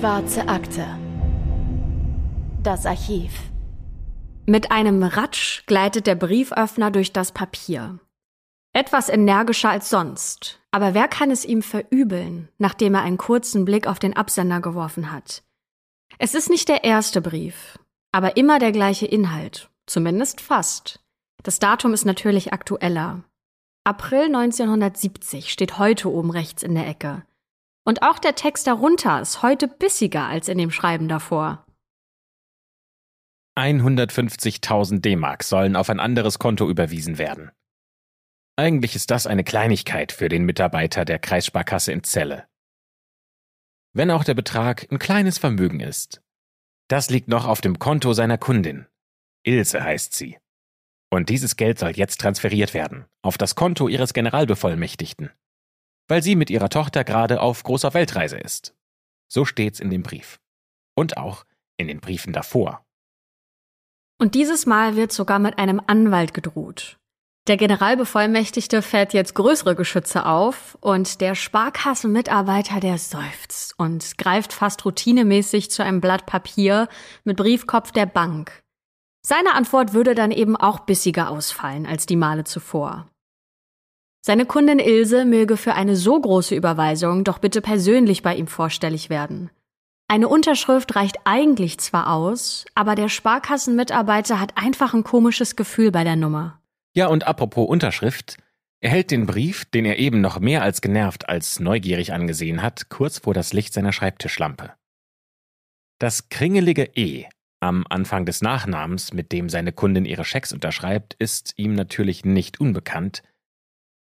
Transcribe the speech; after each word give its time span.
Schwarze 0.00 0.48
Akte. 0.48 0.86
Das 2.62 2.86
Archiv. 2.86 3.32
Mit 4.46 4.72
einem 4.72 5.02
Ratsch 5.02 5.66
gleitet 5.66 6.06
der 6.06 6.14
Brieföffner 6.14 6.90
durch 6.90 7.12
das 7.12 7.32
Papier. 7.32 7.98
Etwas 8.72 9.10
energischer 9.10 9.68
als 9.68 9.90
sonst, 9.90 10.58
aber 10.70 10.94
wer 10.94 11.06
kann 11.06 11.30
es 11.30 11.44
ihm 11.44 11.60
verübeln, 11.60 12.48
nachdem 12.56 12.94
er 12.94 13.02
einen 13.02 13.18
kurzen 13.18 13.66
Blick 13.66 13.86
auf 13.86 13.98
den 13.98 14.16
Absender 14.16 14.62
geworfen 14.62 15.12
hat? 15.12 15.42
Es 16.16 16.34
ist 16.34 16.48
nicht 16.48 16.70
der 16.70 16.82
erste 16.82 17.20
Brief, 17.20 17.78
aber 18.10 18.38
immer 18.38 18.58
der 18.58 18.72
gleiche 18.72 19.04
Inhalt, 19.04 19.68
zumindest 19.84 20.40
fast. 20.40 21.00
Das 21.42 21.58
Datum 21.58 21.92
ist 21.92 22.06
natürlich 22.06 22.54
aktueller. 22.54 23.22
April 23.84 24.34
1970 24.34 25.52
steht 25.52 25.76
heute 25.76 26.10
oben 26.10 26.30
rechts 26.30 26.62
in 26.62 26.74
der 26.74 26.88
Ecke. 26.88 27.22
Und 27.84 28.02
auch 28.02 28.18
der 28.18 28.34
Text 28.34 28.66
darunter 28.66 29.20
ist 29.20 29.42
heute 29.42 29.66
bissiger 29.66 30.26
als 30.26 30.48
in 30.48 30.58
dem 30.58 30.70
Schreiben 30.70 31.08
davor. 31.08 31.64
150.000 33.58 35.00
D-Mark 35.00 35.42
sollen 35.42 35.76
auf 35.76 35.90
ein 35.90 36.00
anderes 36.00 36.38
Konto 36.38 36.68
überwiesen 36.68 37.18
werden. 37.18 37.50
Eigentlich 38.56 38.94
ist 38.94 39.10
das 39.10 39.26
eine 39.26 39.44
Kleinigkeit 39.44 40.12
für 40.12 40.28
den 40.28 40.44
Mitarbeiter 40.44 41.04
der 41.04 41.18
Kreissparkasse 41.18 41.92
in 41.92 42.04
Celle. 42.04 42.46
Wenn 43.92 44.10
auch 44.10 44.24
der 44.24 44.34
Betrag 44.34 44.86
ein 44.90 44.98
kleines 44.98 45.38
Vermögen 45.38 45.80
ist. 45.80 46.22
Das 46.88 47.10
liegt 47.10 47.28
noch 47.28 47.46
auf 47.46 47.60
dem 47.60 47.78
Konto 47.78 48.12
seiner 48.12 48.38
Kundin. 48.38 48.86
Ilse 49.42 49.82
heißt 49.82 50.14
sie. 50.14 50.38
Und 51.10 51.28
dieses 51.28 51.56
Geld 51.56 51.78
soll 51.78 51.90
jetzt 51.92 52.20
transferiert 52.20 52.72
werden, 52.72 53.06
auf 53.22 53.36
das 53.36 53.54
Konto 53.54 53.88
ihres 53.88 54.12
Generalbevollmächtigten 54.12 55.30
weil 56.10 56.22
sie 56.22 56.36
mit 56.36 56.50
ihrer 56.50 56.68
Tochter 56.68 57.04
gerade 57.04 57.40
auf 57.40 57.62
großer 57.62 57.94
Weltreise 57.94 58.36
ist. 58.36 58.74
So 59.28 59.44
steht's 59.44 59.80
in 59.80 59.90
dem 59.90 60.02
Brief. 60.02 60.40
Und 60.94 61.16
auch 61.16 61.44
in 61.76 61.86
den 61.88 62.00
Briefen 62.00 62.32
davor. 62.32 62.84
Und 64.18 64.34
dieses 64.34 64.66
Mal 64.66 64.96
wird 64.96 65.12
sogar 65.12 65.38
mit 65.38 65.58
einem 65.58 65.80
Anwalt 65.86 66.34
gedroht. 66.34 66.98
Der 67.46 67.56
Generalbevollmächtigte 67.56 68.82
fährt 68.82 69.14
jetzt 69.14 69.34
größere 69.34 69.74
Geschütze 69.74 70.26
auf 70.26 70.76
und 70.80 71.22
der 71.22 71.34
Sparkassenmitarbeiter, 71.34 72.80
der 72.80 72.98
seufzt 72.98 73.74
und 73.78 74.18
greift 74.18 74.52
fast 74.52 74.84
routinemäßig 74.84 75.70
zu 75.70 75.82
einem 75.82 76.02
Blatt 76.02 76.26
Papier 76.26 76.88
mit 77.24 77.38
Briefkopf 77.38 77.92
der 77.92 78.06
Bank. 78.06 78.62
Seine 79.24 79.54
Antwort 79.54 79.94
würde 79.94 80.14
dann 80.14 80.32
eben 80.32 80.56
auch 80.56 80.80
bissiger 80.80 81.30
ausfallen 81.30 81.86
als 81.86 82.04
die 82.04 82.16
Male 82.16 82.44
zuvor. 82.44 83.08
Seine 84.22 84.44
Kundin 84.44 84.78
Ilse 84.78 85.24
möge 85.24 85.56
für 85.56 85.74
eine 85.74 85.96
so 85.96 86.20
große 86.20 86.54
Überweisung 86.54 87.24
doch 87.24 87.38
bitte 87.38 87.62
persönlich 87.62 88.22
bei 88.22 88.34
ihm 88.34 88.46
vorstellig 88.46 89.08
werden. 89.08 89.50
Eine 90.08 90.28
Unterschrift 90.28 90.94
reicht 90.96 91.18
eigentlich 91.24 91.78
zwar 91.78 92.12
aus, 92.12 92.66
aber 92.74 92.96
der 92.96 93.08
Sparkassenmitarbeiter 93.08 94.40
hat 94.40 94.56
einfach 94.56 94.92
ein 94.92 95.04
komisches 95.04 95.56
Gefühl 95.56 95.90
bei 95.90 96.04
der 96.04 96.16
Nummer. 96.16 96.60
Ja, 96.94 97.06
und 97.06 97.26
apropos 97.26 97.68
Unterschrift, 97.68 98.36
er 98.80 98.90
hält 98.90 99.10
den 99.10 99.26
Brief, 99.26 99.64
den 99.66 99.84
er 99.84 99.98
eben 99.98 100.20
noch 100.20 100.40
mehr 100.40 100.62
als 100.62 100.80
genervt 100.80 101.28
als 101.28 101.60
neugierig 101.60 102.12
angesehen 102.12 102.60
hat, 102.60 102.88
kurz 102.88 103.18
vor 103.18 103.34
das 103.34 103.52
Licht 103.52 103.72
seiner 103.72 103.92
Schreibtischlampe. 103.92 104.72
Das 105.98 106.28
kringelige 106.28 106.90
E 106.94 107.26
am 107.60 107.84
Anfang 107.88 108.26
des 108.26 108.40
Nachnamens, 108.40 109.12
mit 109.12 109.32
dem 109.32 109.48
seine 109.48 109.72
Kundin 109.72 110.06
ihre 110.06 110.24
Schecks 110.24 110.52
unterschreibt, 110.52 111.14
ist 111.14 111.52
ihm 111.56 111.74
natürlich 111.74 112.24
nicht 112.24 112.58
unbekannt, 112.58 113.22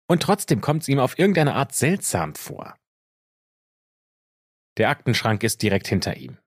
und 0.09 0.23
trotzdem 0.23 0.61
kommt 0.61 0.83
es 0.83 0.89
ihm 0.89 0.99
auf 0.99 1.19
irgendeine 1.19 1.55
Art 1.55 1.75
seltsam 1.75 2.35
vor. 2.35 2.75
Der 4.79 4.91
Aktenschrank 4.91 5.43
ist 5.43 5.63
direkt 5.63 5.89
hinter 5.89 6.17
ihm. 6.17 6.39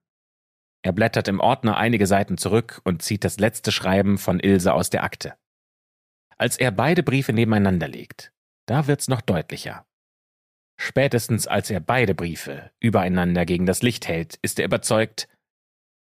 Er 0.84 0.92
blättert 0.92 1.28
im 1.28 1.38
Ordner 1.38 1.76
einige 1.76 2.06
Seiten 2.06 2.38
zurück 2.38 2.80
und 2.84 3.02
zieht 3.02 3.24
das 3.24 3.38
letzte 3.38 3.70
Schreiben 3.70 4.18
von 4.18 4.40
Ilse 4.40 4.74
aus 4.74 4.90
der 4.90 5.04
Akte. 5.04 5.36
Als 6.38 6.56
er 6.58 6.72
beide 6.72 7.02
Briefe 7.02 7.32
nebeneinander 7.32 7.86
legt, 7.86 8.32
da 8.66 8.88
wird's 8.88 9.06
noch 9.06 9.20
deutlicher. 9.20 9.86
Spätestens 10.80 11.46
als 11.46 11.70
er 11.70 11.78
beide 11.78 12.14
Briefe 12.14 12.72
übereinander 12.80 13.46
gegen 13.46 13.66
das 13.66 13.82
Licht 13.82 14.08
hält, 14.08 14.38
ist 14.42 14.58
er 14.58 14.64
überzeugt, 14.64 15.28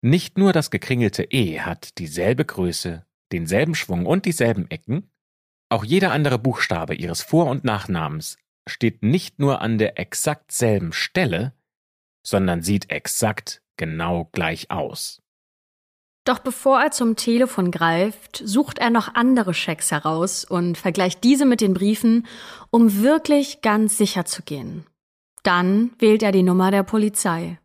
nicht 0.01 0.37
nur 0.37 0.53
das 0.53 0.71
gekringelte 0.71 1.23
E 1.23 1.59
hat 1.59 1.97
dieselbe 1.97 2.45
Größe, 2.45 3.05
denselben 3.31 3.75
Schwung 3.75 4.05
und 4.05 4.25
dieselben 4.25 4.69
Ecken, 4.71 5.11
auch 5.71 5.83
jeder 5.83 6.11
andere 6.11 6.37
Buchstabe 6.37 6.95
ihres 6.95 7.21
Vor- 7.21 7.47
und 7.47 7.63
Nachnamens 7.63 8.37
steht 8.67 9.03
nicht 9.03 9.39
nur 9.39 9.61
an 9.61 9.77
der 9.77 9.99
exakt 9.99 10.51
selben 10.51 10.93
Stelle, 10.93 11.53
sondern 12.25 12.61
sieht 12.61 12.91
exakt 12.91 13.61
genau 13.77 14.29
gleich 14.31 14.69
aus. 14.69 15.21
Doch 16.23 16.39
bevor 16.39 16.79
er 16.79 16.91
zum 16.91 17.15
Telefon 17.15 17.71
greift, 17.71 18.41
sucht 18.45 18.77
er 18.77 18.91
noch 18.91 19.15
andere 19.15 19.55
Schecks 19.55 19.91
heraus 19.91 20.45
und 20.45 20.77
vergleicht 20.77 21.23
diese 21.23 21.45
mit 21.45 21.61
den 21.61 21.73
Briefen, 21.73 22.27
um 22.69 23.01
wirklich 23.01 23.61
ganz 23.61 23.97
sicher 23.97 24.25
zu 24.25 24.43
gehen. 24.43 24.85
Dann 25.41 25.91
wählt 25.97 26.21
er 26.21 26.31
die 26.31 26.43
Nummer 26.43 26.69
der 26.69 26.83
Polizei. 26.83 27.57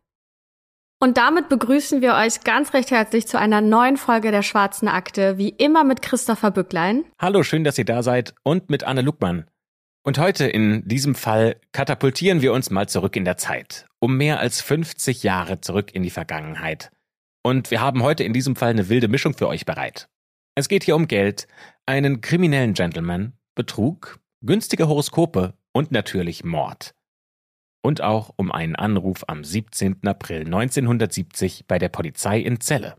Und 0.99 1.17
damit 1.17 1.47
begrüßen 1.47 2.01
wir 2.01 2.15
euch 2.15 2.41
ganz 2.41 2.73
recht 2.73 2.89
herzlich 2.89 3.27
zu 3.27 3.37
einer 3.37 3.61
neuen 3.61 3.97
Folge 3.97 4.31
der 4.31 4.41
Schwarzen 4.41 4.87
Akte, 4.87 5.37
wie 5.37 5.49
immer 5.49 5.83
mit 5.83 6.01
Christopher 6.01 6.49
Bücklein. 6.49 7.05
Hallo, 7.19 7.43
schön, 7.43 7.63
dass 7.63 7.77
ihr 7.77 7.85
da 7.85 8.01
seid 8.01 8.33
und 8.41 8.71
mit 8.71 8.83
Anne 8.83 9.01
Luckmann. 9.01 9.45
Und 10.03 10.17
heute 10.17 10.47
in 10.47 10.87
diesem 10.87 11.13
Fall 11.13 11.57
katapultieren 11.71 12.41
wir 12.41 12.51
uns 12.51 12.71
mal 12.71 12.89
zurück 12.89 13.15
in 13.15 13.25
der 13.25 13.37
Zeit, 13.37 13.85
um 13.99 14.17
mehr 14.17 14.39
als 14.39 14.61
50 14.61 15.21
Jahre 15.21 15.61
zurück 15.61 15.93
in 15.93 16.01
die 16.01 16.09
Vergangenheit. 16.09 16.89
Und 17.43 17.69
wir 17.69 17.79
haben 17.79 18.01
heute 18.01 18.23
in 18.23 18.33
diesem 18.33 18.55
Fall 18.55 18.71
eine 18.71 18.89
wilde 18.89 19.07
Mischung 19.07 19.35
für 19.35 19.47
euch 19.47 19.65
bereit. 19.65 20.09
Es 20.55 20.67
geht 20.67 20.83
hier 20.83 20.95
um 20.95 21.07
Geld, 21.07 21.47
einen 21.85 22.21
kriminellen 22.21 22.73
Gentleman, 22.73 23.33
Betrug, 23.53 24.19
günstige 24.41 24.87
Horoskope 24.87 25.53
und 25.73 25.91
natürlich 25.91 26.43
Mord 26.43 26.95
und 27.87 28.01
auch 28.01 28.33
um 28.35 28.51
einen 28.51 28.75
Anruf 28.75 29.23
am 29.27 29.45
17. 29.45 30.05
April 30.05 30.41
1970 30.41 31.67
bei 31.67 31.79
der 31.79 31.87
Polizei 31.87 32.41
in 32.41 32.59
Celle. 32.59 32.97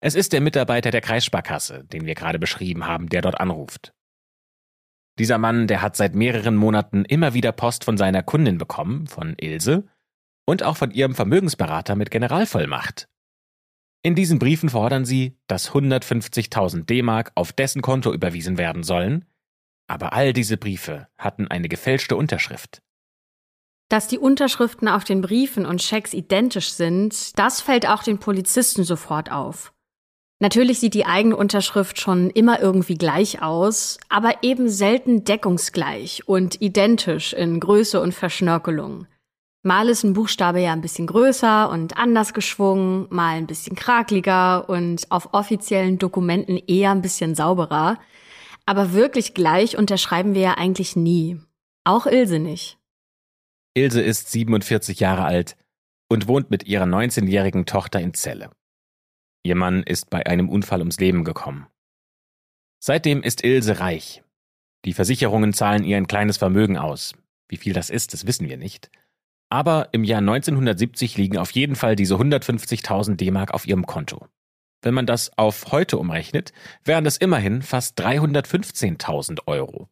Es 0.00 0.16
ist 0.16 0.32
der 0.32 0.40
Mitarbeiter 0.40 0.90
der 0.90 1.00
Kreissparkasse, 1.00 1.84
den 1.84 2.04
wir 2.04 2.16
gerade 2.16 2.40
beschrieben 2.40 2.88
haben, 2.88 3.08
der 3.08 3.22
dort 3.22 3.38
anruft. 3.38 3.94
Dieser 5.20 5.38
Mann, 5.38 5.68
der 5.68 5.82
hat 5.82 5.94
seit 5.94 6.16
mehreren 6.16 6.56
Monaten 6.56 7.04
immer 7.04 7.32
wieder 7.32 7.52
Post 7.52 7.84
von 7.84 7.96
seiner 7.96 8.24
Kundin 8.24 8.58
bekommen, 8.58 9.06
von 9.06 9.36
Ilse, 9.40 9.86
und 10.46 10.64
auch 10.64 10.76
von 10.76 10.90
ihrem 10.90 11.14
Vermögensberater 11.14 11.94
mit 11.94 12.10
Generalvollmacht. 12.10 13.08
In 14.02 14.16
diesen 14.16 14.40
Briefen 14.40 14.70
fordern 14.70 15.04
sie, 15.04 15.38
dass 15.46 15.70
150.000 15.70 16.86
D-Mark 16.86 17.30
auf 17.36 17.52
dessen 17.52 17.82
Konto 17.82 18.12
überwiesen 18.12 18.58
werden 18.58 18.82
sollen, 18.82 19.26
aber 19.86 20.12
all 20.12 20.32
diese 20.32 20.56
Briefe 20.56 21.06
hatten 21.18 21.46
eine 21.46 21.68
gefälschte 21.68 22.16
Unterschrift. 22.16 22.82
Dass 23.90 24.06
die 24.06 24.18
Unterschriften 24.18 24.86
auf 24.86 25.02
den 25.02 25.20
Briefen 25.20 25.66
und 25.66 25.82
Schecks 25.82 26.14
identisch 26.14 26.70
sind, 26.70 27.36
das 27.36 27.60
fällt 27.60 27.88
auch 27.88 28.04
den 28.04 28.18
Polizisten 28.18 28.84
sofort 28.84 29.32
auf. 29.32 29.72
Natürlich 30.38 30.78
sieht 30.78 30.94
die 30.94 31.06
eigene 31.06 31.36
Unterschrift 31.36 32.00
schon 32.00 32.30
immer 32.30 32.60
irgendwie 32.60 32.94
gleich 32.94 33.42
aus, 33.42 33.98
aber 34.08 34.42
eben 34.42 34.68
selten 34.68 35.24
deckungsgleich 35.24 36.26
und 36.28 36.62
identisch 36.62 37.32
in 37.32 37.58
Größe 37.58 38.00
und 38.00 38.14
Verschnörkelung. 38.14 39.06
Mal 39.64 39.88
ist 39.88 40.04
ein 40.04 40.14
Buchstabe 40.14 40.60
ja 40.60 40.72
ein 40.72 40.80
bisschen 40.80 41.08
größer 41.08 41.68
und 41.68 41.98
anders 41.98 42.32
geschwungen, 42.32 43.08
mal 43.10 43.36
ein 43.36 43.48
bisschen 43.48 43.74
krakeliger 43.74 44.68
und 44.70 45.10
auf 45.10 45.34
offiziellen 45.34 45.98
Dokumenten 45.98 46.56
eher 46.56 46.92
ein 46.92 47.02
bisschen 47.02 47.34
sauberer. 47.34 47.98
Aber 48.64 48.92
wirklich 48.92 49.34
gleich 49.34 49.76
unterschreiben 49.76 50.34
wir 50.34 50.42
ja 50.42 50.54
eigentlich 50.54 50.94
nie. 50.94 51.40
Auch 51.84 52.06
Ilse 52.06 52.38
nicht. 52.38 52.79
Ilse 53.74 54.02
ist 54.02 54.32
47 54.32 54.98
Jahre 55.00 55.24
alt 55.24 55.56
und 56.08 56.26
wohnt 56.26 56.50
mit 56.50 56.64
ihrer 56.64 56.84
19-jährigen 56.84 57.66
Tochter 57.66 58.00
in 58.00 58.14
Celle. 58.14 58.50
Ihr 59.42 59.54
Mann 59.54 59.82
ist 59.82 60.10
bei 60.10 60.26
einem 60.26 60.48
Unfall 60.48 60.80
ums 60.80 60.98
Leben 60.98 61.24
gekommen. 61.24 61.66
Seitdem 62.82 63.22
ist 63.22 63.44
Ilse 63.44 63.80
reich. 63.80 64.22
Die 64.84 64.92
Versicherungen 64.92 65.52
zahlen 65.52 65.84
ihr 65.84 65.96
ein 65.96 66.06
kleines 66.06 66.36
Vermögen 66.36 66.78
aus. 66.78 67.14
Wie 67.48 67.58
viel 67.58 67.72
das 67.72 67.90
ist, 67.90 68.12
das 68.12 68.26
wissen 68.26 68.48
wir 68.48 68.56
nicht. 68.56 68.90
Aber 69.50 69.88
im 69.92 70.04
Jahr 70.04 70.20
1970 70.20 71.16
liegen 71.16 71.36
auf 71.36 71.50
jeden 71.52 71.76
Fall 71.76 71.96
diese 71.96 72.14
150.000 72.14 73.16
D-Mark 73.16 73.52
auf 73.52 73.66
ihrem 73.66 73.86
Konto. 73.86 74.26
Wenn 74.82 74.94
man 74.94 75.06
das 75.06 75.36
auf 75.36 75.72
heute 75.72 75.98
umrechnet, 75.98 76.52
wären 76.84 77.04
es 77.04 77.18
immerhin 77.18 77.62
fast 77.62 78.00
315.000 78.00 79.46
Euro. 79.46 79.88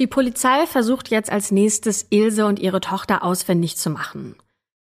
Die 0.00 0.08
Polizei 0.08 0.66
versucht 0.66 1.10
jetzt 1.10 1.30
als 1.30 1.52
nächstes 1.52 2.06
Ilse 2.10 2.46
und 2.46 2.58
ihre 2.58 2.80
Tochter 2.80 3.22
ausfindig 3.22 3.76
zu 3.76 3.90
machen, 3.90 4.34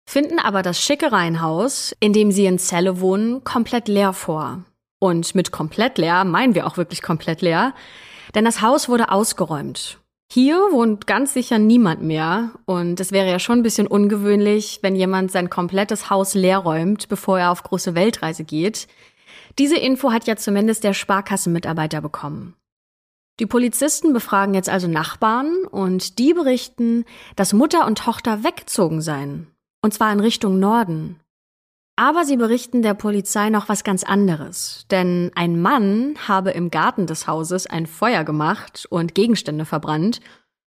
finden 0.10 0.40
aber 0.40 0.62
das 0.62 0.82
schicke 0.82 1.12
Reihenhaus, 1.12 1.94
in 2.00 2.14
dem 2.14 2.32
sie 2.32 2.46
in 2.46 2.60
Celle 2.60 3.02
wohnen, 3.02 3.44
komplett 3.44 3.90
leer 3.90 4.14
vor. 4.14 4.64
Und 5.00 5.36
mit 5.36 5.52
komplett 5.52 5.98
leer 5.98 6.24
meinen 6.24 6.56
wir 6.56 6.66
auch 6.66 6.78
wirklich 6.78 7.02
komplett 7.02 7.42
leer, 7.42 7.74
denn 8.36 8.46
das 8.46 8.62
Haus 8.62 8.88
wurde 8.88 9.12
ausgeräumt. 9.12 9.98
Hier 10.32 10.56
wohnt 10.72 11.08
ganz 11.08 11.34
sicher 11.34 11.60
niemand 11.60 12.02
mehr 12.02 12.52
und 12.66 13.02
es 13.02 13.12
wäre 13.12 13.30
ja 13.30 13.40
schon 13.40 13.60
ein 13.60 13.64
bisschen 13.64 13.88
ungewöhnlich, 13.88 14.80
wenn 14.82 14.96
jemand 14.96 15.30
sein 15.30 15.50
komplettes 15.50 16.10
Haus 16.10 16.36
leer 16.36 16.60
räumt, 16.60 17.10
bevor 17.10 17.38
er 17.38 17.52
auf 17.52 17.64
große 17.64 17.96
Weltreise 17.96 18.46
geht. 18.46 18.88
Diese 19.60 19.76
Info 19.76 20.14
hat 20.14 20.28
ja 20.28 20.38
zumindest 20.38 20.86
der 20.86 20.94
Sparkassenmitarbeiter 20.94 22.00
bekommen. 22.00 22.56
Die 23.42 23.48
Polizisten 23.48 24.14
befragen 24.14 24.54
jetzt 24.54 24.70
also 24.70 24.88
Nachbarn 24.88 25.66
und 25.72 26.20
die 26.20 26.36
berichten, 26.36 27.06
dass 27.36 27.54
Mutter 27.54 27.88
und 27.88 27.98
Tochter 27.98 28.44
weggezogen 28.44 29.02
seien. 29.02 29.48
Und 29.82 29.96
zwar 29.96 30.14
in 30.14 30.20
Richtung 30.20 30.60
Norden. 30.60 31.20
Aber 31.96 32.24
sie 32.24 32.38
berichten 32.38 32.84
der 32.84 32.94
Polizei 32.94 33.50
noch 33.50 33.68
was 33.68 33.84
ganz 33.84 34.04
anderes. 34.04 34.86
Denn 34.92 35.32
ein 35.34 35.60
Mann 35.60 36.14
habe 36.28 36.52
im 36.52 36.70
Garten 36.70 37.08
des 37.08 37.26
Hauses 37.26 37.66
ein 37.66 37.88
Feuer 37.88 38.24
gemacht 38.24 38.86
und 38.92 39.16
Gegenstände 39.16 39.66
verbrannt. 39.66 40.22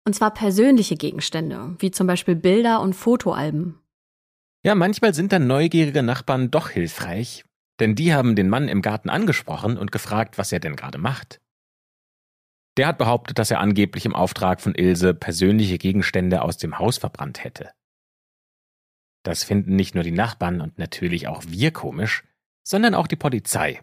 Und 0.07 0.13
zwar 0.13 0.31
persönliche 0.33 0.95
Gegenstände, 0.95 1.75
wie 1.79 1.91
zum 1.91 2.07
Beispiel 2.07 2.35
Bilder 2.35 2.79
und 2.79 2.93
Fotoalben. 2.93 3.77
Ja, 4.63 4.73
manchmal 4.73 5.13
sind 5.13 5.33
dann 5.33 5.47
neugierige 5.47 6.01
Nachbarn 6.01 6.49
doch 6.49 6.69
hilfreich, 6.69 7.43
denn 7.81 7.95
die 7.95 8.13
haben 8.13 8.37
den 8.37 8.47
Mann 8.47 8.69
im 8.69 8.81
Garten 8.81 9.09
angesprochen 9.09 9.77
und 9.77 9.91
gefragt, 9.91 10.37
was 10.37 10.53
er 10.53 10.61
denn 10.61 10.77
gerade 10.77 10.97
macht. 10.97 11.41
Der 12.77 12.87
hat 12.87 12.97
behauptet, 12.97 13.37
dass 13.37 13.51
er 13.51 13.59
angeblich 13.59 14.05
im 14.05 14.15
Auftrag 14.15 14.61
von 14.61 14.73
Ilse 14.73 15.13
persönliche 15.13 15.77
Gegenstände 15.77 16.41
aus 16.41 16.57
dem 16.57 16.79
Haus 16.79 16.97
verbrannt 16.97 17.43
hätte. 17.43 17.71
Das 19.23 19.43
finden 19.43 19.75
nicht 19.75 19.95
nur 19.95 20.03
die 20.03 20.11
Nachbarn 20.11 20.59
und 20.59 20.77
natürlich 20.77 21.27
auch 21.27 21.43
wir 21.47 21.71
komisch, 21.71 22.23
sondern 22.63 22.95
auch 22.95 23.07
die 23.07 23.15
Polizei. 23.15 23.81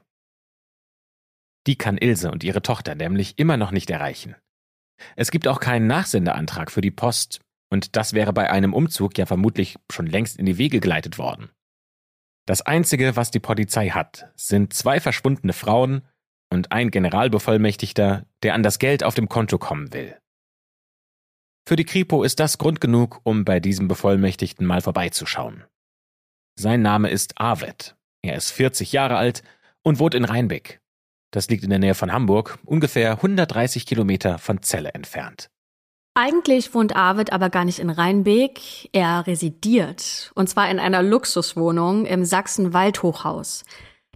Die 1.67 1.77
kann 1.77 1.99
Ilse 1.99 2.31
und 2.31 2.45
ihre 2.45 2.63
Tochter 2.63 2.95
nämlich 2.95 3.39
immer 3.39 3.57
noch 3.57 3.71
nicht 3.71 3.91
erreichen. 3.91 4.37
Es 5.17 5.31
gibt 5.31 5.49
auch 5.49 5.61
keinen 5.61 5.87
Nachsendeantrag 5.87 6.71
für 6.71 6.81
die 6.81 6.91
Post, 6.91 7.41
und 7.71 7.97
das 7.97 8.13
wäre 8.13 8.33
bei 8.33 8.51
einem 8.51 8.75
Umzug 8.75 9.17
ja 9.17 9.27
vermutlich 9.27 9.79
schon 9.91 10.07
längst 10.07 10.37
in 10.39 10.47
die 10.47 10.59
Wege 10.59 10.81
geleitet 10.81 11.19
worden. 11.19 11.51
Das 12.47 12.63
Einzige, 12.63 13.17
was 13.17 13.31
die 13.31 13.39
Polizei 13.39 13.91
hat, 13.91 14.31
sind 14.35 14.73
zwei 14.73 15.01
verschwundene 15.01 15.53
Frauen 15.53 16.03
und 16.51 16.73
ein 16.73 16.91
Generalbevollmächtigter, 16.91 18.27
der 18.43 18.55
an 18.55 18.63
das 18.63 18.79
Geld 18.79 19.05
auf 19.05 19.15
dem 19.15 19.29
Konto 19.29 19.59
kommen 19.59 19.93
will. 19.93 20.17
Für 21.67 21.77
die 21.77 21.85
Kripo 21.85 22.25
ist 22.25 22.41
das 22.41 22.59
Grund 22.59 22.81
genug, 22.81 23.21
um 23.23 23.45
bei 23.45 23.61
diesem 23.61 23.87
Bevollmächtigten 23.87 24.67
mal 24.67 24.81
vorbeizuschauen. 24.81 25.65
Sein 26.59 26.83
Name 26.83 27.11
ist 27.11 27.41
Arvid. 27.41 27.97
Er 28.23 28.35
ist 28.35 28.51
40 28.51 28.93
Jahre 28.93 29.17
alt 29.17 29.43
und 29.83 29.99
wohnt 29.99 30.15
in 30.15 30.25
Rheinbeck. 30.25 30.81
Das 31.31 31.49
liegt 31.49 31.63
in 31.63 31.71
der 31.71 31.79
Nähe 31.79 31.95
von 31.95 32.13
Hamburg, 32.13 32.59
ungefähr 32.65 33.13
130 33.13 33.87
Kilometer 33.87 34.39
von 34.39 34.63
Celle 34.63 34.93
entfernt. 34.95 35.49
Eigentlich 36.15 36.75
wohnt 36.75 36.97
Arvid 36.97 37.33
aber 37.33 37.51
gar 37.51 37.65
nicht 37.65 37.79
in 37.79 37.89
Rheinbeek, 37.89 38.91
er 38.93 39.27
residiert. 39.29 40.33
Und 40.35 40.49
zwar 40.49 40.69
in 40.69 40.81
einer 40.81 41.03
Luxuswohnung 41.03 42.05
im 42.05 42.25
Sachsen-Waldhochhaus. 42.25 43.65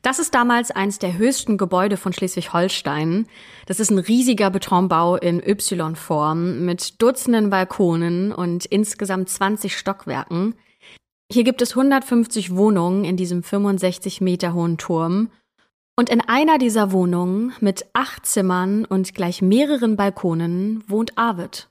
Das 0.05 0.19
ist 0.19 0.35
damals 0.35 0.71
eins 0.71 0.99
der 0.99 1.17
höchsten 1.17 1.57
Gebäude 1.57 1.97
von 1.97 2.13
Schleswig-Holstein. 2.13 3.27
Das 3.65 3.81
ist 3.81 3.91
ein 3.91 3.99
riesiger 3.99 4.51
Betonbau 4.51 5.17
in 5.17 5.41
Y-Form 5.41 6.67
mit 6.67 7.01
Dutzenden 7.01 7.49
Balkonen 7.49 8.31
und 8.31 8.67
insgesamt 8.67 9.31
20 9.31 9.75
Stockwerken. 9.75 10.57
Hier 11.33 11.43
gibt 11.43 11.63
es 11.63 11.71
150 11.71 12.55
Wohnungen 12.55 13.07
in 13.07 13.17
diesem 13.17 13.43
65 13.43 14.21
Meter 14.21 14.53
hohen 14.53 14.77
Turm. 14.77 15.31
Und 15.97 16.11
in 16.11 16.21
einer 16.21 16.59
dieser 16.59 16.93
Wohnungen 16.93 17.55
mit 17.61 17.87
acht 17.95 18.27
Zimmern 18.27 18.85
und 18.85 19.15
gleich 19.15 19.41
mehreren 19.41 19.97
Balkonen 19.97 20.85
wohnt 20.87 21.17
Arvid. 21.17 21.71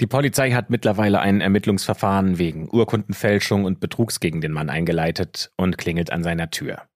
Die 0.00 0.06
Polizei 0.06 0.52
hat 0.52 0.70
mittlerweile 0.70 1.20
ein 1.20 1.42
Ermittlungsverfahren 1.42 2.38
wegen 2.38 2.70
Urkundenfälschung 2.70 3.66
und 3.66 3.78
Betrugs 3.78 4.20
gegen 4.20 4.40
den 4.40 4.52
Mann 4.52 4.70
eingeleitet 4.70 5.52
und 5.58 5.76
klingelt 5.76 6.10
an 6.10 6.22
seiner 6.22 6.48
Tür. 6.48 6.87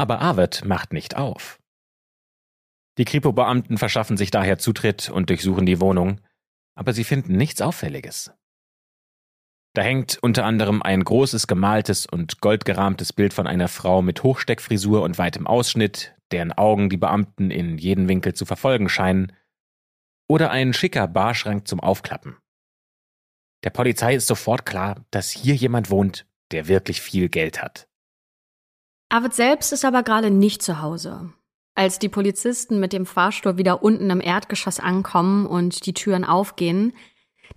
Aber 0.00 0.22
Arvid 0.22 0.64
macht 0.64 0.94
nicht 0.94 1.18
auf. 1.18 1.60
Die 2.96 3.04
Kripo-Beamten 3.04 3.76
verschaffen 3.76 4.16
sich 4.16 4.30
daher 4.30 4.56
Zutritt 4.56 5.10
und 5.10 5.28
durchsuchen 5.28 5.66
die 5.66 5.78
Wohnung, 5.78 6.22
aber 6.74 6.94
sie 6.94 7.04
finden 7.04 7.36
nichts 7.36 7.60
Auffälliges. 7.60 8.32
Da 9.74 9.82
hängt 9.82 10.16
unter 10.22 10.46
anderem 10.46 10.80
ein 10.80 11.04
großes 11.04 11.46
gemaltes 11.46 12.06
und 12.06 12.40
goldgerahmtes 12.40 13.12
Bild 13.12 13.34
von 13.34 13.46
einer 13.46 13.68
Frau 13.68 14.00
mit 14.00 14.22
Hochsteckfrisur 14.22 15.02
und 15.02 15.18
weitem 15.18 15.46
Ausschnitt, 15.46 16.14
deren 16.30 16.52
Augen 16.52 16.88
die 16.88 16.96
Beamten 16.96 17.50
in 17.50 17.76
jeden 17.76 18.08
Winkel 18.08 18.32
zu 18.32 18.46
verfolgen 18.46 18.88
scheinen, 18.88 19.36
oder 20.30 20.50
ein 20.50 20.72
schicker 20.72 21.08
Barschrank 21.08 21.68
zum 21.68 21.78
Aufklappen. 21.78 22.38
Der 23.64 23.70
Polizei 23.70 24.14
ist 24.14 24.28
sofort 24.28 24.64
klar, 24.64 25.04
dass 25.10 25.28
hier 25.28 25.56
jemand 25.56 25.90
wohnt, 25.90 26.26
der 26.52 26.68
wirklich 26.68 27.02
viel 27.02 27.28
Geld 27.28 27.60
hat. 27.60 27.89
Arvid 29.12 29.34
selbst 29.34 29.72
ist 29.72 29.84
aber 29.84 30.04
gerade 30.04 30.30
nicht 30.30 30.62
zu 30.62 30.80
Hause. 30.80 31.32
Als 31.74 31.98
die 31.98 32.08
Polizisten 32.08 32.78
mit 32.78 32.92
dem 32.92 33.06
Fahrstuhl 33.06 33.58
wieder 33.58 33.82
unten 33.82 34.08
im 34.08 34.20
Erdgeschoss 34.20 34.78
ankommen 34.78 35.46
und 35.46 35.84
die 35.86 35.94
Türen 35.94 36.24
aufgehen, 36.24 36.92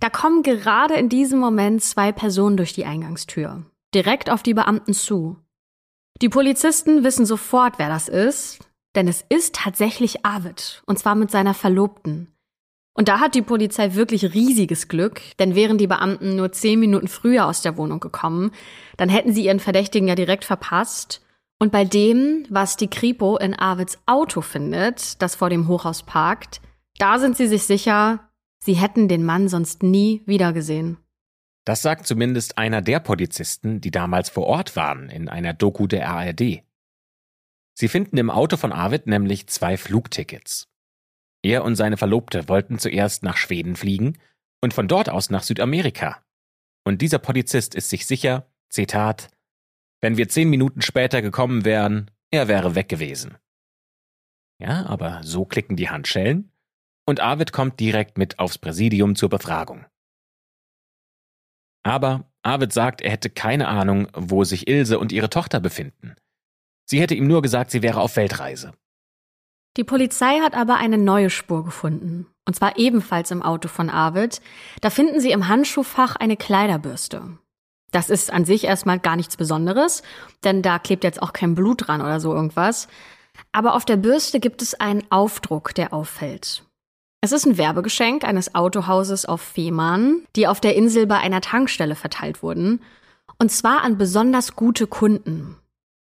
da 0.00 0.10
kommen 0.10 0.42
gerade 0.42 0.94
in 0.94 1.08
diesem 1.08 1.38
Moment 1.38 1.82
zwei 1.82 2.10
Personen 2.10 2.56
durch 2.56 2.72
die 2.72 2.84
Eingangstür, 2.84 3.64
direkt 3.94 4.30
auf 4.30 4.42
die 4.42 4.54
Beamten 4.54 4.94
zu. 4.94 5.36
Die 6.20 6.28
Polizisten 6.28 7.04
wissen 7.04 7.24
sofort, 7.24 7.78
wer 7.78 7.88
das 7.88 8.08
ist, 8.08 8.58
denn 8.96 9.06
es 9.06 9.24
ist 9.28 9.54
tatsächlich 9.54 10.24
Arvid, 10.24 10.82
und 10.86 10.98
zwar 10.98 11.14
mit 11.14 11.30
seiner 11.30 11.54
Verlobten. 11.54 12.34
Und 12.94 13.08
da 13.08 13.20
hat 13.20 13.36
die 13.36 13.42
Polizei 13.42 13.94
wirklich 13.94 14.34
riesiges 14.34 14.88
Glück, 14.88 15.20
denn 15.38 15.54
wären 15.54 15.78
die 15.78 15.88
Beamten 15.88 16.34
nur 16.34 16.50
zehn 16.50 16.80
Minuten 16.80 17.08
früher 17.08 17.46
aus 17.46 17.62
der 17.62 17.76
Wohnung 17.76 18.00
gekommen, 18.00 18.50
dann 18.96 19.08
hätten 19.08 19.32
sie 19.32 19.44
ihren 19.44 19.60
Verdächtigen 19.60 20.08
ja 20.08 20.16
direkt 20.16 20.44
verpasst 20.44 21.23
und 21.64 21.70
bei 21.70 21.86
dem, 21.86 22.44
was 22.50 22.76
die 22.76 22.88
Kripo 22.88 23.38
in 23.38 23.54
Arvids 23.54 23.98
Auto 24.04 24.42
findet, 24.42 25.22
das 25.22 25.34
vor 25.34 25.48
dem 25.48 25.66
Hochhaus 25.66 26.02
parkt, 26.02 26.60
da 26.98 27.18
sind 27.18 27.38
sie 27.38 27.46
sich 27.46 27.62
sicher, 27.62 28.28
sie 28.62 28.74
hätten 28.74 29.08
den 29.08 29.24
Mann 29.24 29.48
sonst 29.48 29.82
nie 29.82 30.22
wiedergesehen. 30.26 30.98
Das 31.64 31.80
sagt 31.80 32.06
zumindest 32.06 32.58
einer 32.58 32.82
der 32.82 33.00
Polizisten, 33.00 33.80
die 33.80 33.90
damals 33.90 34.28
vor 34.28 34.44
Ort 34.44 34.76
waren, 34.76 35.08
in 35.08 35.30
einer 35.30 35.54
Doku 35.54 35.86
der 35.86 36.06
ARD. 36.10 36.62
Sie 37.72 37.88
finden 37.88 38.18
im 38.18 38.28
Auto 38.28 38.58
von 38.58 38.70
Arvid 38.70 39.06
nämlich 39.06 39.46
zwei 39.46 39.78
Flugtickets. 39.78 40.68
Er 41.42 41.64
und 41.64 41.76
seine 41.76 41.96
Verlobte 41.96 42.46
wollten 42.46 42.78
zuerst 42.78 43.22
nach 43.22 43.38
Schweden 43.38 43.74
fliegen 43.74 44.18
und 44.60 44.74
von 44.74 44.86
dort 44.86 45.08
aus 45.08 45.30
nach 45.30 45.42
Südamerika. 45.42 46.22
Und 46.84 47.00
dieser 47.00 47.20
Polizist 47.20 47.74
ist 47.74 47.88
sich 47.88 48.04
sicher, 48.04 48.50
Zitat, 48.68 49.30
wenn 50.04 50.18
wir 50.18 50.28
zehn 50.28 50.50
Minuten 50.50 50.82
später 50.82 51.22
gekommen 51.22 51.64
wären, 51.64 52.10
er 52.30 52.46
wäre 52.46 52.74
weg 52.74 52.90
gewesen. 52.90 53.38
Ja, 54.60 54.84
aber 54.84 55.22
so 55.22 55.46
klicken 55.46 55.76
die 55.76 55.88
Handschellen 55.88 56.52
und 57.06 57.20
Arvid 57.20 57.52
kommt 57.52 57.80
direkt 57.80 58.18
mit 58.18 58.38
aufs 58.38 58.58
Präsidium 58.58 59.16
zur 59.16 59.30
Befragung. 59.30 59.86
Aber 61.84 62.30
Arvid 62.42 62.70
sagt, 62.70 63.00
er 63.00 63.12
hätte 63.12 63.30
keine 63.30 63.66
Ahnung, 63.66 64.08
wo 64.12 64.44
sich 64.44 64.68
Ilse 64.68 64.98
und 64.98 65.10
ihre 65.10 65.30
Tochter 65.30 65.58
befinden. 65.58 66.16
Sie 66.84 67.00
hätte 67.00 67.14
ihm 67.14 67.26
nur 67.26 67.40
gesagt, 67.40 67.70
sie 67.70 67.80
wäre 67.80 68.02
auf 68.02 68.16
Weltreise. 68.16 68.74
Die 69.78 69.84
Polizei 69.84 70.40
hat 70.40 70.54
aber 70.54 70.76
eine 70.76 70.98
neue 70.98 71.30
Spur 71.30 71.64
gefunden. 71.64 72.26
Und 72.44 72.54
zwar 72.54 72.76
ebenfalls 72.76 73.30
im 73.30 73.42
Auto 73.42 73.68
von 73.68 73.88
Arvid. 73.88 74.42
Da 74.82 74.90
finden 74.90 75.18
sie 75.18 75.30
im 75.30 75.48
Handschuhfach 75.48 76.16
eine 76.16 76.36
Kleiderbürste. 76.36 77.38
Das 77.94 78.10
ist 78.10 78.32
an 78.32 78.44
sich 78.44 78.64
erstmal 78.64 78.98
gar 78.98 79.14
nichts 79.14 79.36
Besonderes, 79.36 80.02
denn 80.42 80.62
da 80.62 80.80
klebt 80.80 81.04
jetzt 81.04 81.22
auch 81.22 81.32
kein 81.32 81.54
Blut 81.54 81.86
dran 81.86 82.02
oder 82.02 82.18
so 82.18 82.34
irgendwas. 82.34 82.88
Aber 83.52 83.76
auf 83.76 83.84
der 83.84 83.96
Bürste 83.96 84.40
gibt 84.40 84.62
es 84.62 84.74
einen 84.74 85.04
Aufdruck, 85.10 85.76
der 85.76 85.92
auffällt. 85.92 86.64
Es 87.20 87.30
ist 87.30 87.46
ein 87.46 87.56
Werbegeschenk 87.56 88.24
eines 88.24 88.56
Autohauses 88.56 89.26
auf 89.26 89.40
Fehmarn, 89.40 90.22
die 90.34 90.48
auf 90.48 90.60
der 90.60 90.74
Insel 90.74 91.06
bei 91.06 91.18
einer 91.18 91.40
Tankstelle 91.40 91.94
verteilt 91.94 92.42
wurden. 92.42 92.80
Und 93.38 93.52
zwar 93.52 93.82
an 93.82 93.96
besonders 93.96 94.56
gute 94.56 94.88
Kunden. 94.88 95.56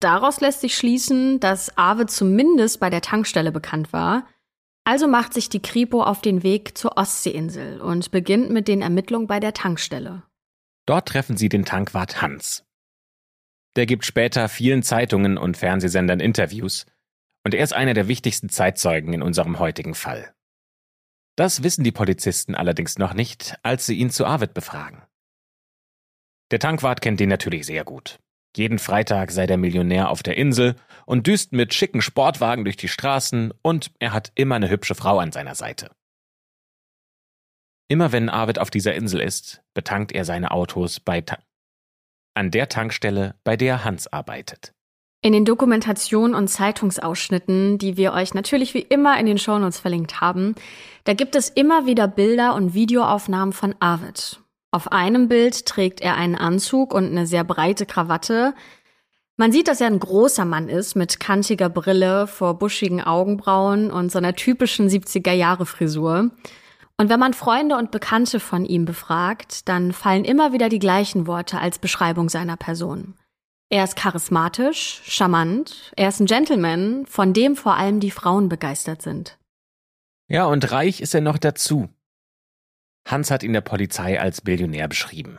Daraus 0.00 0.42
lässt 0.42 0.60
sich 0.60 0.76
schließen, 0.76 1.40
dass 1.40 1.78
Ave 1.78 2.04
zumindest 2.04 2.78
bei 2.80 2.90
der 2.90 3.00
Tankstelle 3.00 3.52
bekannt 3.52 3.94
war. 3.94 4.26
Also 4.84 5.08
macht 5.08 5.32
sich 5.32 5.48
die 5.48 5.62
Kripo 5.62 6.02
auf 6.02 6.20
den 6.20 6.42
Weg 6.42 6.76
zur 6.76 6.98
Ostseeinsel 6.98 7.80
und 7.80 8.10
beginnt 8.10 8.50
mit 8.50 8.68
den 8.68 8.82
Ermittlungen 8.82 9.26
bei 9.26 9.40
der 9.40 9.54
Tankstelle. 9.54 10.24
Dort 10.90 11.06
treffen 11.06 11.36
sie 11.36 11.48
den 11.48 11.64
Tankwart 11.64 12.20
Hans. 12.20 12.64
Der 13.76 13.86
gibt 13.86 14.04
später 14.04 14.48
vielen 14.48 14.82
Zeitungen 14.82 15.38
und 15.38 15.56
Fernsehsendern 15.56 16.18
Interviews 16.18 16.84
und 17.44 17.54
er 17.54 17.62
ist 17.62 17.72
einer 17.72 17.94
der 17.94 18.08
wichtigsten 18.08 18.48
Zeitzeugen 18.48 19.12
in 19.12 19.22
unserem 19.22 19.60
heutigen 19.60 19.94
Fall. 19.94 20.34
Das 21.36 21.62
wissen 21.62 21.84
die 21.84 21.92
Polizisten 21.92 22.56
allerdings 22.56 22.98
noch 22.98 23.14
nicht, 23.14 23.56
als 23.62 23.86
sie 23.86 23.94
ihn 23.94 24.10
zu 24.10 24.26
Arvid 24.26 24.52
befragen. 24.52 25.00
Der 26.50 26.58
Tankwart 26.58 27.00
kennt 27.02 27.20
ihn 27.20 27.28
natürlich 27.28 27.66
sehr 27.66 27.84
gut. 27.84 28.18
Jeden 28.56 28.80
Freitag 28.80 29.30
sei 29.30 29.46
der 29.46 29.58
Millionär 29.58 30.08
auf 30.08 30.24
der 30.24 30.36
Insel 30.36 30.74
und 31.06 31.28
düst 31.28 31.52
mit 31.52 31.72
schicken 31.72 32.02
Sportwagen 32.02 32.64
durch 32.64 32.76
die 32.76 32.88
Straßen 32.88 33.54
und 33.62 33.92
er 34.00 34.12
hat 34.12 34.32
immer 34.34 34.56
eine 34.56 34.70
hübsche 34.70 34.96
Frau 34.96 35.20
an 35.20 35.30
seiner 35.30 35.54
Seite. 35.54 35.92
Immer 37.90 38.12
wenn 38.12 38.28
Arvid 38.28 38.60
auf 38.60 38.70
dieser 38.70 38.94
Insel 38.94 39.20
ist, 39.20 39.62
betankt 39.74 40.12
er 40.12 40.24
seine 40.24 40.52
Autos 40.52 41.00
bei 41.00 41.22
Ta 41.22 41.38
an 42.34 42.52
der 42.52 42.68
Tankstelle, 42.68 43.34
bei 43.42 43.56
der 43.56 43.84
Hans 43.84 44.06
arbeitet. 44.06 44.72
In 45.22 45.32
den 45.32 45.44
Dokumentationen 45.44 46.36
und 46.36 46.46
Zeitungsausschnitten, 46.46 47.78
die 47.78 47.96
wir 47.96 48.12
euch 48.12 48.32
natürlich 48.32 48.74
wie 48.74 48.86
immer 48.88 49.18
in 49.18 49.26
den 49.26 49.38
Shownotes 49.38 49.80
verlinkt 49.80 50.20
haben, 50.20 50.54
da 51.02 51.14
gibt 51.14 51.34
es 51.34 51.48
immer 51.48 51.84
wieder 51.86 52.06
Bilder 52.06 52.54
und 52.54 52.74
Videoaufnahmen 52.74 53.52
von 53.52 53.74
Arvid. 53.80 54.40
Auf 54.70 54.92
einem 54.92 55.26
Bild 55.26 55.66
trägt 55.66 56.00
er 56.00 56.14
einen 56.14 56.36
Anzug 56.36 56.94
und 56.94 57.06
eine 57.06 57.26
sehr 57.26 57.42
breite 57.42 57.86
Krawatte. 57.86 58.54
Man 59.36 59.50
sieht, 59.50 59.66
dass 59.66 59.80
er 59.80 59.88
ein 59.88 59.98
großer 59.98 60.44
Mann 60.44 60.68
ist 60.68 60.94
mit 60.94 61.18
kantiger 61.18 61.68
Brille 61.68 62.28
vor 62.28 62.56
buschigen 62.56 63.02
Augenbrauen 63.02 63.90
und 63.90 64.12
so 64.12 64.18
einer 64.18 64.36
typischen 64.36 64.88
70er 64.88 65.32
Jahre 65.32 65.66
Frisur. 65.66 66.30
Und 67.00 67.08
wenn 67.08 67.18
man 67.18 67.32
Freunde 67.32 67.78
und 67.78 67.92
Bekannte 67.92 68.40
von 68.40 68.66
ihm 68.66 68.84
befragt, 68.84 69.70
dann 69.70 69.94
fallen 69.94 70.22
immer 70.22 70.52
wieder 70.52 70.68
die 70.68 70.78
gleichen 70.78 71.26
Worte 71.26 71.58
als 71.58 71.78
Beschreibung 71.78 72.28
seiner 72.28 72.58
Person. 72.58 73.14
Er 73.70 73.84
ist 73.84 73.96
charismatisch, 73.96 75.00
charmant, 75.06 75.92
er 75.96 76.10
ist 76.10 76.20
ein 76.20 76.26
Gentleman, 76.26 77.06
von 77.06 77.32
dem 77.32 77.56
vor 77.56 77.76
allem 77.76 78.00
die 78.00 78.10
Frauen 78.10 78.50
begeistert 78.50 79.00
sind. 79.00 79.38
Ja, 80.28 80.44
und 80.44 80.72
reich 80.72 81.00
ist 81.00 81.14
er 81.14 81.22
noch 81.22 81.38
dazu. 81.38 81.88
Hans 83.08 83.30
hat 83.30 83.44
ihn 83.44 83.54
der 83.54 83.62
Polizei 83.62 84.20
als 84.20 84.42
Billionär 84.42 84.86
beschrieben. 84.86 85.38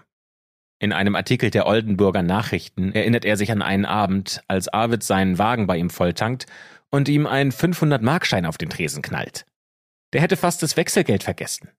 In 0.79 0.91
einem 0.91 1.15
Artikel 1.15 1.51
der 1.51 1.67
Oldenburger 1.67 2.23
Nachrichten 2.23 2.91
erinnert 2.91 3.23
er 3.23 3.37
sich 3.37 3.51
an 3.51 3.61
einen 3.61 3.85
Abend, 3.85 4.41
als 4.47 4.67
Arvid 4.67 5.03
seinen 5.03 5.37
Wagen 5.37 5.67
bei 5.67 5.77
ihm 5.77 5.91
volltankt 5.91 6.47
und 6.89 7.07
ihm 7.07 7.27
einen 7.27 7.51
500-Markschein 7.51 8.47
auf 8.47 8.57
den 8.57 8.71
Tresen 8.71 9.03
knallt. 9.03 9.45
Der 10.13 10.21
hätte 10.21 10.37
fast 10.37 10.61
das 10.63 10.77
Wechselgeld 10.77 11.23
vergessen. 11.23 11.69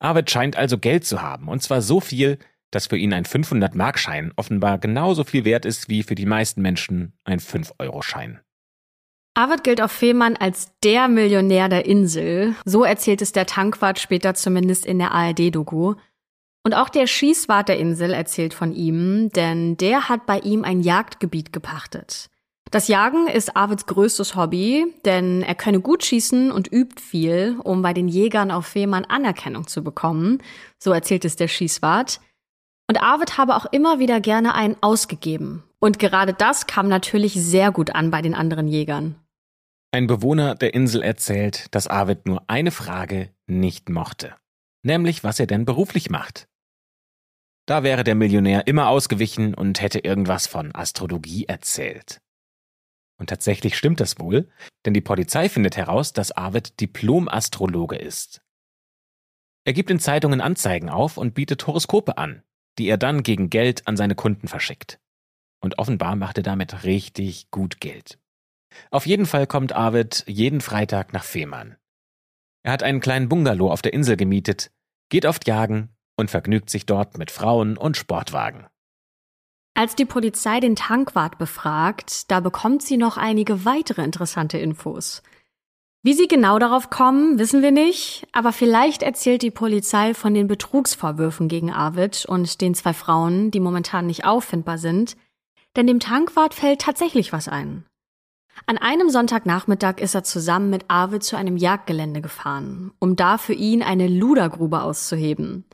Arvid 0.00 0.30
scheint 0.30 0.56
also 0.56 0.78
Geld 0.78 1.04
zu 1.04 1.22
haben, 1.22 1.48
und 1.48 1.62
zwar 1.62 1.82
so 1.82 2.00
viel, 2.00 2.38
dass 2.70 2.86
für 2.86 2.96
ihn 2.96 3.12
ein 3.12 3.24
500-Markschein 3.24 4.32
offenbar 4.36 4.78
genauso 4.78 5.24
viel 5.24 5.44
wert 5.44 5.64
ist 5.64 5.88
wie 5.88 6.02
für 6.02 6.14
die 6.14 6.26
meisten 6.26 6.62
Menschen 6.62 7.14
ein 7.24 7.40
5-Euro-Schein. 7.40 8.40
Arvid 9.34 9.64
gilt 9.64 9.80
auf 9.80 9.92
Fehmarn 9.92 10.36
als 10.36 10.72
der 10.82 11.08
Millionär 11.08 11.68
der 11.68 11.86
Insel. 11.86 12.54
So 12.64 12.84
erzählt 12.84 13.22
es 13.22 13.32
der 13.32 13.46
Tankwart 13.46 13.98
später 14.00 14.34
zumindest 14.34 14.84
in 14.84 14.98
der 14.98 15.12
ARD-Doku. 15.12 15.94
Und 16.64 16.74
auch 16.74 16.88
der 16.88 17.06
Schießwart 17.06 17.68
der 17.68 17.78
Insel 17.78 18.12
erzählt 18.12 18.52
von 18.52 18.74
ihm, 18.74 19.30
denn 19.30 19.76
der 19.76 20.08
hat 20.08 20.26
bei 20.26 20.40
ihm 20.40 20.64
ein 20.64 20.80
Jagdgebiet 20.80 21.52
gepachtet. 21.52 22.30
Das 22.70 22.88
Jagen 22.88 23.28
ist 23.28 23.56
Arvids 23.56 23.86
größtes 23.86 24.36
Hobby, 24.36 24.94
denn 25.06 25.42
er 25.42 25.54
könne 25.54 25.80
gut 25.80 26.04
schießen 26.04 26.52
und 26.52 26.70
übt 26.70 27.00
viel, 27.00 27.58
um 27.64 27.80
bei 27.80 27.94
den 27.94 28.08
Jägern 28.08 28.50
auf 28.50 28.66
Fehmarn 28.66 29.06
Anerkennung 29.06 29.66
zu 29.66 29.82
bekommen. 29.82 30.42
So 30.78 30.92
erzählt 30.92 31.24
es 31.24 31.36
der 31.36 31.48
Schießwart. 31.48 32.20
Und 32.88 33.02
Arvid 33.02 33.38
habe 33.38 33.56
auch 33.56 33.66
immer 33.72 33.98
wieder 33.98 34.20
gerne 34.20 34.54
einen 34.54 34.76
ausgegeben. 34.82 35.62
Und 35.78 35.98
gerade 35.98 36.34
das 36.34 36.66
kam 36.66 36.88
natürlich 36.88 37.34
sehr 37.34 37.70
gut 37.70 37.94
an 37.94 38.10
bei 38.10 38.20
den 38.20 38.34
anderen 38.34 38.68
Jägern. 38.68 39.14
Ein 39.90 40.06
Bewohner 40.06 40.54
der 40.54 40.74
Insel 40.74 41.02
erzählt, 41.02 41.74
dass 41.74 41.86
Arvid 41.86 42.26
nur 42.26 42.42
eine 42.48 42.70
Frage 42.70 43.30
nicht 43.46 43.88
mochte. 43.88 44.34
Nämlich, 44.82 45.24
was 45.24 45.40
er 45.40 45.46
denn 45.46 45.64
beruflich 45.64 46.10
macht. 46.10 46.48
Da 47.66 47.82
wäre 47.82 48.04
der 48.04 48.14
Millionär 48.14 48.66
immer 48.66 48.88
ausgewichen 48.88 49.54
und 49.54 49.80
hätte 49.80 50.00
irgendwas 50.00 50.46
von 50.46 50.74
Astrologie 50.74 51.46
erzählt. 51.46 52.20
Und 53.18 53.28
tatsächlich 53.30 53.76
stimmt 53.76 54.00
das 54.00 54.18
wohl, 54.18 54.48
denn 54.86 54.94
die 54.94 55.00
Polizei 55.00 55.48
findet 55.48 55.76
heraus, 55.76 56.12
dass 56.12 56.32
Arvid 56.32 56.80
Diplom-Astrologe 56.80 57.96
ist. 57.96 58.40
Er 59.64 59.72
gibt 59.72 59.90
in 59.90 59.98
Zeitungen 59.98 60.40
Anzeigen 60.40 60.88
auf 60.88 61.18
und 61.18 61.34
bietet 61.34 61.66
Horoskope 61.66 62.16
an, 62.16 62.42
die 62.78 62.88
er 62.88 62.96
dann 62.96 63.22
gegen 63.22 63.50
Geld 63.50 63.86
an 63.86 63.96
seine 63.96 64.14
Kunden 64.14 64.48
verschickt. 64.48 65.00
Und 65.60 65.78
offenbar 65.78 66.16
macht 66.16 66.38
er 66.38 66.44
damit 66.44 66.84
richtig 66.84 67.50
gut 67.50 67.80
Geld. 67.80 68.18
Auf 68.90 69.06
jeden 69.06 69.26
Fall 69.26 69.46
kommt 69.46 69.72
Arvid 69.72 70.24
jeden 70.26 70.60
Freitag 70.60 71.12
nach 71.12 71.24
Fehmarn. 71.24 71.76
Er 72.62 72.72
hat 72.72 72.82
einen 72.82 73.00
kleinen 73.00 73.28
Bungalow 73.28 73.70
auf 73.70 73.82
der 73.82 73.92
Insel 73.92 74.16
gemietet, 74.16 74.70
geht 75.08 75.26
oft 75.26 75.46
jagen 75.46 75.90
und 76.16 76.30
vergnügt 76.30 76.70
sich 76.70 76.86
dort 76.86 77.18
mit 77.18 77.30
Frauen 77.30 77.76
und 77.76 77.96
Sportwagen. 77.96 78.66
Als 79.78 79.94
die 79.94 80.06
Polizei 80.06 80.58
den 80.58 80.74
Tankwart 80.74 81.38
befragt, 81.38 82.32
da 82.32 82.40
bekommt 82.40 82.82
sie 82.82 82.96
noch 82.96 83.16
einige 83.16 83.64
weitere 83.64 84.02
interessante 84.02 84.58
Infos. 84.58 85.22
Wie 86.02 86.14
sie 86.14 86.26
genau 86.26 86.58
darauf 86.58 86.90
kommen, 86.90 87.38
wissen 87.38 87.62
wir 87.62 87.70
nicht, 87.70 88.26
aber 88.32 88.50
vielleicht 88.52 89.04
erzählt 89.04 89.42
die 89.42 89.52
Polizei 89.52 90.14
von 90.14 90.34
den 90.34 90.48
Betrugsvorwürfen 90.48 91.46
gegen 91.46 91.70
Arvid 91.70 92.24
und 92.26 92.60
den 92.60 92.74
zwei 92.74 92.92
Frauen, 92.92 93.52
die 93.52 93.60
momentan 93.60 94.08
nicht 94.08 94.24
auffindbar 94.24 94.78
sind, 94.78 95.16
denn 95.76 95.86
dem 95.86 96.00
Tankwart 96.00 96.54
fällt 96.54 96.80
tatsächlich 96.80 97.32
was 97.32 97.46
ein. 97.46 97.84
An 98.66 98.78
einem 98.78 99.10
Sonntagnachmittag 99.10 99.98
ist 99.98 100.16
er 100.16 100.24
zusammen 100.24 100.70
mit 100.70 100.86
Arvid 100.88 101.22
zu 101.22 101.36
einem 101.36 101.56
Jagdgelände 101.56 102.20
gefahren, 102.20 102.90
um 102.98 103.14
da 103.14 103.38
für 103.38 103.54
ihn 103.54 103.84
eine 103.84 104.08
Ludergrube 104.08 104.82
auszuheben. 104.82 105.66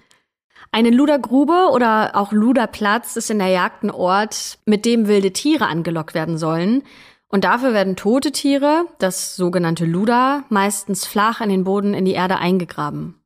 Eine 0.73 0.91
Ludergrube 0.91 1.71
oder 1.73 2.17
auch 2.17 2.33
Luderplatz 2.33 3.17
ist 3.17 3.31
in 3.31 3.39
der 3.39 3.49
Jagd 3.49 3.85
ein 3.85 3.91
Ort, 3.91 4.59
mit 4.67 4.85
dem 4.85 5.07
wilde 5.07 5.33
Tiere 5.33 5.67
angelockt 5.67 6.15
werden 6.15 6.39
sollen. 6.39 6.83
Und 7.29 7.45
dafür 7.45 7.73
werden 7.73 7.97
tote 7.97 8.33
Tiere, 8.33 8.87
das 8.99 9.37
sogenannte 9.37 9.85
Luder, 9.85 10.45
meistens 10.51 11.07
flach 11.07 11.41
in 11.41 11.49
den 11.49 11.65
Boden 11.65 11.95
in 11.95 12.05
die 12.05 12.13
Erde 12.13 12.39
eingegraben. 12.39 13.21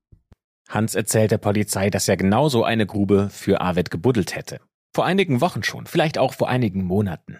Hans 0.68 0.94
erzählt 0.94 1.30
der 1.30 1.38
Polizei, 1.38 1.90
dass 1.90 2.08
er 2.08 2.16
genauso 2.16 2.64
eine 2.64 2.86
Grube 2.86 3.28
für 3.30 3.60
Arvid 3.60 3.90
gebuddelt 3.90 4.34
hätte. 4.34 4.60
Vor 4.94 5.04
einigen 5.06 5.40
Wochen 5.40 5.62
schon, 5.62 5.86
vielleicht 5.86 6.18
auch 6.18 6.34
vor 6.34 6.48
einigen 6.48 6.84
Monaten. 6.84 7.38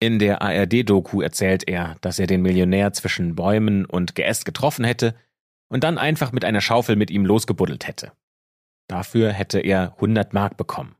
In 0.00 0.18
der 0.18 0.42
ARD-Doku 0.42 1.20
erzählt 1.20 1.66
er, 1.66 1.96
dass 2.00 2.18
er 2.18 2.26
den 2.26 2.42
Millionär 2.42 2.92
zwischen 2.92 3.34
Bäumen 3.34 3.84
und 3.86 4.14
Geäst 4.14 4.44
getroffen 4.44 4.84
hätte 4.84 5.14
und 5.68 5.82
dann 5.82 5.98
einfach 5.98 6.32
mit 6.32 6.44
einer 6.44 6.60
Schaufel 6.60 6.96
mit 6.96 7.10
ihm 7.10 7.24
losgebuddelt 7.24 7.86
hätte. 7.86 8.12
Dafür 8.88 9.32
hätte 9.32 9.60
er 9.60 9.94
100 9.94 10.34
Mark 10.34 10.56
bekommen. 10.56 10.94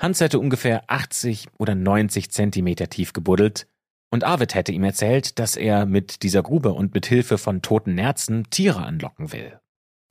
Hans 0.00 0.20
hätte 0.20 0.38
ungefähr 0.38 0.84
80 0.88 1.48
oder 1.58 1.74
90 1.74 2.30
Zentimeter 2.30 2.88
tief 2.88 3.12
gebuddelt 3.12 3.66
und 4.10 4.24
Arvid 4.24 4.54
hätte 4.54 4.72
ihm 4.72 4.84
erzählt, 4.84 5.38
dass 5.38 5.56
er 5.56 5.86
mit 5.86 6.22
dieser 6.22 6.42
Grube 6.42 6.72
und 6.72 6.94
mit 6.94 7.06
Hilfe 7.06 7.36
von 7.36 7.62
toten 7.62 7.94
Nerzen 7.94 8.48
Tiere 8.50 8.82
anlocken 8.82 9.32
will. 9.32 9.60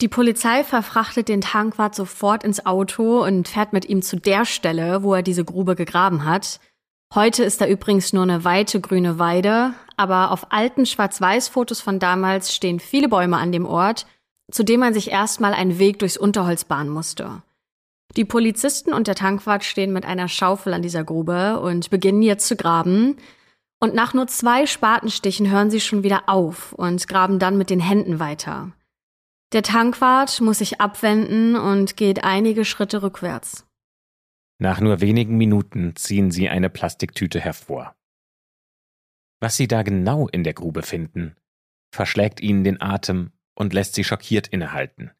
Die 0.01 0.07
Polizei 0.07 0.63
verfrachtet 0.63 1.27
den 1.27 1.41
Tankwart 1.41 1.95
sofort 1.95 2.43
ins 2.43 2.65
Auto 2.65 3.23
und 3.23 3.47
fährt 3.47 3.73
mit 3.73 3.85
ihm 3.85 4.03
zu 4.03 4.17
der 4.17 4.45
Stelle, 4.45 5.01
wo 5.01 5.15
er 5.15 5.23
diese 5.23 5.43
Grube 5.43 5.75
gegraben 5.75 6.23
hat. 6.25 6.59
Heute 7.15 7.43
ist 7.43 7.61
da 7.61 7.67
übrigens 7.67 8.13
nur 8.13 8.23
eine 8.23 8.43
weite 8.43 8.79
grüne 8.79 9.17
Weide, 9.17 9.73
aber 9.95 10.29
auf 10.31 10.51
alten 10.51 10.85
Schwarz-Weiß-Fotos 10.85 11.81
von 11.81 11.97
damals 11.97 12.53
stehen 12.53 12.79
viele 12.79 13.09
Bäume 13.09 13.37
an 13.37 13.51
dem 13.51 13.65
Ort 13.65 14.05
zu 14.51 14.63
dem 14.63 14.79
man 14.79 14.93
sich 14.93 15.11
erstmal 15.11 15.53
einen 15.53 15.79
Weg 15.79 15.99
durchs 15.99 16.17
Unterholz 16.17 16.63
bahnen 16.63 16.89
musste. 16.89 17.41
Die 18.15 18.25
Polizisten 18.25 18.93
und 18.93 19.07
der 19.07 19.15
Tankwart 19.15 19.63
stehen 19.63 19.91
mit 19.91 20.05
einer 20.05 20.27
Schaufel 20.27 20.73
an 20.73 20.81
dieser 20.81 21.03
Grube 21.03 21.59
und 21.59 21.89
beginnen 21.89 22.21
jetzt 22.21 22.47
zu 22.47 22.55
graben. 22.55 23.17
Und 23.79 23.93
nach 23.93 24.13
nur 24.13 24.27
zwei 24.27 24.65
Spatenstichen 24.65 25.51
hören 25.51 25.69
sie 25.69 25.81
schon 25.81 26.03
wieder 26.03 26.29
auf 26.29 26.73
und 26.73 27.07
graben 27.07 27.37
dann 27.37 27.57
mit 27.57 27.69
den 27.69 27.79
Händen 27.79 28.19
weiter. 28.19 28.71
Der 29.53 29.61
Tankwart 29.61 30.41
muss 30.41 30.57
sich 30.57 30.81
abwenden 30.81 31.55
und 31.55 31.95
geht 31.95 32.23
einige 32.23 32.65
Schritte 32.65 33.03
rückwärts. 33.03 33.65
Nach 34.59 34.81
nur 34.81 34.99
wenigen 34.99 35.37
Minuten 35.37 35.95
ziehen 35.95 36.31
sie 36.31 36.49
eine 36.49 36.69
Plastiktüte 36.69 37.39
hervor. 37.39 37.95
Was 39.39 39.55
sie 39.55 39.67
da 39.67 39.83
genau 39.83 40.27
in 40.27 40.43
der 40.43 40.53
Grube 40.53 40.81
finden, 40.81 41.35
verschlägt 41.93 42.41
ihnen 42.41 42.63
den 42.63 42.81
Atem 42.81 43.31
und 43.57 43.73
lässt 43.73 43.95
sie 43.95 44.03
schockiert 44.03 44.47
innehalten. 44.47 45.11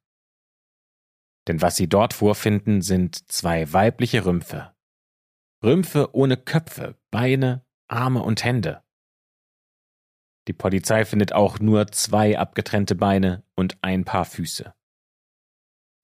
Denn 1.47 1.61
was 1.61 1.75
sie 1.75 1.89
dort 1.89 2.13
vorfinden, 2.13 2.81
sind 2.81 3.31
zwei 3.31 3.73
weibliche 3.73 4.25
Rümpfe. 4.25 4.75
Rümpfe 5.63 6.13
ohne 6.13 6.37
Köpfe, 6.37 6.99
Beine, 7.09 7.65
Arme 7.87 8.21
und 8.21 8.43
Hände. 8.43 8.83
Die 10.47 10.53
Polizei 10.53 11.03
findet 11.03 11.33
auch 11.33 11.59
nur 11.59 11.87
zwei 11.87 12.37
abgetrennte 12.37 12.93
Beine 12.93 13.43
und 13.55 13.77
ein 13.81 14.05
paar 14.05 14.23
Füße. 14.25 14.73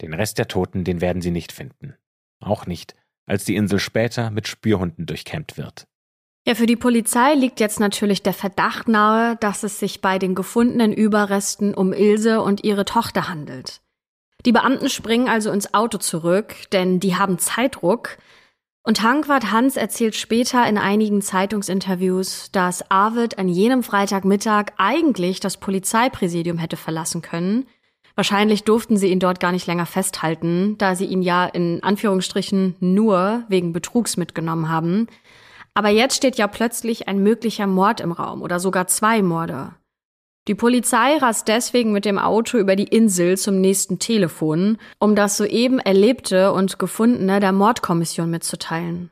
Den 0.01 0.13
Rest 0.13 0.39
der 0.39 0.47
Toten, 0.47 0.83
den 0.83 1.01
werden 1.01 1.21
sie 1.21 1.31
nicht 1.31 1.51
finden. 1.51 1.95
Auch 2.39 2.65
nicht, 2.65 2.95
als 3.25 3.45
die 3.45 3.55
Insel 3.55 3.79
später 3.79 4.31
mit 4.31 4.47
Spürhunden 4.47 5.05
durchkämmt 5.05 5.57
wird. 5.57 5.87
Ja, 6.45 6.55
für 6.55 6.65
die 6.65 6.75
Polizei 6.75 7.35
liegt 7.35 7.61
jetzt 7.61 7.79
natürlich 7.79 8.21
der 8.21 8.33
Verdacht 8.33 8.89
nahe, 8.89 9.37
dass 9.37 9.63
es 9.63 9.79
sich 9.79 10.01
bei 10.01 10.19
den 10.19 10.35
gefundenen 10.35 10.91
Überresten 10.91 11.73
um 11.73 11.93
Ilse 11.93 12.41
und 12.41 12.65
ihre 12.65 12.83
Tochter 12.83 13.29
handelt. 13.29 13.79
Die 14.45 14.51
Beamten 14.51 14.89
springen 14.89 15.29
also 15.29 15.51
ins 15.51 15.73
Auto 15.73 15.99
zurück, 15.99 16.55
denn 16.73 16.99
die 16.99 17.15
haben 17.15 17.39
Zeitdruck. 17.39 18.17
Und 18.83 19.01
Hankwart 19.01 19.53
Hans 19.53 19.77
erzählt 19.77 20.15
später 20.15 20.67
in 20.67 20.77
einigen 20.77 21.21
Zeitungsinterviews, 21.21 22.51
dass 22.51 22.91
Arvid 22.91 23.37
an 23.37 23.47
jenem 23.47 23.81
Freitagmittag 23.81 24.73
eigentlich 24.77 25.39
das 25.39 25.55
Polizeipräsidium 25.55 26.57
hätte 26.57 26.75
verlassen 26.75 27.21
können. 27.21 27.67
Wahrscheinlich 28.15 28.65
durften 28.65 28.97
sie 28.97 29.07
ihn 29.07 29.21
dort 29.21 29.39
gar 29.39 29.53
nicht 29.53 29.65
länger 29.65 29.85
festhalten, 29.85 30.77
da 30.77 30.95
sie 30.95 31.05
ihn 31.05 31.21
ja 31.21 31.45
in 31.45 31.81
Anführungsstrichen 31.81 32.75
nur 32.81 33.45
wegen 33.47 33.71
Betrugs 33.71 34.17
mitgenommen 34.17 34.67
haben. 34.67 35.07
Aber 35.73 35.89
jetzt 35.89 36.15
steht 36.15 36.37
ja 36.37 36.47
plötzlich 36.47 37.07
ein 37.07 37.23
möglicher 37.23 37.67
Mord 37.67 37.99
im 37.99 38.11
Raum 38.11 38.41
oder 38.41 38.59
sogar 38.59 38.87
zwei 38.87 39.21
Morde. 39.21 39.73
Die 40.47 40.55
Polizei 40.55 41.17
rast 41.17 41.47
deswegen 41.47 41.93
mit 41.93 42.03
dem 42.03 42.19
Auto 42.19 42.57
über 42.57 42.75
die 42.75 42.83
Insel 42.83 43.37
zum 43.37 43.61
nächsten 43.61 43.97
Telefon, 43.97 44.77
um 44.99 45.15
das 45.15 45.37
soeben 45.37 45.79
Erlebte 45.79 46.51
und 46.51 46.79
Gefundene 46.79 47.39
der 47.39 47.53
Mordkommission 47.53 48.29
mitzuteilen. 48.29 49.09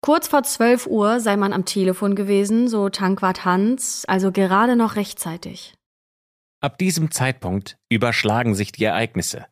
Kurz 0.00 0.28
vor 0.28 0.42
12 0.42 0.86
Uhr 0.86 1.20
sei 1.20 1.36
man 1.36 1.52
am 1.52 1.64
Telefon 1.64 2.16
gewesen, 2.16 2.68
so 2.68 2.88
Tankwart 2.88 3.44
Hans, 3.44 4.04
also 4.06 4.32
gerade 4.32 4.74
noch 4.74 4.96
rechtzeitig. 4.96 5.74
Ab 6.60 6.78
diesem 6.78 7.12
Zeitpunkt 7.12 7.78
überschlagen 7.88 8.54
sich 8.56 8.72
die 8.72 8.84
Ereignisse. 8.84 9.46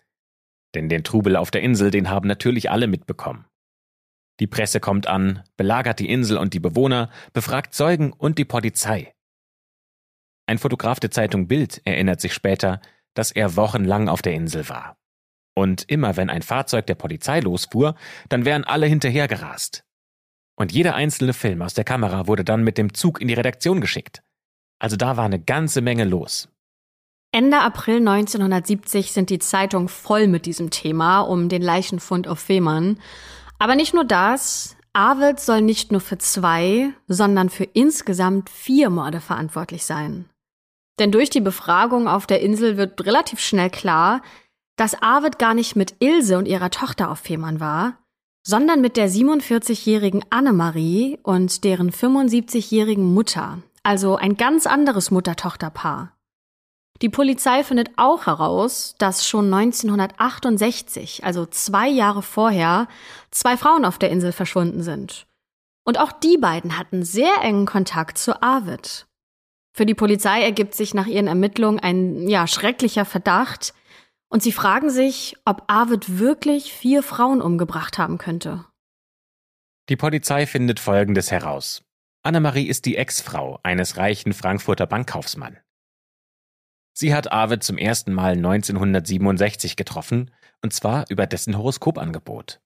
Denn 0.74 0.88
den 0.88 1.04
Trubel 1.04 1.36
auf 1.36 1.52
der 1.52 1.62
Insel, 1.62 1.92
den 1.92 2.10
haben 2.10 2.26
natürlich 2.26 2.70
alle 2.70 2.88
mitbekommen. 2.88 3.44
Die 4.40 4.46
Presse 4.46 4.80
kommt 4.80 5.06
an, 5.06 5.42
belagert 5.56 5.98
die 5.98 6.10
Insel 6.10 6.36
und 6.36 6.52
die 6.54 6.60
Bewohner, 6.60 7.10
befragt 7.32 7.74
Zeugen 7.74 8.12
und 8.12 8.38
die 8.38 8.44
Polizei. 8.44 9.14
Ein 10.46 10.58
Fotograf 10.58 11.00
der 11.00 11.10
Zeitung 11.10 11.48
Bild 11.48 11.80
erinnert 11.84 12.20
sich 12.20 12.34
später, 12.34 12.80
dass 13.14 13.32
er 13.32 13.56
wochenlang 13.56 14.08
auf 14.08 14.22
der 14.22 14.34
Insel 14.34 14.68
war. 14.68 14.96
Und 15.54 15.90
immer 15.90 16.16
wenn 16.16 16.28
ein 16.28 16.42
Fahrzeug 16.42 16.86
der 16.86 16.94
Polizei 16.94 17.40
losfuhr, 17.40 17.94
dann 18.28 18.44
wären 18.44 18.64
alle 18.64 18.86
hinterhergerast. 18.86 19.84
Und 20.54 20.72
jeder 20.72 20.94
einzelne 20.94 21.32
Film 21.32 21.62
aus 21.62 21.74
der 21.74 21.84
Kamera 21.84 22.26
wurde 22.26 22.44
dann 22.44 22.62
mit 22.62 22.78
dem 22.78 22.94
Zug 22.94 23.20
in 23.20 23.28
die 23.28 23.34
Redaktion 23.34 23.80
geschickt. 23.80 24.22
Also 24.78 24.96
da 24.96 25.16
war 25.16 25.24
eine 25.24 25.40
ganze 25.40 25.80
Menge 25.80 26.04
los. 26.04 26.48
Ende 27.32 27.58
April 27.58 27.96
1970 27.96 29.12
sind 29.12 29.30
die 29.30 29.38
Zeitungen 29.38 29.88
voll 29.88 30.26
mit 30.26 30.46
diesem 30.46 30.70
Thema 30.70 31.20
um 31.20 31.48
den 31.48 31.62
Leichenfund 31.62 32.28
auf 32.28 32.38
Fehmarn. 32.38 32.98
Aber 33.58 33.74
nicht 33.74 33.94
nur 33.94 34.04
das, 34.04 34.76
Arvid 34.92 35.40
soll 35.40 35.60
nicht 35.60 35.92
nur 35.92 36.00
für 36.00 36.18
zwei, 36.18 36.92
sondern 37.06 37.50
für 37.50 37.64
insgesamt 37.64 38.48
vier 38.50 38.90
Morde 38.90 39.20
verantwortlich 39.20 39.84
sein. 39.84 40.26
Denn 40.98 41.12
durch 41.12 41.28
die 41.28 41.40
Befragung 41.40 42.08
auf 42.08 42.26
der 42.26 42.40
Insel 42.40 42.76
wird 42.76 43.04
relativ 43.04 43.40
schnell 43.40 43.68
klar, 43.68 44.22
dass 44.76 45.02
Arvid 45.02 45.38
gar 45.38 45.54
nicht 45.54 45.76
mit 45.76 45.96
Ilse 46.00 46.38
und 46.38 46.48
ihrer 46.48 46.70
Tochter 46.70 47.10
auf 47.10 47.18
Fehmarn 47.18 47.60
war, 47.60 47.98
sondern 48.42 48.80
mit 48.80 48.96
der 48.96 49.10
47-jährigen 49.10 50.24
Annemarie 50.30 51.18
und 51.22 51.64
deren 51.64 51.90
75-jährigen 51.90 53.12
Mutter, 53.12 53.58
also 53.82 54.16
ein 54.16 54.36
ganz 54.36 54.66
anderes 54.66 55.10
Mutter-Tochter-Paar. 55.10 56.15
Die 57.02 57.08
Polizei 57.08 57.62
findet 57.62 57.90
auch 57.96 58.26
heraus, 58.26 58.94
dass 58.98 59.26
schon 59.26 59.52
1968, 59.52 61.24
also 61.24 61.44
zwei 61.46 61.88
Jahre 61.88 62.22
vorher, 62.22 62.88
zwei 63.30 63.56
Frauen 63.56 63.84
auf 63.84 63.98
der 63.98 64.10
Insel 64.10 64.32
verschwunden 64.32 64.82
sind. 64.82 65.26
Und 65.84 66.00
auch 66.00 66.12
die 66.12 66.38
beiden 66.38 66.78
hatten 66.78 67.04
sehr 67.04 67.42
engen 67.42 67.66
Kontakt 67.66 68.18
zu 68.18 68.42
Arvid. 68.42 69.06
Für 69.72 69.86
die 69.86 69.94
Polizei 69.94 70.42
ergibt 70.42 70.74
sich 70.74 70.94
nach 70.94 71.06
ihren 71.06 71.26
Ermittlungen 71.26 71.78
ein 71.78 72.28
ja, 72.28 72.46
schrecklicher 72.46 73.04
Verdacht 73.04 73.74
und 74.28 74.42
sie 74.42 74.52
fragen 74.52 74.90
sich, 74.90 75.36
ob 75.44 75.64
Arvid 75.66 76.18
wirklich 76.18 76.72
vier 76.72 77.02
Frauen 77.02 77.42
umgebracht 77.42 77.98
haben 77.98 78.18
könnte. 78.18 78.64
Die 79.88 79.96
Polizei 79.96 80.46
findet 80.46 80.80
Folgendes 80.80 81.30
heraus. 81.30 81.82
Annemarie 82.22 82.66
ist 82.66 82.86
die 82.86 82.96
Ex-Frau 82.96 83.60
eines 83.62 83.98
reichen 83.98 84.32
Frankfurter 84.32 84.86
Bankkaufsmann. 84.86 85.58
Sie 86.98 87.14
hat 87.14 87.30
Arvid 87.30 87.62
zum 87.62 87.76
ersten 87.76 88.14
Mal 88.14 88.32
1967 88.32 89.76
getroffen, 89.76 90.30
und 90.62 90.72
zwar 90.72 91.04
über 91.10 91.26
dessen 91.26 91.58
Horoskopangebot. 91.58 92.62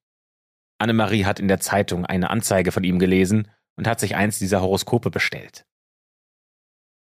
Annemarie 0.78 1.24
hat 1.24 1.40
in 1.40 1.48
der 1.48 1.58
Zeitung 1.58 2.06
eine 2.06 2.30
Anzeige 2.30 2.70
von 2.70 2.84
ihm 2.84 3.00
gelesen 3.00 3.48
und 3.74 3.88
hat 3.88 3.98
sich 3.98 4.14
eins 4.14 4.38
dieser 4.38 4.62
Horoskope 4.62 5.10
bestellt. 5.10 5.66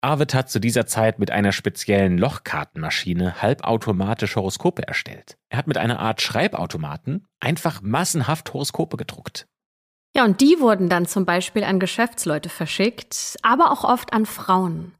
Arvid 0.01 0.35
hat 0.35 0.51
zu 0.51 0.59
dieser 0.59 0.85
Zeit 0.85 1.17
mit 1.17 1.31
einer 1.31 1.53
speziellen 1.53 2.19
Lochkartenmaschine 2.19 3.41
halbautomatisch 3.41 4.35
Horoskope 4.35 4.87
erstellt. 4.87 5.39
Er 5.49 5.57
hat 5.57 5.65
mit 5.65 5.77
einer 5.77 5.99
Art 5.99 6.21
Schreibautomaten 6.21 7.25
einfach 7.39 7.81
massenhaft 7.81 8.53
Horoskope 8.53 8.95
gedruckt. 8.95 9.47
Ja, 10.15 10.23
und 10.23 10.39
die 10.39 10.59
wurden 10.59 10.87
dann 10.87 11.07
zum 11.07 11.25
Beispiel 11.25 11.63
an 11.63 11.79
Geschäftsleute 11.79 12.49
verschickt, 12.49 13.37
aber 13.41 13.71
auch 13.71 13.83
oft 13.83 14.13
an 14.13 14.27
Frauen. 14.27 14.96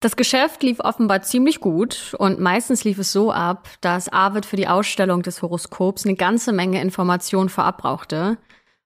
Das 0.00 0.14
Geschäft 0.14 0.62
lief 0.62 0.78
offenbar 0.78 1.22
ziemlich 1.22 1.58
gut 1.58 2.14
und 2.18 2.38
meistens 2.38 2.84
lief 2.84 2.98
es 2.98 3.10
so 3.10 3.32
ab, 3.32 3.68
dass 3.80 4.08
Arvid 4.08 4.46
für 4.46 4.54
die 4.54 4.68
Ausstellung 4.68 5.22
des 5.22 5.42
Horoskops 5.42 6.04
eine 6.04 6.14
ganze 6.14 6.52
Menge 6.52 6.80
Informationen 6.80 7.48
vorab 7.48 7.78
brauchte. 7.78 8.38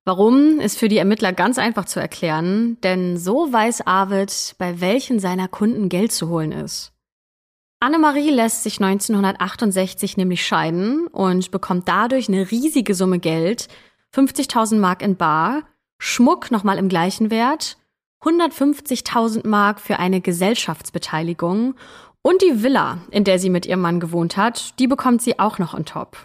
Warum, 0.07 0.59
ist 0.59 0.79
für 0.79 0.88
die 0.88 0.96
Ermittler 0.96 1.35
ganz 1.35 1.59
einfach 1.59 1.85
zu 1.85 2.01
erklären, 2.01 2.79
denn 2.83 3.18
so 3.18 3.53
weiß 3.53 3.87
Arvid, 3.87 4.55
bei 4.57 4.81
welchen 4.81 5.20
seiner 5.20 5.48
Kunden 5.48 5.90
Geld 5.90 6.12
zu 6.12 6.31
holen 6.31 6.51
ist. 6.51 6.92
Annemarie 7.79 8.31
lässt 8.31 8.62
sich 8.62 8.81
1968 8.81 10.16
nämlich 10.16 10.46
scheiden 10.46 11.09
und 11.09 11.51
bekommt 11.51 11.88
dadurch 11.88 12.29
eine 12.29 12.51
riesige 12.51 12.94
Summe 12.94 13.18
Geld, 13.18 13.68
50.000 14.14 14.77
Mark 14.77 15.03
in 15.03 15.16
Bar, 15.16 15.64
Schmuck 15.98 16.51
nochmal 16.51 16.79
im 16.79 16.88
gleichen 16.88 17.31
Wert 17.31 17.77
150.000 18.22 19.46
Mark 19.46 19.80
für 19.80 19.98
eine 19.98 20.20
Gesellschaftsbeteiligung 20.20 21.74
und 22.22 22.40
die 22.42 22.62
Villa, 22.62 22.98
in 23.11 23.24
der 23.24 23.38
sie 23.38 23.50
mit 23.50 23.66
ihrem 23.66 23.80
Mann 23.80 24.00
gewohnt 24.00 24.37
hat, 24.37 24.78
die 24.78 24.87
bekommt 24.87 25.22
sie 25.22 25.38
auch 25.38 25.58
noch 25.58 25.74
on 25.74 25.85
top. 25.85 26.16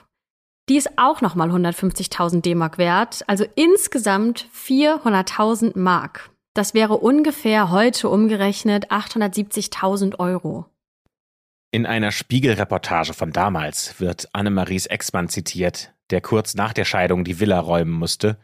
Die 0.70 0.76
ist 0.76 0.98
auch 0.98 1.22
nochmal 1.22 1.50
150.000 1.50 2.42
D-Mark 2.42 2.78
wert, 2.78 3.24
also 3.28 3.46
insgesamt 3.56 4.48
400.000 4.54 5.78
Mark. 5.80 6.30
Das 6.54 6.74
wäre 6.74 6.98
ungefähr 6.98 7.72
heute 7.72 8.10
umgerechnet 8.10 8.92
870.000 8.92 10.20
Euro. 10.20 10.66
In 11.72 11.86
einer 11.86 12.12
Spiegelreportage 12.12 13.14
von 13.14 13.32
damals 13.32 14.00
wird 14.00 14.30
Annemaries 14.34 14.88
Ex-Mann 14.88 15.30
zitiert, 15.30 15.94
der 16.10 16.22
kurz 16.22 16.56
nach 16.56 16.74
der 16.74 16.86
Scheidung 16.86 17.24
die 17.24 17.40
Villa 17.40 17.60
räumen 17.60 17.92
musste. 17.92 18.38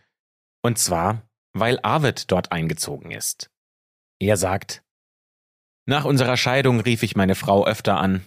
Und 0.62 0.78
zwar, 0.78 1.24
weil 1.54 1.80
Arvid 1.82 2.32
dort 2.32 2.52
eingezogen 2.52 3.12
ist. 3.12 3.50
Er 4.20 4.38
sagt, 4.38 4.84
nach 5.86 6.06
unserer 6.06 6.38
Scheidung 6.38 6.80
rief 6.80 7.04
ich 7.04 7.16
meine 7.16 7.36
Frau 7.36 7.66
öfter 7.66 7.98
an, 7.98 8.26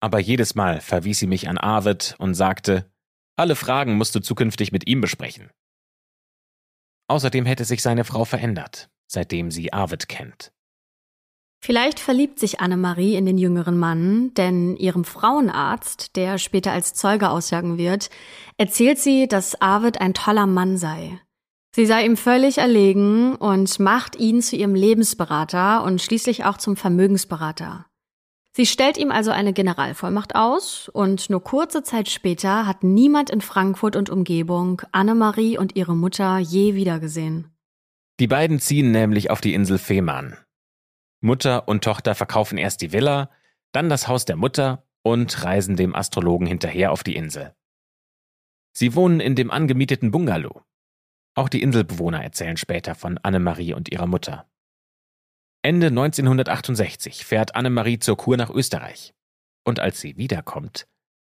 aber 0.00 0.18
jedes 0.18 0.54
Mal 0.54 0.80
verwies 0.80 1.18
sie 1.18 1.26
mich 1.26 1.48
an 1.48 1.58
Arvid 1.58 2.14
und 2.18 2.34
sagte, 2.34 2.90
alle 3.36 3.56
Fragen 3.56 3.96
musst 3.96 4.14
du 4.14 4.20
zukünftig 4.20 4.72
mit 4.72 4.86
ihm 4.86 5.00
besprechen. 5.00 5.50
Außerdem 7.08 7.46
hätte 7.46 7.64
sich 7.64 7.82
seine 7.82 8.04
Frau 8.04 8.24
verändert, 8.24 8.90
seitdem 9.06 9.50
sie 9.50 9.72
Arvid 9.72 10.08
kennt. 10.08 10.52
Vielleicht 11.60 11.98
verliebt 11.98 12.38
sich 12.38 12.60
Annemarie 12.60 13.16
in 13.16 13.26
den 13.26 13.36
jüngeren 13.36 13.78
Mann, 13.78 14.32
denn 14.34 14.76
ihrem 14.76 15.04
Frauenarzt, 15.04 16.14
der 16.16 16.38
später 16.38 16.72
als 16.72 16.94
Zeuge 16.94 17.30
aussagen 17.30 17.78
wird, 17.78 18.10
erzählt 18.58 18.98
sie, 18.98 19.26
dass 19.26 19.60
Arvid 19.60 20.00
ein 20.00 20.14
toller 20.14 20.46
Mann 20.46 20.76
sei. 20.76 21.20
Sie 21.78 21.86
sei 21.86 22.04
ihm 22.04 22.16
völlig 22.16 22.58
erlegen 22.58 23.36
und 23.36 23.78
macht 23.78 24.16
ihn 24.16 24.42
zu 24.42 24.56
ihrem 24.56 24.74
Lebensberater 24.74 25.84
und 25.84 26.02
schließlich 26.02 26.44
auch 26.44 26.56
zum 26.56 26.74
Vermögensberater. 26.74 27.86
Sie 28.50 28.66
stellt 28.66 28.98
ihm 28.98 29.12
also 29.12 29.30
eine 29.30 29.52
Generalvollmacht 29.52 30.34
aus 30.34 30.88
und 30.88 31.30
nur 31.30 31.44
kurze 31.44 31.84
Zeit 31.84 32.08
später 32.08 32.66
hat 32.66 32.82
niemand 32.82 33.30
in 33.30 33.40
Frankfurt 33.40 33.94
und 33.94 34.10
Umgebung 34.10 34.82
Annemarie 34.90 35.56
und 35.56 35.76
ihre 35.76 35.94
Mutter 35.94 36.38
je 36.38 36.74
wiedergesehen. 36.74 37.56
Die 38.18 38.26
beiden 38.26 38.58
ziehen 38.58 38.90
nämlich 38.90 39.30
auf 39.30 39.40
die 39.40 39.54
Insel 39.54 39.78
Fehmarn. 39.78 40.36
Mutter 41.20 41.68
und 41.68 41.84
Tochter 41.84 42.16
verkaufen 42.16 42.58
erst 42.58 42.82
die 42.82 42.92
Villa, 42.92 43.30
dann 43.70 43.88
das 43.88 44.08
Haus 44.08 44.24
der 44.24 44.34
Mutter 44.34 44.82
und 45.02 45.44
reisen 45.44 45.76
dem 45.76 45.94
Astrologen 45.94 46.48
hinterher 46.48 46.90
auf 46.90 47.04
die 47.04 47.14
Insel. 47.14 47.54
Sie 48.72 48.96
wohnen 48.96 49.20
in 49.20 49.36
dem 49.36 49.52
angemieteten 49.52 50.10
Bungalow. 50.10 50.64
Auch 51.38 51.48
die 51.48 51.62
Inselbewohner 51.62 52.20
erzählen 52.20 52.56
später 52.56 52.96
von 52.96 53.16
Annemarie 53.18 53.72
und 53.72 53.92
ihrer 53.92 54.08
Mutter. 54.08 54.50
Ende 55.62 55.86
1968 55.86 57.24
fährt 57.24 57.54
Annemarie 57.54 58.00
zur 58.00 58.16
Kur 58.16 58.36
nach 58.36 58.50
Österreich. 58.50 59.14
Und 59.64 59.78
als 59.78 60.00
sie 60.00 60.16
wiederkommt, 60.16 60.88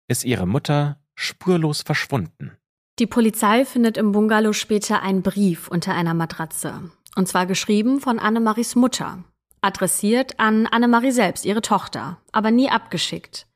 ist 0.07 0.23
ihre 0.23 0.45
Mutter 0.45 0.99
spurlos 1.15 1.81
verschwunden. 1.81 2.51
Die 2.99 3.07
Polizei 3.07 3.65
findet 3.65 3.97
im 3.97 4.11
Bungalow 4.11 4.53
später 4.53 5.01
einen 5.01 5.23
Brief 5.23 5.69
unter 5.69 5.95
einer 5.95 6.13
Matratze. 6.13 6.91
Und 7.15 7.27
zwar 7.27 7.47
geschrieben 7.47 7.99
von 7.99 8.19
Annemaries 8.19 8.75
Mutter. 8.75 9.23
Adressiert 9.61 10.39
an 10.39 10.67
Annemarie 10.67 11.13
selbst, 11.13 11.45
ihre 11.45 11.63
Tochter, 11.63 12.21
aber 12.31 12.51
nie 12.51 12.69
abgeschickt. 12.69 13.47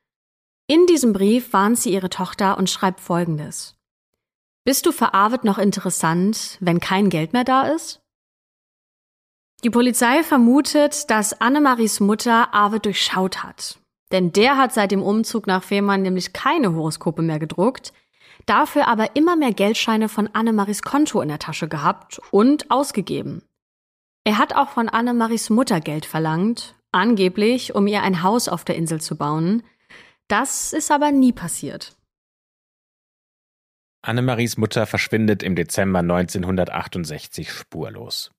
In 0.65 0.88
diesem 0.88 1.13
Brief 1.13 1.53
warnt 1.53 1.77
sie 1.77 1.93
ihre 1.93 2.09
Tochter 2.09 2.57
und 2.57 2.71
schreibt 2.71 3.01
folgendes. 3.01 3.79
Bist 4.69 4.86
du 4.86 4.91
für 4.91 5.15
Arvid 5.15 5.45
noch 5.45 5.58
interessant, 5.58 6.60
wenn 6.60 6.79
kein 6.79 7.10
Geld 7.10 7.34
mehr 7.34 7.43
da 7.43 7.63
ist? 7.63 8.01
Die 9.63 9.71
Polizei 9.71 10.21
vermutet, 10.21 11.10
dass 11.10 11.41
Annemaries 11.41 11.99
Mutter 11.99 12.53
Arvid 12.53 12.86
durchschaut 12.86 13.41
hat. 13.41 13.79
Denn 14.12 14.32
der 14.32 14.58
hat 14.58 14.71
seit 14.71 14.91
dem 14.91 15.01
Umzug 15.01 15.47
nach 15.47 15.63
Fehmarn 15.63 16.03
nämlich 16.03 16.34
keine 16.34 16.75
Horoskope 16.75 17.23
mehr 17.23 17.39
gedruckt, 17.39 17.93
dafür 18.45 18.88
aber 18.88 19.15
immer 19.15 19.36
mehr 19.36 19.53
Geldscheine 19.53 20.08
von 20.08 20.27
Annemaries 20.34 20.84
Konto 20.84 21.19
in 21.21 21.29
der 21.29 21.39
Tasche 21.39 21.67
gehabt 21.67 22.21
und 22.29 22.69
ausgegeben. 22.69 23.41
Er 24.23 24.38
hat 24.38 24.53
auch 24.55 24.69
von 24.69 24.88
Annemaries 24.88 25.49
Mutter 25.49 25.79
Geld 25.79 26.05
verlangt, 26.05 26.75
angeblich, 26.91 27.73
um 27.73 27.88
ihr 27.88 28.03
ein 28.03 28.21
Haus 28.21 28.47
auf 28.47 28.65
der 28.65 28.75
Insel 28.75 29.01
zu 29.01 29.15
bauen. 29.17 29.63
Das 30.27 30.73
ist 30.73 30.91
aber 30.91 31.10
nie 31.10 31.34
passiert. 31.34 31.95
Annemaries 34.01 34.55
Mutter 34.55 34.85
verschwindet 34.85 35.43
im 35.43 35.55
Dezember 35.55 35.99
1968 35.99 37.51
spurlos. 37.51 38.31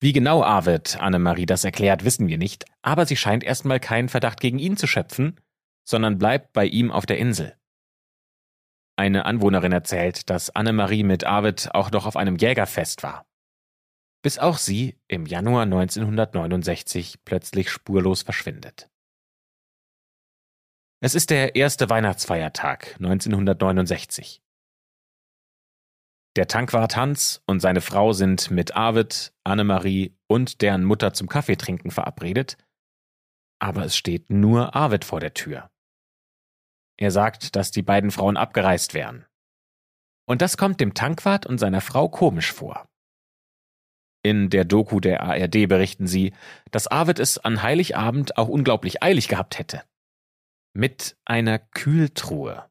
Wie 0.00 0.12
genau 0.12 0.42
Arvid 0.42 1.00
Annemarie 1.00 1.46
das 1.46 1.64
erklärt, 1.64 2.04
wissen 2.04 2.28
wir 2.28 2.36
nicht, 2.38 2.66
aber 2.82 3.06
sie 3.06 3.16
scheint 3.16 3.42
erstmal 3.42 3.80
keinen 3.80 4.10
Verdacht 4.10 4.40
gegen 4.40 4.58
ihn 4.58 4.76
zu 4.76 4.86
schöpfen, 4.86 5.40
sondern 5.88 6.18
bleibt 6.18 6.52
bei 6.52 6.66
ihm 6.66 6.92
auf 6.92 7.06
der 7.06 7.18
Insel. 7.18 7.56
Eine 8.96 9.24
Anwohnerin 9.24 9.72
erzählt, 9.72 10.28
dass 10.28 10.54
Annemarie 10.54 11.02
mit 11.02 11.24
Arvid 11.24 11.70
auch 11.72 11.90
noch 11.90 12.04
auf 12.04 12.16
einem 12.16 12.36
Jägerfest 12.36 13.02
war. 13.02 13.26
Bis 14.22 14.38
auch 14.38 14.58
sie 14.58 14.98
im 15.08 15.24
Januar 15.24 15.62
1969 15.62 17.24
plötzlich 17.24 17.70
spurlos 17.70 18.22
verschwindet. 18.22 18.90
Es 21.00 21.14
ist 21.14 21.30
der 21.30 21.54
erste 21.54 21.88
Weihnachtsfeiertag 21.90 22.96
1969. 22.96 24.42
Der 26.34 26.48
Tankwart 26.48 26.96
Hans 26.96 27.40
und 27.46 27.60
seine 27.60 27.80
Frau 27.80 28.12
sind 28.12 28.50
mit 28.50 28.74
Arvid, 28.74 29.32
Annemarie 29.44 30.16
und 30.26 30.60
deren 30.60 30.82
Mutter 30.82 31.12
zum 31.12 31.28
Kaffeetrinken 31.28 31.92
verabredet, 31.92 32.56
aber 33.60 33.84
es 33.84 33.96
steht 33.96 34.30
nur 34.30 34.74
Arvid 34.74 35.04
vor 35.04 35.20
der 35.20 35.34
Tür. 35.34 35.70
Er 36.96 37.12
sagt, 37.12 37.54
dass 37.54 37.70
die 37.70 37.82
beiden 37.82 38.10
Frauen 38.10 38.36
abgereist 38.36 38.92
wären. 38.92 39.24
Und 40.26 40.42
das 40.42 40.56
kommt 40.56 40.80
dem 40.80 40.94
Tankwart 40.94 41.46
und 41.46 41.58
seiner 41.58 41.80
Frau 41.80 42.08
komisch 42.08 42.52
vor. 42.52 42.88
In 44.24 44.50
der 44.50 44.64
Doku 44.64 44.98
der 44.98 45.22
ARD 45.22 45.68
berichten 45.68 46.08
sie, 46.08 46.34
dass 46.72 46.88
Arvid 46.88 47.20
es 47.20 47.38
an 47.38 47.62
Heiligabend 47.62 48.36
auch 48.36 48.48
unglaublich 48.48 49.00
eilig 49.00 49.28
gehabt 49.28 49.60
hätte. 49.60 49.84
Mit 50.78 51.16
einer 51.24 51.58
Kühltruhe. 51.58 52.62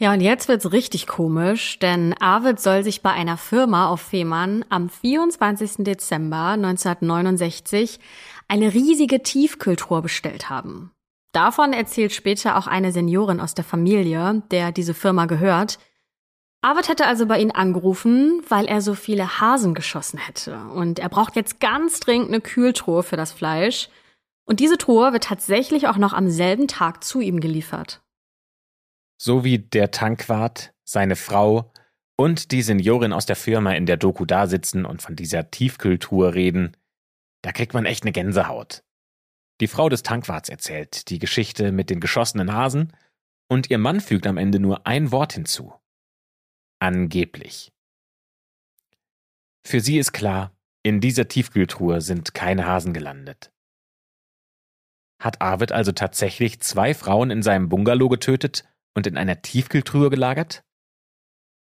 Ja, 0.00 0.14
und 0.14 0.22
jetzt 0.22 0.48
wird's 0.48 0.72
richtig 0.72 1.06
komisch, 1.06 1.78
denn 1.78 2.14
Arvid 2.18 2.58
soll 2.58 2.82
sich 2.82 3.02
bei 3.02 3.10
einer 3.10 3.36
Firma 3.36 3.90
auf 3.90 4.00
Fehmarn 4.00 4.64
am 4.70 4.88
24. 4.88 5.84
Dezember 5.84 6.52
1969 6.52 8.00
eine 8.48 8.72
riesige 8.72 9.22
Tiefkühltruhe 9.22 10.00
bestellt 10.00 10.48
haben. 10.48 10.92
Davon 11.32 11.74
erzählt 11.74 12.14
später 12.14 12.56
auch 12.56 12.66
eine 12.66 12.90
Seniorin 12.90 13.40
aus 13.40 13.52
der 13.52 13.64
Familie, 13.64 14.42
der 14.50 14.72
diese 14.72 14.94
Firma 14.94 15.26
gehört. 15.26 15.78
Arvid 16.62 16.88
hätte 16.88 17.04
also 17.04 17.26
bei 17.26 17.38
ihnen 17.38 17.50
angerufen, 17.50 18.40
weil 18.48 18.64
er 18.64 18.80
so 18.80 18.94
viele 18.94 19.42
Hasen 19.42 19.74
geschossen 19.74 20.18
hätte. 20.18 20.56
Und 20.74 21.00
er 21.00 21.10
braucht 21.10 21.36
jetzt 21.36 21.60
ganz 21.60 22.00
dringend 22.00 22.28
eine 22.28 22.40
Kühltruhe 22.40 23.02
für 23.02 23.18
das 23.18 23.32
Fleisch. 23.32 23.90
Und 24.46 24.60
diese 24.60 24.78
Truhe 24.78 25.12
wird 25.12 25.24
tatsächlich 25.24 25.88
auch 25.88 25.98
noch 25.98 26.12
am 26.14 26.30
selben 26.30 26.68
Tag 26.68 27.04
zu 27.04 27.20
ihm 27.20 27.40
geliefert 27.40 28.00
so 29.18 29.44
wie 29.44 29.58
der 29.58 29.90
Tankwart, 29.90 30.74
seine 30.84 31.16
Frau 31.16 31.72
und 32.16 32.52
die 32.52 32.62
Seniorin 32.62 33.12
aus 33.12 33.26
der 33.26 33.36
Firma 33.36 33.72
in 33.72 33.86
der 33.86 33.96
Doku 33.96 34.24
da 34.24 34.46
sitzen 34.46 34.84
und 34.84 35.02
von 35.02 35.16
dieser 35.16 35.50
Tiefkühltour 35.50 36.34
reden, 36.34 36.76
da 37.42 37.52
kriegt 37.52 37.74
man 37.74 37.86
echt 37.86 38.04
eine 38.04 38.12
Gänsehaut. 38.12 38.84
Die 39.60 39.68
Frau 39.68 39.88
des 39.88 40.02
Tankwarts 40.02 40.48
erzählt 40.48 41.08
die 41.08 41.18
Geschichte 41.18 41.72
mit 41.72 41.90
den 41.90 42.00
geschossenen 42.00 42.52
Hasen 42.52 42.92
und 43.48 43.70
ihr 43.70 43.78
Mann 43.78 44.00
fügt 44.00 44.26
am 44.26 44.36
Ende 44.36 44.60
nur 44.60 44.86
ein 44.86 45.12
Wort 45.12 45.32
hinzu. 45.32 45.72
Angeblich. 46.78 47.72
Für 49.66 49.80
sie 49.80 49.98
ist 49.98 50.12
klar, 50.12 50.52
in 50.82 51.00
dieser 51.00 51.26
Tiefkühltruhe 51.26 52.00
sind 52.00 52.34
keine 52.34 52.66
Hasen 52.66 52.92
gelandet. 52.92 53.50
Hat 55.18 55.40
Arvid 55.40 55.72
also 55.72 55.92
tatsächlich 55.92 56.60
zwei 56.60 56.94
Frauen 56.94 57.30
in 57.30 57.42
seinem 57.42 57.68
Bungalow 57.68 58.08
getötet 58.08 58.64
und 58.94 59.06
in 59.06 59.16
einer 59.16 59.40
Tiefkühltruhe 59.40 60.10
gelagert? 60.10 60.62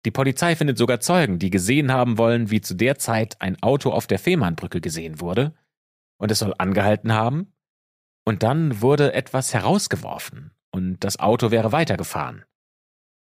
Die 0.04 0.10
Polizei 0.10 0.54
findet 0.56 0.78
sogar 0.78 1.00
Zeugen, 1.00 1.38
die 1.38 1.50
gesehen 1.50 1.92
haben 1.92 2.18
wollen, 2.18 2.50
wie 2.50 2.60
zu 2.60 2.74
der 2.74 2.98
Zeit 2.98 3.40
ein 3.40 3.60
Auto 3.62 3.90
auf 3.90 4.06
der 4.06 4.18
Fehmarnbrücke 4.18 4.80
gesehen 4.80 5.20
wurde, 5.20 5.54
und 6.18 6.30
es 6.30 6.38
soll 6.38 6.54
angehalten 6.58 7.12
haben, 7.12 7.52
und 8.24 8.42
dann 8.42 8.80
wurde 8.80 9.12
etwas 9.14 9.52
herausgeworfen, 9.54 10.52
und 10.70 11.00
das 11.00 11.18
Auto 11.18 11.50
wäre 11.50 11.72
weitergefahren. 11.72 12.44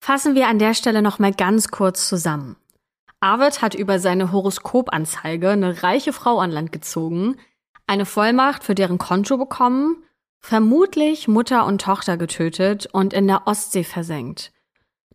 Fassen 0.03 0.33
wir 0.33 0.47
an 0.47 0.57
der 0.57 0.73
Stelle 0.73 1.03
nochmal 1.03 1.33
ganz 1.33 1.67
kurz 1.67 2.07
zusammen. 2.07 2.55
Arvid 3.19 3.61
hat 3.61 3.75
über 3.75 3.99
seine 3.99 4.31
Horoskopanzeige 4.31 5.49
eine 5.49 5.83
reiche 5.83 6.13
Frau 6.13 6.39
an 6.39 6.49
Land 6.49 6.71
gezogen, 6.71 7.37
eine 7.85 8.07
Vollmacht 8.07 8.63
für 8.63 8.73
deren 8.73 8.97
Konto 8.97 9.37
bekommen 9.37 10.03
vermutlich 10.41 11.27
Mutter 11.27 11.65
und 11.65 11.81
Tochter 11.81 12.17
getötet 12.17 12.87
und 12.91 13.13
in 13.13 13.27
der 13.27 13.47
Ostsee 13.47 13.83
versenkt. 13.83 14.51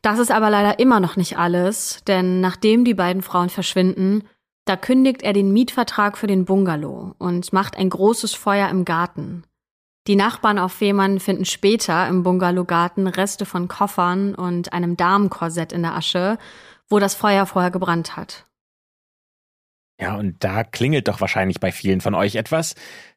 Das 0.02 0.18
ist 0.18 0.30
aber 0.30 0.50
leider 0.50 0.78
immer 0.78 1.00
noch 1.00 1.16
nicht 1.16 1.36
alles, 1.36 2.02
denn 2.06 2.40
nachdem 2.40 2.84
die 2.84 2.94
beiden 2.94 3.22
Frauen 3.22 3.50
verschwinden, 3.50 4.22
da 4.64 4.76
kündigt 4.76 5.22
er 5.22 5.32
den 5.32 5.52
Mietvertrag 5.52 6.16
für 6.18 6.26
den 6.26 6.44
Bungalow 6.44 7.14
und 7.18 7.52
macht 7.52 7.76
ein 7.76 7.90
großes 7.90 8.34
Feuer 8.34 8.68
im 8.68 8.84
Garten. 8.84 9.44
Die 10.06 10.16
Nachbarn 10.16 10.58
auf 10.58 10.72
Fehmarn 10.72 11.18
finden 11.18 11.44
später 11.44 12.06
im 12.06 12.22
Bungalowgarten 12.22 13.08
Reste 13.08 13.44
von 13.44 13.66
Koffern 13.66 14.34
und 14.34 14.72
einem 14.72 14.96
Damenkorsett 14.96 15.72
in 15.72 15.82
der 15.82 15.94
Asche, 15.94 16.38
wo 16.88 17.00
das 17.00 17.14
Feuer 17.16 17.46
vorher 17.46 17.72
gebrannt 17.72 18.16
hat. 18.16 18.46
Ja, 19.98 20.16
und 20.16 20.44
da 20.44 20.62
klingelt 20.62 21.08
doch 21.08 21.20
wahrscheinlich 21.20 21.58
bei 21.58 21.72
vielen 21.72 22.00
von 22.00 22.14
euch 22.14 22.34
etwas, 22.34 22.74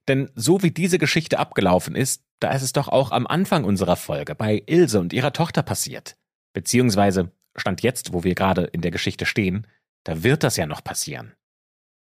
denn 0.08 0.30
so 0.36 0.63
wie 0.63 0.72
diese 0.72 0.98
Geschichte 0.98 1.38
abgelaufen 1.38 1.96
ist, 1.96 2.24
da 2.39 2.52
ist 2.52 2.62
es 2.62 2.72
doch 2.72 2.88
auch 2.88 3.12
am 3.12 3.28
Anfang 3.28 3.65
unserer 3.65 3.98
Folge 3.98 4.34
bei 4.34 4.63
Ilse 4.65 5.00
und 5.00 5.12
ihrer 5.12 5.34
Tochter 5.34 5.62
passiert. 5.62 6.15
Beziehungsweise, 6.54 7.32
stand 7.56 7.82
jetzt, 7.82 8.13
wo 8.13 8.24
wir 8.24 8.34
gerade 8.34 8.63
in 8.63 8.82
der 8.82 8.92
Geschichte 8.92 9.26
stehen, 9.26 9.68
da 10.06 10.24
wird 10.24 10.44
das 10.44 10.56
ja 10.56 10.65
noch 10.65 10.84
passieren. 10.84 11.36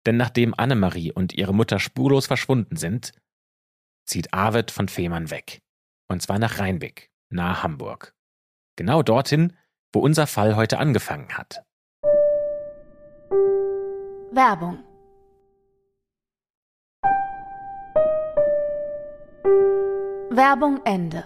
Denn 0.06 0.16
nachdem 0.16 0.54
Annemarie 0.56 1.12
und 1.12 1.32
ihre 1.32 1.54
Mutter 1.54 1.80
spurlos 1.80 2.26
verschwunden 2.26 2.76
sind, 2.76 3.12
zieht 4.04 4.32
Arvid 4.32 4.70
von 4.70 4.88
Fehmarn 4.88 5.30
weg. 5.30 5.60
Und 6.08 6.22
zwar 6.22 6.38
nach 6.38 6.58
Rheinbeck, 6.58 7.10
nahe 7.30 7.62
Hamburg. 7.62 8.14
Genau 8.76 9.02
dorthin, 9.02 9.56
wo 9.92 10.00
unser 10.00 10.26
Fall 10.26 10.56
heute 10.56 10.78
angefangen 10.78 11.36
hat. 11.36 11.64
Werbung 14.34 14.78
Werbung 20.30 20.80
Ende. 20.86 21.24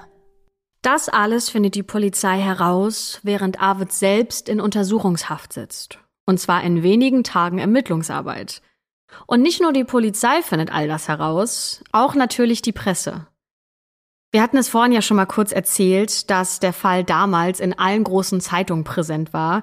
Das 0.83 1.09
alles 1.09 1.49
findet 1.49 1.77
die 1.77 1.85
Polizei 1.85 2.41
heraus, 2.41 3.21
während 3.23 3.63
Arvid 3.63 3.93
selbst 3.93 4.49
in 4.49 4.61
Untersuchungshaft 4.61 5.53
sitzt. 5.53 6.01
Und 6.25 6.41
zwar 6.41 6.65
in 6.65 6.83
wenigen 6.83 7.23
Tagen 7.23 7.61
Ermittlungsarbeit. 7.61 8.61
Und 9.29 9.41
nicht 9.41 9.61
nur 9.61 9.73
die 9.73 9.85
Polizei 9.85 10.43
findet 10.43 10.73
all 10.73 10.89
das 10.89 11.07
heraus, 11.07 11.85
auch 11.93 12.17
natürlich 12.17 12.61
die 12.61 12.73
Presse. 12.73 13.29
Wir 14.33 14.43
hatten 14.43 14.57
es 14.57 14.69
vorhin 14.69 14.91
ja 14.91 15.01
schon 15.01 15.17
mal 15.17 15.27
kurz 15.27 15.53
erzählt, 15.53 16.29
dass 16.29 16.59
der 16.59 16.73
Fall 16.73 17.05
damals 17.05 17.61
in 17.61 17.79
allen 17.79 18.03
großen 18.03 18.41
Zeitungen 18.41 18.83
präsent 18.83 19.33
war 19.33 19.63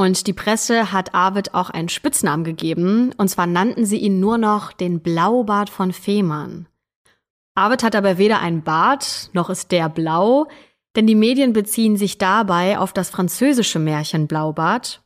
und 0.00 0.26
die 0.26 0.32
Presse 0.32 0.92
hat 0.92 1.14
Arvid 1.14 1.52
auch 1.52 1.68
einen 1.68 1.90
Spitznamen 1.90 2.42
gegeben, 2.42 3.12
und 3.18 3.28
zwar 3.28 3.46
nannten 3.46 3.84
sie 3.84 3.98
ihn 3.98 4.18
nur 4.18 4.38
noch 4.38 4.72
den 4.72 5.00
Blaubart 5.00 5.68
von 5.68 5.92
Fehmarn. 5.92 6.66
Arvid 7.54 7.82
hat 7.82 7.94
aber 7.94 8.16
weder 8.16 8.40
einen 8.40 8.62
Bart, 8.62 9.28
noch 9.34 9.50
ist 9.50 9.72
der 9.72 9.90
blau, 9.90 10.48
denn 10.96 11.06
die 11.06 11.14
Medien 11.14 11.52
beziehen 11.52 11.98
sich 11.98 12.16
dabei 12.16 12.78
auf 12.78 12.94
das 12.94 13.10
französische 13.10 13.78
Märchen 13.78 14.26
Blaubart. 14.26 15.02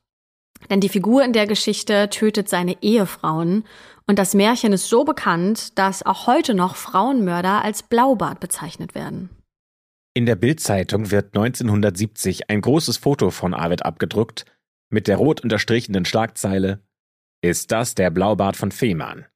Denn 0.70 0.78
die 0.78 0.88
Figur 0.88 1.24
in 1.24 1.32
der 1.32 1.48
Geschichte 1.48 2.08
tötet 2.08 2.48
seine 2.48 2.80
Ehefrauen 2.80 3.64
und 4.06 4.20
das 4.20 4.32
Märchen 4.32 4.72
ist 4.72 4.88
so 4.88 5.02
bekannt, 5.02 5.76
dass 5.76 6.06
auch 6.06 6.28
heute 6.28 6.54
noch 6.54 6.76
Frauenmörder 6.76 7.64
als 7.64 7.82
Blaubart 7.82 8.38
bezeichnet 8.38 8.94
werden. 8.94 9.28
In 10.16 10.26
der 10.26 10.36
Bildzeitung 10.36 11.10
wird 11.10 11.36
1970 11.36 12.48
ein 12.48 12.60
großes 12.60 12.98
Foto 12.98 13.30
von 13.30 13.54
Arvid 13.54 13.84
abgedruckt 13.84 14.44
mit 14.94 15.08
der 15.08 15.16
rot 15.16 15.42
unterstrichenen 15.42 16.04
Schlagzeile 16.04 16.80
Ist 17.42 17.72
das 17.72 17.96
der 17.96 18.10
Blaubart 18.10 18.56
von 18.56 18.70
Fehmarn? 18.70 19.26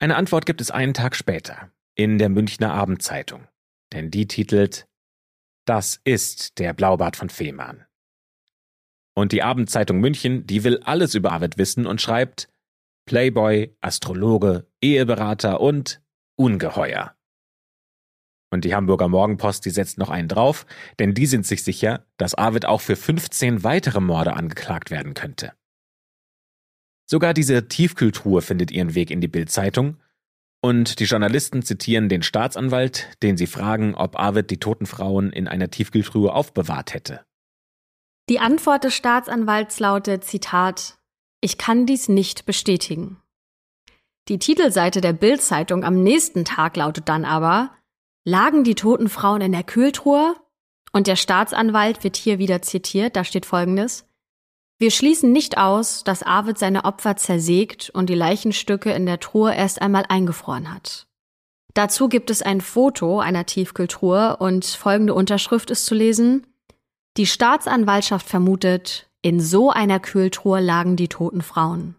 Eine 0.00 0.16
Antwort 0.16 0.46
gibt 0.46 0.62
es 0.62 0.70
einen 0.70 0.94
Tag 0.94 1.14
später 1.14 1.70
in 1.94 2.18
der 2.18 2.30
Münchner 2.30 2.72
Abendzeitung, 2.72 3.46
denn 3.92 4.10
die 4.10 4.26
titelt 4.26 4.88
Das 5.66 6.00
ist 6.04 6.58
der 6.58 6.72
Blaubart 6.72 7.16
von 7.16 7.28
Fehmarn. 7.28 7.84
Und 9.14 9.32
die 9.32 9.42
Abendzeitung 9.42 10.00
München, 10.00 10.46
die 10.46 10.64
will 10.64 10.78
alles 10.84 11.14
über 11.14 11.32
Arvid 11.32 11.58
wissen 11.58 11.86
und 11.86 12.00
schreibt 12.00 12.48
Playboy, 13.04 13.76
Astrologe, 13.82 14.66
Eheberater 14.80 15.60
und 15.60 16.00
Ungeheuer. 16.36 17.17
Und 18.50 18.64
die 18.64 18.74
Hamburger 18.74 19.08
Morgenpost, 19.08 19.64
die 19.64 19.70
setzt 19.70 19.98
noch 19.98 20.10
einen 20.10 20.28
drauf, 20.28 20.64
denn 20.98 21.14
die 21.14 21.26
sind 21.26 21.46
sich 21.46 21.62
sicher, 21.62 22.06
dass 22.16 22.34
Arvid 22.34 22.64
auch 22.64 22.80
für 22.80 22.96
15 22.96 23.62
weitere 23.62 24.00
Morde 24.00 24.34
angeklagt 24.34 24.90
werden 24.90 25.14
könnte. 25.14 25.52
Sogar 27.06 27.34
diese 27.34 27.68
Tiefkühltruhe 27.68 28.42
findet 28.42 28.70
ihren 28.70 28.94
Weg 28.94 29.10
in 29.10 29.20
die 29.20 29.28
Bildzeitung 29.28 29.96
und 30.60 30.98
die 30.98 31.04
Journalisten 31.04 31.62
zitieren 31.62 32.08
den 32.08 32.22
Staatsanwalt, 32.22 33.08
den 33.22 33.36
sie 33.36 33.46
fragen, 33.46 33.94
ob 33.94 34.18
Arvid 34.18 34.50
die 34.50 34.58
toten 34.58 34.86
Frauen 34.86 35.30
in 35.32 35.46
einer 35.46 35.70
Tiefkühltruhe 35.70 36.32
aufbewahrt 36.32 36.94
hätte. 36.94 37.24
Die 38.28 38.40
Antwort 38.40 38.84
des 38.84 38.94
Staatsanwalts 38.94 39.80
lautet, 39.80 40.24
Zitat, 40.24 40.98
ich 41.40 41.56
kann 41.56 41.86
dies 41.86 42.08
nicht 42.08 42.44
bestätigen. 42.44 43.18
Die 44.28 44.38
Titelseite 44.38 45.00
der 45.00 45.14
Bildzeitung 45.14 45.84
am 45.84 46.02
nächsten 46.02 46.44
Tag 46.44 46.76
lautet 46.76 47.08
dann 47.08 47.24
aber, 47.24 47.70
lagen 48.24 48.64
die 48.64 48.74
toten 48.74 49.08
Frauen 49.08 49.40
in 49.40 49.52
der 49.52 49.64
Kühltruhe? 49.64 50.34
Und 50.92 51.06
der 51.06 51.16
Staatsanwalt 51.16 52.02
wird 52.02 52.16
hier 52.16 52.38
wieder 52.38 52.62
zitiert, 52.62 53.16
da 53.16 53.24
steht 53.24 53.46
folgendes. 53.46 54.06
Wir 54.78 54.90
schließen 54.90 55.32
nicht 55.32 55.58
aus, 55.58 56.04
dass 56.04 56.22
Arvid 56.22 56.56
seine 56.56 56.84
Opfer 56.84 57.16
zersägt 57.16 57.90
und 57.90 58.08
die 58.08 58.14
Leichenstücke 58.14 58.92
in 58.92 59.06
der 59.06 59.18
Truhe 59.18 59.54
erst 59.54 59.82
einmal 59.82 60.04
eingefroren 60.08 60.72
hat. 60.72 61.08
Dazu 61.74 62.08
gibt 62.08 62.30
es 62.30 62.42
ein 62.42 62.60
Foto 62.60 63.20
einer 63.20 63.44
Tiefkühltruhe 63.44 64.36
und 64.38 64.64
folgende 64.64 65.14
Unterschrift 65.14 65.70
ist 65.70 65.86
zu 65.86 65.94
lesen. 65.94 66.46
Die 67.16 67.26
Staatsanwaltschaft 67.26 68.26
vermutet, 68.26 69.08
in 69.20 69.40
so 69.40 69.70
einer 69.70 69.98
Kühltruhe 69.98 70.60
lagen 70.60 70.94
die 70.94 71.08
toten 71.08 71.42
Frauen. 71.42 71.96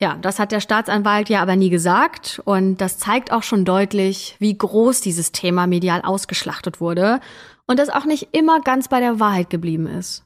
Ja, 0.00 0.16
das 0.16 0.38
hat 0.38 0.52
der 0.52 0.60
Staatsanwalt 0.60 1.28
ja 1.28 1.42
aber 1.42 1.56
nie 1.56 1.70
gesagt 1.70 2.40
und 2.44 2.76
das 2.76 2.98
zeigt 2.98 3.32
auch 3.32 3.42
schon 3.42 3.64
deutlich, 3.64 4.36
wie 4.38 4.56
groß 4.56 5.00
dieses 5.00 5.32
Thema 5.32 5.66
medial 5.66 6.02
ausgeschlachtet 6.02 6.80
wurde 6.80 7.20
und 7.66 7.78
das 7.80 7.90
auch 7.90 8.04
nicht 8.04 8.28
immer 8.32 8.60
ganz 8.60 8.88
bei 8.88 9.00
der 9.00 9.18
Wahrheit 9.18 9.50
geblieben 9.50 9.86
ist. 9.86 10.24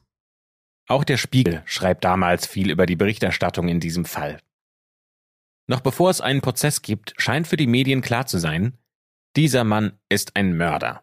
Auch 0.87 1.03
der 1.03 1.17
Spiegel 1.17 1.63
schreibt 1.65 2.03
damals 2.03 2.45
viel 2.45 2.69
über 2.69 2.85
die 2.85 2.95
Berichterstattung 2.95 3.67
in 3.67 3.79
diesem 3.79 4.05
Fall. 4.05 4.39
Noch 5.67 5.79
bevor 5.79 6.09
es 6.11 6.21
einen 6.21 6.41
Prozess 6.41 6.81
gibt, 6.81 7.13
scheint 7.17 7.47
für 7.47 7.57
die 7.57 7.67
Medien 7.67 8.01
klar 8.01 8.27
zu 8.27 8.37
sein, 8.37 8.77
dieser 9.35 9.63
Mann 9.63 9.97
ist 10.09 10.35
ein 10.35 10.55
Mörder. 10.55 11.01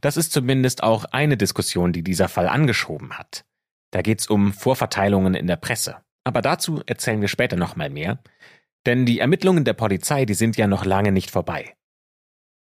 Das 0.00 0.16
ist 0.16 0.32
zumindest 0.32 0.82
auch 0.82 1.06
eine 1.06 1.36
Diskussion, 1.36 1.92
die 1.92 2.02
dieser 2.02 2.28
Fall 2.28 2.48
angeschoben 2.48 3.18
hat. 3.18 3.44
Da 3.90 4.02
geht's 4.02 4.28
um 4.28 4.52
Vorverteilungen 4.52 5.34
in 5.34 5.46
der 5.46 5.56
Presse. 5.56 5.96
Aber 6.24 6.40
dazu 6.42 6.82
erzählen 6.86 7.20
wir 7.20 7.28
später 7.28 7.56
nochmal 7.56 7.90
mehr, 7.90 8.22
denn 8.86 9.06
die 9.06 9.20
Ermittlungen 9.20 9.64
der 9.64 9.74
Polizei, 9.74 10.24
die 10.24 10.34
sind 10.34 10.56
ja 10.56 10.66
noch 10.66 10.84
lange 10.84 11.12
nicht 11.12 11.30
vorbei. 11.30 11.76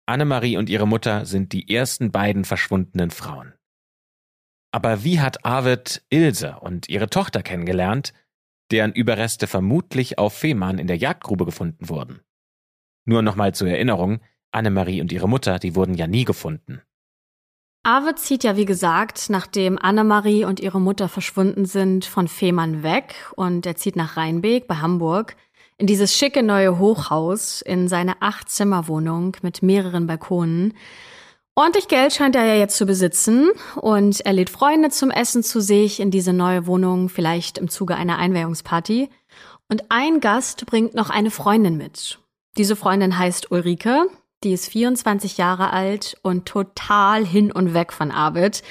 Annemarie 0.06 0.56
und 0.56 0.68
ihre 0.68 0.88
Mutter 0.88 1.24
sind 1.24 1.52
die 1.52 1.72
ersten 1.72 2.10
beiden 2.10 2.44
verschwundenen 2.44 3.10
Frauen. 3.10 3.54
Aber 4.72 5.04
wie 5.04 5.20
hat 5.20 5.44
Arvid 5.44 6.04
Ilse 6.10 6.58
und 6.60 6.88
ihre 6.88 7.10
Tochter 7.10 7.42
kennengelernt, 7.42 8.12
deren 8.70 8.92
Überreste 8.92 9.46
vermutlich 9.46 10.18
auf 10.18 10.34
Fehmarn 10.34 10.78
in 10.78 10.86
der 10.86 10.96
Jagdgrube 10.96 11.44
gefunden 11.44 11.88
wurden? 11.88 12.20
Nur 13.04 13.22
nochmal 13.22 13.54
zur 13.54 13.68
Erinnerung, 13.68 14.20
Annemarie 14.52 15.00
und 15.00 15.12
ihre 15.12 15.28
Mutter, 15.28 15.58
die 15.58 15.74
wurden 15.74 15.94
ja 15.94 16.06
nie 16.06 16.24
gefunden. 16.24 16.82
Arvid 17.82 18.18
zieht 18.18 18.44
ja, 18.44 18.56
wie 18.56 18.66
gesagt, 18.66 19.30
nachdem 19.30 19.78
Annemarie 19.78 20.44
und 20.44 20.60
ihre 20.60 20.80
Mutter 20.80 21.08
verschwunden 21.08 21.64
sind, 21.64 22.04
von 22.04 22.28
Fehmarn 22.28 22.82
weg 22.82 23.14
und 23.36 23.64
er 23.64 23.76
zieht 23.76 23.96
nach 23.96 24.18
Rheinbeek 24.18 24.66
bei 24.66 24.76
Hamburg 24.76 25.36
in 25.80 25.86
dieses 25.86 26.14
schicke 26.14 26.42
neue 26.42 26.78
Hochhaus 26.78 27.62
in 27.62 27.88
seine 27.88 28.20
Acht-Zimmer-Wohnung 28.20 29.38
mit 29.40 29.62
mehreren 29.62 30.06
Balkonen. 30.06 30.74
Ordentlich 31.54 31.88
Geld 31.88 32.12
scheint 32.12 32.36
er 32.36 32.44
ja 32.44 32.54
jetzt 32.54 32.76
zu 32.76 32.84
besitzen 32.84 33.48
und 33.76 34.20
er 34.20 34.34
lädt 34.34 34.50
Freunde 34.50 34.90
zum 34.90 35.10
Essen 35.10 35.42
zu 35.42 35.60
sich 35.60 35.98
in 35.98 36.10
diese 36.10 36.34
neue 36.34 36.66
Wohnung, 36.66 37.08
vielleicht 37.08 37.56
im 37.56 37.70
Zuge 37.70 37.96
einer 37.96 38.18
Einweihungsparty. 38.18 39.08
Und 39.70 39.84
ein 39.88 40.20
Gast 40.20 40.66
bringt 40.66 40.94
noch 40.94 41.08
eine 41.08 41.30
Freundin 41.30 41.78
mit. 41.78 42.18
Diese 42.58 42.76
Freundin 42.76 43.16
heißt 43.16 43.50
Ulrike 43.50 44.06
die 44.42 44.52
ist 44.52 44.68
24 44.68 45.36
Jahre 45.36 45.72
alt 45.72 46.16
und 46.22 46.46
total 46.46 47.26
hin 47.26 47.52
und 47.52 47.74
weg 47.74 47.92
von 47.92 48.10
Arvid. 48.10 48.62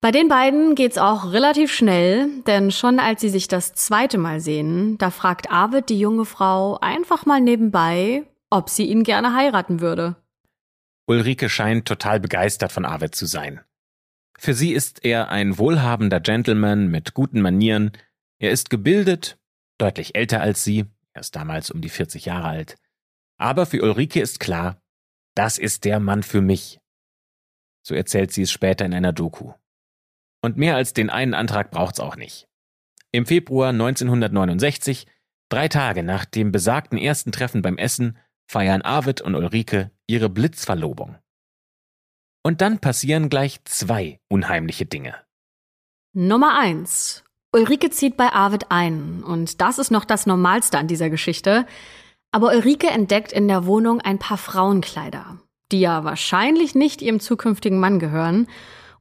Bei 0.00 0.10
den 0.10 0.28
beiden 0.28 0.74
geht's 0.74 0.98
auch 0.98 1.32
relativ 1.32 1.72
schnell, 1.72 2.28
denn 2.46 2.70
schon 2.70 3.00
als 3.00 3.20
sie 3.20 3.28
sich 3.28 3.48
das 3.48 3.74
zweite 3.74 4.18
Mal 4.18 4.40
sehen, 4.40 4.96
da 4.98 5.10
fragt 5.10 5.50
Arvid 5.50 5.88
die 5.88 5.98
junge 5.98 6.24
Frau 6.24 6.78
einfach 6.80 7.26
mal 7.26 7.40
nebenbei, 7.40 8.24
ob 8.50 8.70
sie 8.70 8.86
ihn 8.86 9.02
gerne 9.02 9.34
heiraten 9.34 9.80
würde. 9.80 10.16
Ulrike 11.06 11.48
scheint 11.48 11.86
total 11.86 12.20
begeistert 12.20 12.70
von 12.70 12.84
Arvid 12.84 13.14
zu 13.14 13.26
sein. 13.26 13.60
Für 14.38 14.54
sie 14.54 14.72
ist 14.72 15.04
er 15.04 15.30
ein 15.30 15.58
wohlhabender 15.58 16.20
Gentleman 16.20 16.88
mit 16.88 17.14
guten 17.14 17.40
Manieren. 17.40 17.90
Er 18.38 18.52
ist 18.52 18.70
gebildet, 18.70 19.36
deutlich 19.78 20.14
älter 20.14 20.40
als 20.40 20.62
sie, 20.62 20.84
er 21.12 21.22
ist 21.22 21.34
damals 21.34 21.72
um 21.72 21.80
die 21.80 21.88
40 21.88 22.26
Jahre 22.26 22.46
alt. 22.46 22.76
Aber 23.36 23.66
für 23.66 23.82
Ulrike 23.82 24.20
ist 24.20 24.38
klar, 24.38 24.80
das 25.38 25.56
ist 25.56 25.84
der 25.84 26.00
Mann 26.00 26.24
für 26.24 26.40
mich. 26.40 26.80
So 27.86 27.94
erzählt 27.94 28.32
sie 28.32 28.42
es 28.42 28.50
später 28.50 28.84
in 28.84 28.92
einer 28.92 29.12
Doku. 29.12 29.52
Und 30.42 30.56
mehr 30.56 30.74
als 30.74 30.94
den 30.94 31.10
einen 31.10 31.32
Antrag 31.32 31.70
braucht's 31.70 32.00
auch 32.00 32.16
nicht. 32.16 32.48
Im 33.12 33.24
Februar 33.24 33.68
1969, 33.68 35.06
drei 35.48 35.68
Tage 35.68 36.02
nach 36.02 36.24
dem 36.24 36.50
besagten 36.50 36.98
ersten 36.98 37.30
Treffen 37.30 37.62
beim 37.62 37.78
Essen, 37.78 38.18
feiern 38.50 38.82
Arvid 38.82 39.20
und 39.20 39.36
Ulrike 39.36 39.92
ihre 40.08 40.28
Blitzverlobung. 40.28 41.16
Und 42.42 42.60
dann 42.60 42.80
passieren 42.80 43.28
gleich 43.28 43.62
zwei 43.64 44.18
unheimliche 44.28 44.86
Dinge. 44.86 45.14
Nummer 46.14 46.58
eins. 46.58 47.22
Ulrike 47.52 47.90
zieht 47.90 48.16
bei 48.16 48.32
Arvid 48.32 48.70
ein. 48.70 49.22
Und 49.22 49.60
das 49.60 49.78
ist 49.78 49.90
noch 49.90 50.04
das 50.04 50.26
Normalste 50.26 50.78
an 50.78 50.88
dieser 50.88 51.10
Geschichte. 51.10 51.64
Aber 52.30 52.48
Ulrike 52.48 52.88
entdeckt 52.88 53.32
in 53.32 53.48
der 53.48 53.66
Wohnung 53.66 54.00
ein 54.00 54.18
paar 54.18 54.36
Frauenkleider, 54.36 55.38
die 55.72 55.80
ja 55.80 56.04
wahrscheinlich 56.04 56.74
nicht 56.74 57.00
ihrem 57.02 57.20
zukünftigen 57.20 57.80
Mann 57.80 57.98
gehören. 57.98 58.46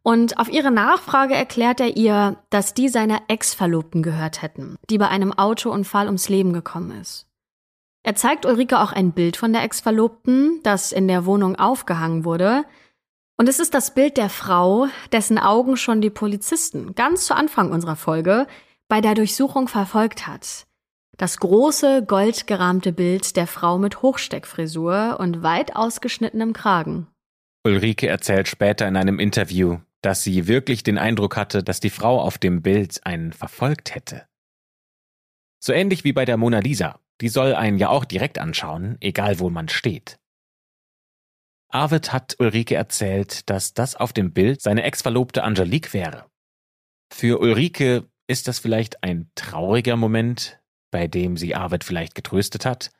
Und 0.01 0.39
auf 0.39 0.49
ihre 0.49 0.71
Nachfrage 0.71 1.35
erklärt 1.35 1.81
er 1.81 1.97
ihr, 1.97 2.37
dass 2.49 2.73
die 2.73 2.87
seiner 2.87 3.23
Ex-Verlobten 3.27 4.03
gehört 4.03 4.41
hätten, 4.41 4.77
die 4.89 4.97
bei 4.97 5.09
einem 5.09 5.33
Autounfall 5.33 6.05
ums 6.05 6.29
Leben 6.29 6.53
gekommen 6.53 6.91
ist. 7.01 7.27
Er 8.03 8.15
zeigt 8.15 8.45
Ulrike 8.45 8.79
auch 8.79 8.93
ein 8.93 9.11
Bild 9.11 9.35
von 9.35 9.51
der 9.51 9.63
Ex-Verlobten, 9.63 10.61
das 10.63 10.93
in 10.93 11.09
der 11.09 11.25
Wohnung 11.25 11.57
aufgehangen 11.57 12.23
wurde. 12.23 12.63
Und 13.35 13.49
es 13.49 13.59
ist 13.59 13.73
das 13.73 13.93
Bild 13.93 14.15
der 14.15 14.29
Frau, 14.29 14.87
dessen 15.11 15.37
Augen 15.37 15.75
schon 15.75 15.99
die 15.99 16.09
Polizisten 16.09 16.95
ganz 16.95 17.25
zu 17.25 17.35
Anfang 17.35 17.73
unserer 17.73 17.97
Folge 17.97 18.47
bei 18.87 19.01
der 19.01 19.13
Durchsuchung 19.13 19.67
verfolgt 19.67 20.25
hat. 20.25 20.66
Das 21.17 21.37
große, 21.37 22.05
goldgerahmte 22.05 22.93
Bild 22.93 23.35
der 23.35 23.47
Frau 23.47 23.79
mit 23.79 24.03
Hochsteckfrisur 24.03 25.17
und 25.19 25.41
weit 25.41 25.75
ausgeschnittenem 25.75 26.53
Kragen. 26.53 27.07
Ulrike 27.65 28.07
erzählt 28.07 28.47
später 28.47 28.87
in 28.87 28.95
einem 28.95 29.17
Interview, 29.17 29.79
dass 30.01 30.23
sie 30.23 30.47
wirklich 30.47 30.83
den 30.83 30.99
Eindruck 30.99 31.35
hatte, 31.35 31.63
dass 31.63 31.79
die 31.79 31.89
Frau 31.89 32.21
auf 32.21 32.37
dem 32.37 32.61
Bild 32.61 33.03
einen 33.03 33.33
verfolgt 33.33 33.95
hätte. 33.95 34.27
So 35.59 35.73
ähnlich 35.73 36.03
wie 36.03 36.13
bei 36.13 36.23
der 36.23 36.37
Mona 36.37 36.59
Lisa. 36.59 36.99
Die 37.19 37.29
soll 37.29 37.55
einen 37.55 37.79
ja 37.79 37.89
auch 37.89 38.05
direkt 38.05 38.37
anschauen, 38.37 38.97
egal 38.99 39.39
wo 39.39 39.49
man 39.49 39.69
steht. 39.69 40.19
Arvid 41.69 42.13
hat 42.13 42.35
Ulrike 42.37 42.75
erzählt, 42.75 43.49
dass 43.49 43.73
das 43.73 43.95
auf 43.95 44.13
dem 44.13 44.33
Bild 44.33 44.61
seine 44.61 44.83
Ex-Verlobte 44.83 45.43
Angelique 45.43 45.93
wäre. 45.93 46.29
Für 47.11 47.39
Ulrike 47.39 48.07
ist 48.27 48.47
das 48.47 48.59
vielleicht 48.59 49.03
ein 49.03 49.31
trauriger 49.33 49.95
Moment, 49.95 50.59
bei 50.91 51.07
dem 51.07 51.37
sie 51.37 51.55
Arvid 51.55 51.83
vielleicht 51.83 52.15
getröstet 52.15 52.65
hat. 52.65 52.91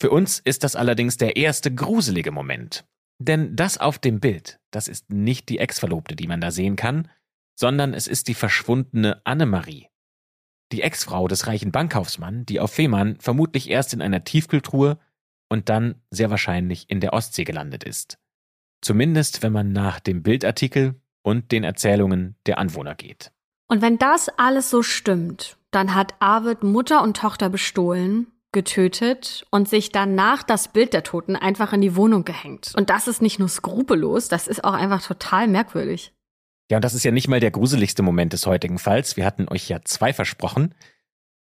Für 0.00 0.10
uns 0.10 0.38
ist 0.38 0.64
das 0.64 0.76
allerdings 0.76 1.16
der 1.16 1.36
erste 1.36 1.74
gruselige 1.74 2.30
Moment. 2.30 2.84
Denn 3.20 3.56
das 3.56 3.78
auf 3.78 3.98
dem 3.98 4.20
Bild, 4.20 4.60
das 4.70 4.86
ist 4.86 5.10
nicht 5.10 5.48
die 5.48 5.58
Ex-Verlobte, 5.58 6.14
die 6.14 6.28
man 6.28 6.40
da 6.40 6.50
sehen 6.50 6.76
kann, 6.76 7.10
sondern 7.58 7.92
es 7.94 8.06
ist 8.06 8.28
die 8.28 8.34
verschwundene 8.34 9.20
Annemarie. 9.26 9.88
Die 10.70 10.82
Ex-Frau 10.82 11.26
des 11.26 11.46
reichen 11.46 11.72
Bankkaufsmann, 11.72 12.46
die 12.46 12.60
auf 12.60 12.72
Fehmarn 12.72 13.16
vermutlich 13.18 13.70
erst 13.70 13.92
in 13.92 14.02
einer 14.02 14.22
Tiefkühltruhe 14.22 14.98
und 15.48 15.68
dann 15.68 15.96
sehr 16.10 16.30
wahrscheinlich 16.30 16.88
in 16.90 17.00
der 17.00 17.12
Ostsee 17.12 17.44
gelandet 17.44 17.82
ist. 17.82 18.18
Zumindest 18.80 19.42
wenn 19.42 19.52
man 19.52 19.72
nach 19.72 19.98
dem 19.98 20.22
Bildartikel 20.22 21.00
und 21.22 21.50
den 21.50 21.64
Erzählungen 21.64 22.36
der 22.46 22.58
Anwohner 22.58 22.94
geht. 22.94 23.32
Und 23.68 23.82
wenn 23.82 23.98
das 23.98 24.30
alles 24.30 24.70
so 24.70 24.82
stimmt, 24.82 25.56
dann 25.70 25.94
hat 25.94 26.14
Arvid 26.20 26.62
Mutter 26.62 27.02
und 27.02 27.16
Tochter 27.16 27.50
bestohlen, 27.50 28.26
getötet 28.52 29.46
und 29.50 29.68
sich 29.68 29.92
danach 29.92 30.42
das 30.42 30.68
Bild 30.68 30.94
der 30.94 31.02
Toten 31.02 31.36
einfach 31.36 31.74
in 31.74 31.82
die 31.82 31.94
Wohnung 31.94 32.24
gehängt. 32.24 32.72
Und 32.76 32.88
das 32.88 33.06
ist 33.06 33.20
nicht 33.20 33.38
nur 33.38 33.48
skrupellos, 33.48 34.28
das 34.28 34.48
ist 34.48 34.64
auch 34.64 34.72
einfach 34.72 35.06
total 35.06 35.48
merkwürdig. 35.48 36.14
Ja, 36.70 36.78
und 36.78 36.84
das 36.84 36.94
ist 36.94 37.04
ja 37.04 37.10
nicht 37.10 37.28
mal 37.28 37.40
der 37.40 37.50
gruseligste 37.50 38.02
Moment 38.02 38.32
des 38.32 38.46
heutigen 38.46 38.78
Falls. 38.78 39.16
Wir 39.16 39.24
hatten 39.24 39.48
euch 39.48 39.68
ja 39.68 39.80
zwei 39.84 40.12
versprochen. 40.12 40.74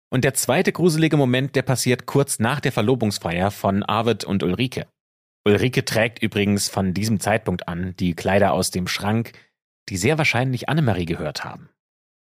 Und 0.08 0.24
der 0.24 0.34
zweite 0.34 0.72
gruselige 0.72 1.16
Moment, 1.16 1.56
der 1.56 1.62
passiert 1.62 2.06
kurz 2.06 2.38
nach 2.38 2.60
der 2.60 2.72
Verlobungsfeier 2.72 3.50
von 3.50 3.82
Arvid 3.82 4.24
und 4.24 4.42
Ulrike. 4.42 4.86
Ulrike 5.44 5.84
trägt 5.84 6.22
übrigens 6.22 6.68
von 6.68 6.94
diesem 6.94 7.20
Zeitpunkt 7.20 7.68
an 7.68 7.94
die 7.98 8.14
Kleider 8.14 8.52
aus 8.52 8.70
dem 8.70 8.88
Schrank, 8.88 9.32
die 9.88 9.96
sehr 9.96 10.18
wahrscheinlich 10.18 10.68
Annemarie 10.68 11.06
gehört 11.06 11.44
haben. 11.44 11.68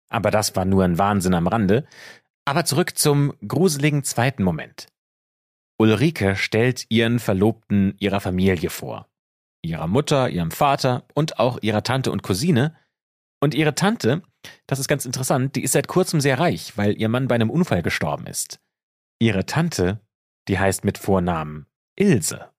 Aber 0.09 0.31
das 0.31 0.55
war 0.55 0.65
nur 0.65 0.83
ein 0.83 0.97
Wahnsinn 0.97 1.33
am 1.33 1.47
Rande. 1.47 1.85
Aber 2.45 2.65
zurück 2.65 2.97
zum 2.97 3.33
gruseligen 3.47 4.03
zweiten 4.03 4.43
Moment. 4.43 4.87
Ulrike 5.77 6.35
stellt 6.35 6.85
ihren 6.89 7.19
Verlobten 7.19 7.95
ihrer 7.99 8.19
Familie 8.19 8.69
vor. 8.69 9.07
Ihrer 9.61 9.87
Mutter, 9.87 10.29
ihrem 10.29 10.51
Vater 10.51 11.05
und 11.13 11.39
auch 11.39 11.59
ihrer 11.61 11.83
Tante 11.83 12.11
und 12.11 12.23
Cousine. 12.23 12.75
Und 13.39 13.53
ihre 13.53 13.75
Tante, 13.75 14.21
das 14.67 14.79
ist 14.79 14.87
ganz 14.87 15.05
interessant, 15.05 15.55
die 15.55 15.63
ist 15.63 15.71
seit 15.71 15.87
kurzem 15.87 16.19
sehr 16.19 16.39
reich, 16.39 16.77
weil 16.77 16.99
ihr 16.99 17.07
Mann 17.07 17.27
bei 17.27 17.35
einem 17.35 17.49
Unfall 17.49 17.81
gestorben 17.81 18.27
ist. 18.27 18.59
Ihre 19.19 19.45
Tante, 19.45 19.99
die 20.47 20.59
heißt 20.59 20.83
mit 20.83 20.97
Vornamen 20.97 21.67
Ilse. 21.95 22.49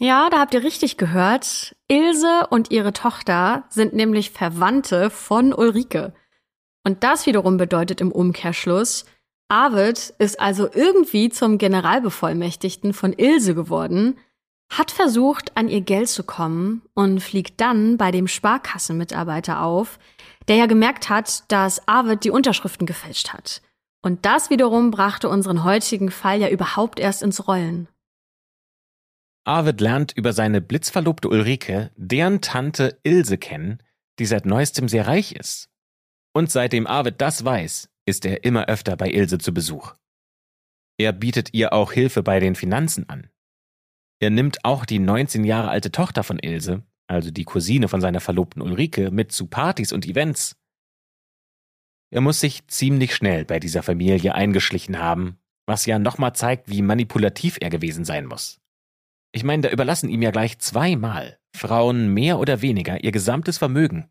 Ja, 0.00 0.28
da 0.30 0.40
habt 0.40 0.54
ihr 0.54 0.64
richtig 0.64 0.96
gehört. 0.96 1.76
Ilse 1.86 2.48
und 2.50 2.70
ihre 2.72 2.92
Tochter 2.92 3.64
sind 3.68 3.94
nämlich 3.94 4.30
Verwandte 4.30 5.10
von 5.10 5.52
Ulrike. 5.52 6.12
Und 6.84 7.02
das 7.02 7.26
wiederum 7.26 7.56
bedeutet 7.56 8.00
im 8.00 8.12
Umkehrschluss, 8.12 9.06
Arvid 9.48 10.14
ist 10.18 10.40
also 10.40 10.68
irgendwie 10.72 11.28
zum 11.30 11.58
Generalbevollmächtigten 11.58 12.92
von 12.92 13.12
Ilse 13.12 13.54
geworden, 13.54 14.18
hat 14.70 14.90
versucht, 14.90 15.56
an 15.56 15.68
ihr 15.68 15.80
Geld 15.80 16.08
zu 16.08 16.24
kommen 16.24 16.82
und 16.94 17.20
fliegt 17.20 17.60
dann 17.60 17.96
bei 17.96 18.10
dem 18.10 18.26
Sparkassenmitarbeiter 18.26 19.62
auf, 19.62 19.98
der 20.48 20.56
ja 20.56 20.66
gemerkt 20.66 21.08
hat, 21.08 21.50
dass 21.50 21.86
Arvid 21.86 22.24
die 22.24 22.30
Unterschriften 22.30 22.86
gefälscht 22.86 23.32
hat. 23.32 23.62
Und 24.02 24.26
das 24.26 24.50
wiederum 24.50 24.90
brachte 24.90 25.28
unseren 25.28 25.64
heutigen 25.64 26.10
Fall 26.10 26.40
ja 26.40 26.48
überhaupt 26.48 26.98
erst 26.98 27.22
ins 27.22 27.46
Rollen. 27.46 27.88
Arvid 29.44 29.80
lernt 29.80 30.12
über 30.12 30.32
seine 30.32 30.60
blitzverlobte 30.60 31.28
Ulrike 31.28 31.90
deren 31.96 32.40
Tante 32.40 32.98
Ilse 33.02 33.38
kennen, 33.38 33.82
die 34.18 34.26
seit 34.26 34.46
neuestem 34.46 34.88
sehr 34.88 35.06
reich 35.06 35.32
ist. 35.32 35.68
Und 36.34 36.50
seitdem 36.50 36.86
Arvid 36.86 37.20
das 37.20 37.44
weiß, 37.44 37.88
ist 38.06 38.26
er 38.26 38.44
immer 38.44 38.66
öfter 38.66 38.96
bei 38.96 39.10
Ilse 39.10 39.38
zu 39.38 39.54
Besuch. 39.54 39.94
Er 40.98 41.12
bietet 41.12 41.54
ihr 41.54 41.72
auch 41.72 41.92
Hilfe 41.92 42.22
bei 42.22 42.40
den 42.40 42.54
Finanzen 42.54 43.08
an. 43.08 43.30
Er 44.20 44.30
nimmt 44.30 44.64
auch 44.64 44.84
die 44.84 44.98
19 44.98 45.44
Jahre 45.44 45.68
alte 45.68 45.90
Tochter 45.90 46.22
von 46.22 46.38
Ilse 46.38 46.84
also 47.06 47.30
die 47.30 47.44
Cousine 47.44 47.88
von 47.88 48.00
seiner 48.00 48.20
Verlobten 48.20 48.62
Ulrike, 48.62 49.10
mit 49.10 49.32
zu 49.32 49.46
Partys 49.46 49.92
und 49.92 50.06
Events. 50.06 50.56
Er 52.10 52.20
muss 52.20 52.40
sich 52.40 52.66
ziemlich 52.68 53.14
schnell 53.14 53.44
bei 53.44 53.58
dieser 53.58 53.82
Familie 53.82 54.34
eingeschlichen 54.34 54.98
haben, 54.98 55.38
was 55.66 55.86
ja 55.86 55.98
nochmal 55.98 56.34
zeigt, 56.34 56.68
wie 56.68 56.82
manipulativ 56.82 57.58
er 57.60 57.70
gewesen 57.70 58.04
sein 58.04 58.26
muss. 58.26 58.60
Ich 59.32 59.42
meine, 59.42 59.62
da 59.62 59.70
überlassen 59.70 60.08
ihm 60.08 60.22
ja 60.22 60.30
gleich 60.30 60.58
zweimal 60.58 61.38
Frauen 61.56 62.14
mehr 62.14 62.38
oder 62.38 62.62
weniger 62.62 63.02
ihr 63.02 63.10
gesamtes 63.10 63.58
Vermögen. 63.58 64.08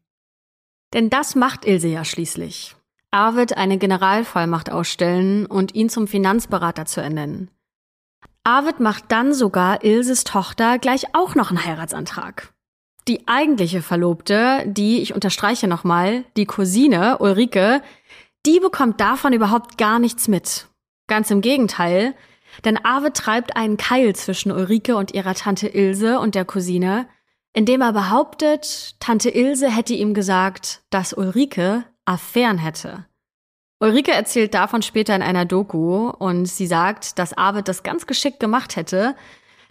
Denn 0.93 1.09
das 1.09 1.35
macht 1.35 1.65
Ilse 1.65 1.87
ja 1.87 2.05
schließlich. 2.05 2.75
Arvid 3.11 3.57
eine 3.57 3.77
Generalvollmacht 3.77 4.71
ausstellen 4.71 5.45
und 5.45 5.75
ihn 5.75 5.89
zum 5.89 6.07
Finanzberater 6.07 6.85
zu 6.85 7.01
ernennen. 7.01 7.49
Arvid 8.43 8.79
macht 8.79 9.05
dann 9.11 9.33
sogar 9.33 9.83
Ilses 9.83 10.23
Tochter 10.23 10.79
gleich 10.79 11.13
auch 11.13 11.35
noch 11.35 11.49
einen 11.49 11.63
Heiratsantrag. 11.63 12.53
Die 13.07 13.27
eigentliche 13.27 13.81
Verlobte, 13.81 14.63
die, 14.65 15.01
ich 15.01 15.13
unterstreiche 15.13 15.67
nochmal, 15.67 16.23
die 16.37 16.45
Cousine 16.45 17.17
Ulrike, 17.19 17.81
die 18.45 18.59
bekommt 18.59 18.99
davon 18.99 19.33
überhaupt 19.33 19.77
gar 19.77 19.99
nichts 19.99 20.27
mit. 20.27 20.67
Ganz 21.07 21.29
im 21.31 21.41
Gegenteil, 21.41 22.15
denn 22.65 22.77
Arvid 22.83 23.15
treibt 23.15 23.55
einen 23.55 23.77
Keil 23.77 24.15
zwischen 24.15 24.51
Ulrike 24.51 24.95
und 24.95 25.13
ihrer 25.13 25.33
Tante 25.33 25.67
Ilse 25.67 26.19
und 26.19 26.35
der 26.35 26.45
Cousine, 26.45 27.07
indem 27.53 27.81
er 27.81 27.93
behauptet, 27.93 28.95
Tante 28.99 29.29
Ilse 29.29 29.69
hätte 29.69 29.93
ihm 29.93 30.13
gesagt, 30.13 30.81
dass 30.89 31.13
Ulrike 31.13 31.85
Affären 32.05 32.57
hätte. 32.57 33.05
Ulrike 33.79 34.11
erzählt 34.11 34.53
davon 34.53 34.81
später 34.81 35.15
in 35.15 35.21
einer 35.21 35.45
Doku 35.45 36.09
und 36.09 36.45
sie 36.45 36.67
sagt, 36.67 37.19
dass 37.19 37.37
Arvid 37.37 37.67
das 37.67 37.83
ganz 37.83 38.07
geschickt 38.07 38.39
gemacht 38.39 38.75
hätte, 38.75 39.15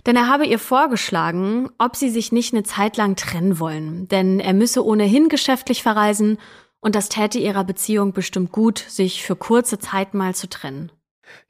denn 0.06 0.16
er 0.16 0.28
habe 0.28 0.46
ihr 0.46 0.58
vorgeschlagen, 0.58 1.70
ob 1.78 1.96
sie 1.96 2.10
sich 2.10 2.32
nicht 2.32 2.52
eine 2.52 2.62
Zeit 2.62 2.96
lang 2.96 3.16
trennen 3.16 3.58
wollen, 3.58 4.08
denn 4.08 4.40
er 4.40 4.52
müsse 4.52 4.84
ohnehin 4.84 5.28
geschäftlich 5.28 5.82
verreisen 5.82 6.38
und 6.80 6.94
das 6.94 7.08
täte 7.08 7.38
ihrer 7.38 7.64
Beziehung 7.64 8.12
bestimmt 8.12 8.52
gut, 8.52 8.78
sich 8.78 9.22
für 9.22 9.36
kurze 9.36 9.78
Zeit 9.78 10.14
mal 10.14 10.34
zu 10.34 10.48
trennen. 10.48 10.90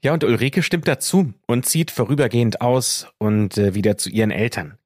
Ja, 0.01 0.13
und 0.13 0.23
Ulrike 0.23 0.63
stimmt 0.63 0.87
dazu 0.87 1.33
und 1.47 1.65
zieht 1.65 1.91
vorübergehend 1.91 2.61
aus 2.61 3.07
und 3.17 3.57
äh, 3.57 3.73
wieder 3.73 3.97
zu 3.97 4.09
ihren 4.09 4.31
Eltern. 4.31 4.77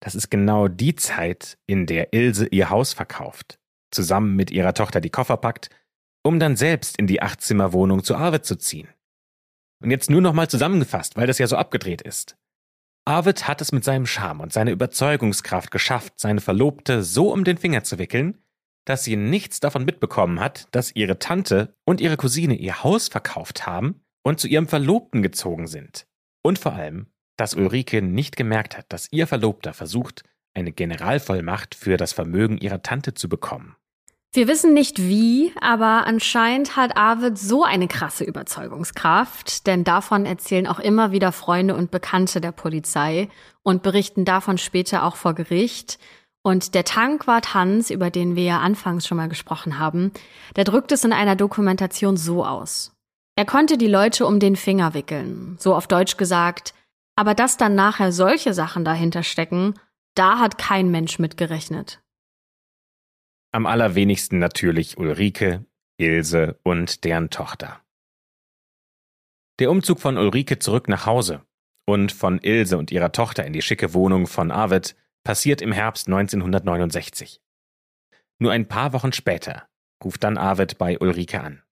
Das 0.00 0.14
ist 0.14 0.30
genau 0.30 0.68
die 0.68 0.94
Zeit, 0.94 1.58
in 1.66 1.86
der 1.86 2.12
Ilse 2.12 2.46
ihr 2.46 2.70
Haus 2.70 2.92
verkauft, 2.94 3.58
zusammen 3.90 4.34
mit 4.34 4.50
ihrer 4.50 4.74
Tochter 4.74 5.00
die 5.00 5.10
Koffer 5.10 5.36
packt, 5.36 5.70
um 6.22 6.38
dann 6.38 6.56
selbst 6.56 6.98
in 6.98 7.06
die 7.06 7.22
Achtzimmerwohnung 7.22 8.02
zu 8.02 8.16
Arvid 8.16 8.44
zu 8.44 8.56
ziehen. 8.56 8.88
Und 9.82 9.90
jetzt 9.90 10.10
nur 10.10 10.20
nochmal 10.20 10.48
zusammengefasst, 10.48 11.16
weil 11.16 11.26
das 11.26 11.38
ja 11.38 11.46
so 11.46 11.56
abgedreht 11.56 12.02
ist. 12.02 12.36
Arvid 13.06 13.48
hat 13.48 13.60
es 13.60 13.72
mit 13.72 13.82
seinem 13.82 14.06
Charme 14.06 14.40
und 14.40 14.52
seiner 14.52 14.72
Überzeugungskraft 14.72 15.70
geschafft, 15.70 16.14
seine 16.16 16.40
Verlobte 16.40 17.02
so 17.02 17.32
um 17.32 17.44
den 17.44 17.56
Finger 17.56 17.82
zu 17.82 17.98
wickeln, 17.98 18.38
dass 18.84 19.04
sie 19.04 19.16
nichts 19.16 19.60
davon 19.60 19.84
mitbekommen 19.84 20.40
hat, 20.40 20.68
dass 20.72 20.94
ihre 20.94 21.18
Tante 21.18 21.74
und 21.84 22.00
ihre 22.00 22.16
Cousine 22.16 22.54
ihr 22.54 22.82
Haus 22.82 23.08
verkauft 23.08 23.66
haben 23.66 24.02
und 24.22 24.40
zu 24.40 24.48
ihrem 24.48 24.68
Verlobten 24.68 25.22
gezogen 25.22 25.66
sind. 25.66 26.06
Und 26.42 26.58
vor 26.58 26.72
allem, 26.72 27.06
dass 27.40 27.54
Ulrike 27.54 28.02
nicht 28.02 28.36
gemerkt 28.36 28.76
hat, 28.76 28.84
dass 28.90 29.08
ihr 29.10 29.26
Verlobter 29.26 29.72
versucht, 29.72 30.24
eine 30.52 30.72
Generalvollmacht 30.72 31.74
für 31.74 31.96
das 31.96 32.12
Vermögen 32.12 32.58
ihrer 32.58 32.82
Tante 32.82 33.14
zu 33.14 33.30
bekommen. 33.30 33.76
Wir 34.32 34.46
wissen 34.46 34.74
nicht 34.74 34.98
wie, 34.98 35.52
aber 35.60 36.06
anscheinend 36.06 36.76
hat 36.76 36.96
Arvid 36.96 37.38
so 37.38 37.64
eine 37.64 37.88
krasse 37.88 38.24
Überzeugungskraft, 38.24 39.66
denn 39.66 39.84
davon 39.84 40.26
erzählen 40.26 40.66
auch 40.66 40.78
immer 40.78 41.12
wieder 41.12 41.32
Freunde 41.32 41.74
und 41.74 41.90
Bekannte 41.90 42.42
der 42.42 42.52
Polizei 42.52 43.28
und 43.62 43.82
berichten 43.82 44.24
davon 44.24 44.58
später 44.58 45.02
auch 45.04 45.16
vor 45.16 45.34
Gericht. 45.34 45.98
Und 46.42 46.74
der 46.74 46.84
Tankwart 46.84 47.54
Hans, 47.54 47.90
über 47.90 48.10
den 48.10 48.36
wir 48.36 48.44
ja 48.44 48.60
anfangs 48.60 49.06
schon 49.06 49.16
mal 49.16 49.28
gesprochen 49.28 49.78
haben, 49.78 50.12
der 50.56 50.64
drückt 50.64 50.92
es 50.92 51.04
in 51.04 51.12
einer 51.12 51.36
Dokumentation 51.36 52.16
so 52.16 52.44
aus. 52.44 52.92
Er 53.34 53.46
konnte 53.46 53.78
die 53.78 53.88
Leute 53.88 54.26
um 54.26 54.38
den 54.38 54.56
Finger 54.56 54.94
wickeln, 54.94 55.56
so 55.58 55.74
auf 55.74 55.86
Deutsch 55.86 56.18
gesagt, 56.18 56.74
aber 57.20 57.34
dass 57.34 57.58
dann 57.58 57.74
nachher 57.74 58.12
solche 58.12 58.54
Sachen 58.54 58.82
dahinter 58.82 59.22
stecken, 59.22 59.74
da 60.14 60.38
hat 60.38 60.56
kein 60.56 60.90
Mensch 60.90 61.18
mitgerechnet. 61.18 62.02
Am 63.52 63.66
allerwenigsten 63.66 64.38
natürlich 64.38 64.96
Ulrike, 64.96 65.66
Ilse 65.98 66.58
und 66.62 67.04
deren 67.04 67.28
Tochter. 67.28 67.82
Der 69.58 69.70
Umzug 69.70 70.00
von 70.00 70.16
Ulrike 70.16 70.60
zurück 70.60 70.88
nach 70.88 71.04
Hause 71.04 71.44
und 71.86 72.10
von 72.10 72.38
Ilse 72.38 72.78
und 72.78 72.90
ihrer 72.90 73.12
Tochter 73.12 73.44
in 73.44 73.52
die 73.52 73.60
schicke 73.60 73.92
Wohnung 73.92 74.26
von 74.26 74.50
Arvid 74.50 74.96
passiert 75.22 75.60
im 75.60 75.72
Herbst 75.72 76.06
1969. 76.06 77.42
Nur 78.38 78.52
ein 78.52 78.66
paar 78.66 78.94
Wochen 78.94 79.12
später 79.12 79.68
ruft 80.02 80.24
dann 80.24 80.38
Arvid 80.38 80.78
bei 80.78 80.98
Ulrike 80.98 81.42
an. 81.42 81.62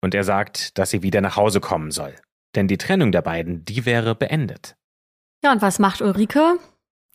Und 0.00 0.14
er 0.14 0.22
sagt, 0.22 0.78
dass 0.78 0.90
sie 0.90 1.02
wieder 1.02 1.20
nach 1.20 1.34
Hause 1.34 1.58
kommen 1.58 1.90
soll. 1.90 2.14
Denn 2.54 2.68
die 2.68 2.78
Trennung 2.78 3.10
der 3.10 3.22
beiden, 3.22 3.64
die 3.64 3.84
wäre 3.84 4.14
beendet. 4.14 4.76
Ja, 5.44 5.50
und 5.50 5.60
was 5.60 5.78
macht 5.80 6.00
Ulrike? 6.00 6.58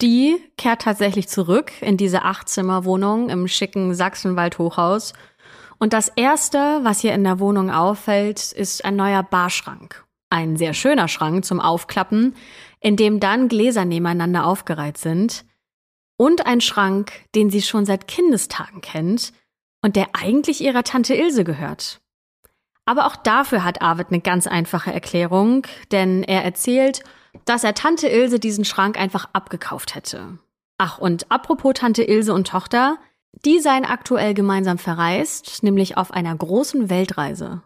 Die 0.01 0.37
kehrt 0.57 0.81
tatsächlich 0.81 1.29
zurück 1.29 1.71
in 1.81 1.95
diese 1.97 2.23
Achtzimmerwohnung 2.23 3.29
im 3.29 3.47
schicken 3.47 3.93
Sachsenwald-Hochhaus. 3.93 5.13
Und 5.79 5.93
das 5.93 6.09
erste, 6.09 6.79
was 6.83 7.03
ihr 7.03 7.13
in 7.13 7.23
der 7.23 7.39
Wohnung 7.39 7.71
auffällt, 7.71 8.51
ist 8.51 8.83
ein 8.83 8.95
neuer 8.95 9.23
Barschrank. 9.23 10.05
Ein 10.29 10.57
sehr 10.57 10.73
schöner 10.73 11.07
Schrank 11.07 11.45
zum 11.45 11.61
Aufklappen, 11.61 12.35
in 12.81 12.97
dem 12.97 13.19
dann 13.19 13.47
Gläser 13.47 13.85
nebeneinander 13.85 14.45
aufgereiht 14.45 14.97
sind. 14.97 15.45
Und 16.17 16.45
ein 16.45 16.61
Schrank, 16.61 17.13
den 17.33 17.49
sie 17.49 17.61
schon 17.61 17.85
seit 17.85 18.07
Kindestagen 18.07 18.81
kennt 18.81 19.31
und 19.81 19.95
der 19.95 20.09
eigentlich 20.13 20.61
ihrer 20.61 20.83
Tante 20.83 21.15
Ilse 21.15 21.43
gehört. 21.43 22.01
Aber 22.85 23.05
auch 23.05 23.15
dafür 23.15 23.63
hat 23.63 23.81
Arvid 23.81 24.07
eine 24.09 24.21
ganz 24.21 24.47
einfache 24.47 24.91
Erklärung, 24.91 25.65
denn 25.91 26.23
er 26.23 26.43
erzählt, 26.43 27.03
dass 27.45 27.63
er 27.63 27.73
Tante 27.73 28.07
Ilse 28.07 28.39
diesen 28.39 28.65
Schrank 28.65 28.99
einfach 28.99 29.29
abgekauft 29.33 29.95
hätte. 29.95 30.39
Ach, 30.77 30.97
und 30.97 31.31
apropos 31.31 31.73
Tante 31.75 32.03
Ilse 32.03 32.33
und 32.33 32.47
Tochter, 32.47 32.97
die 33.45 33.59
seien 33.59 33.85
aktuell 33.85 34.33
gemeinsam 34.33 34.77
verreist, 34.77 35.63
nämlich 35.63 35.97
auf 35.97 36.11
einer 36.11 36.35
großen 36.35 36.89
Weltreise. 36.89 37.61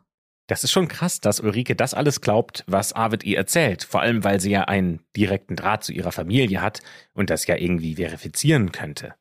Das 0.47 0.64
ist 0.66 0.72
schon 0.72 0.89
krass, 0.89 1.22
dass 1.22 1.39
Ulrike 1.39 1.76
das 1.76 1.93
alles 1.93 2.20
glaubt, 2.20 2.66
was 2.68 2.93
Arvid 2.93 3.24
ihr 3.24 3.38
erzählt, 3.38 3.84
vor 3.84 4.01
allem 4.01 4.24
weil 4.24 4.41
sie 4.41 4.51
ja 4.51 4.64
einen 4.64 4.99
direkten 5.16 5.55
Draht 5.55 5.84
zu 5.84 5.93
ihrer 5.93 6.12
Familie 6.12 6.62
hat 6.62 6.82
und 7.14 7.30
das 7.30 7.47
ja 7.47 7.55
irgendwie 7.55 7.95
verifizieren 7.95 8.72
könnte. 8.72 9.16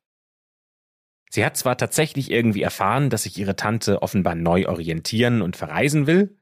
Sie 1.31 1.45
hat 1.45 1.57
zwar 1.57 1.77
tatsächlich 1.77 2.33
irgendwie 2.33 2.63
erfahren, 2.63 3.11
dass 3.11 3.23
sich 3.23 3.39
ihre 3.39 3.55
Tante 3.55 4.03
offenbar 4.03 4.35
neu 4.35 4.67
orientieren 4.67 5.43
und 5.43 5.57
verreisen 5.57 6.09
will, 6.09 6.37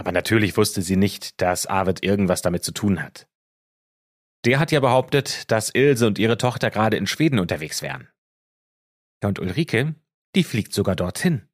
aber 0.00 0.12
natürlich 0.12 0.56
wusste 0.56 0.80
sie 0.80 0.96
nicht, 0.96 1.42
dass 1.42 1.66
Arvid 1.66 2.02
irgendwas 2.02 2.40
damit 2.40 2.64
zu 2.64 2.72
tun 2.72 3.02
hat. 3.02 3.28
Der 4.46 4.58
hat 4.58 4.72
ja 4.72 4.80
behauptet, 4.80 5.50
dass 5.50 5.68
Ilse 5.68 6.06
und 6.06 6.18
ihre 6.18 6.38
Tochter 6.38 6.70
gerade 6.70 6.96
in 6.96 7.06
Schweden 7.06 7.38
unterwegs 7.38 7.82
wären. 7.82 8.08
Und 9.22 9.38
Ulrike, 9.38 9.94
die 10.34 10.42
fliegt 10.42 10.72
sogar 10.72 10.96
dorthin. 10.96 11.46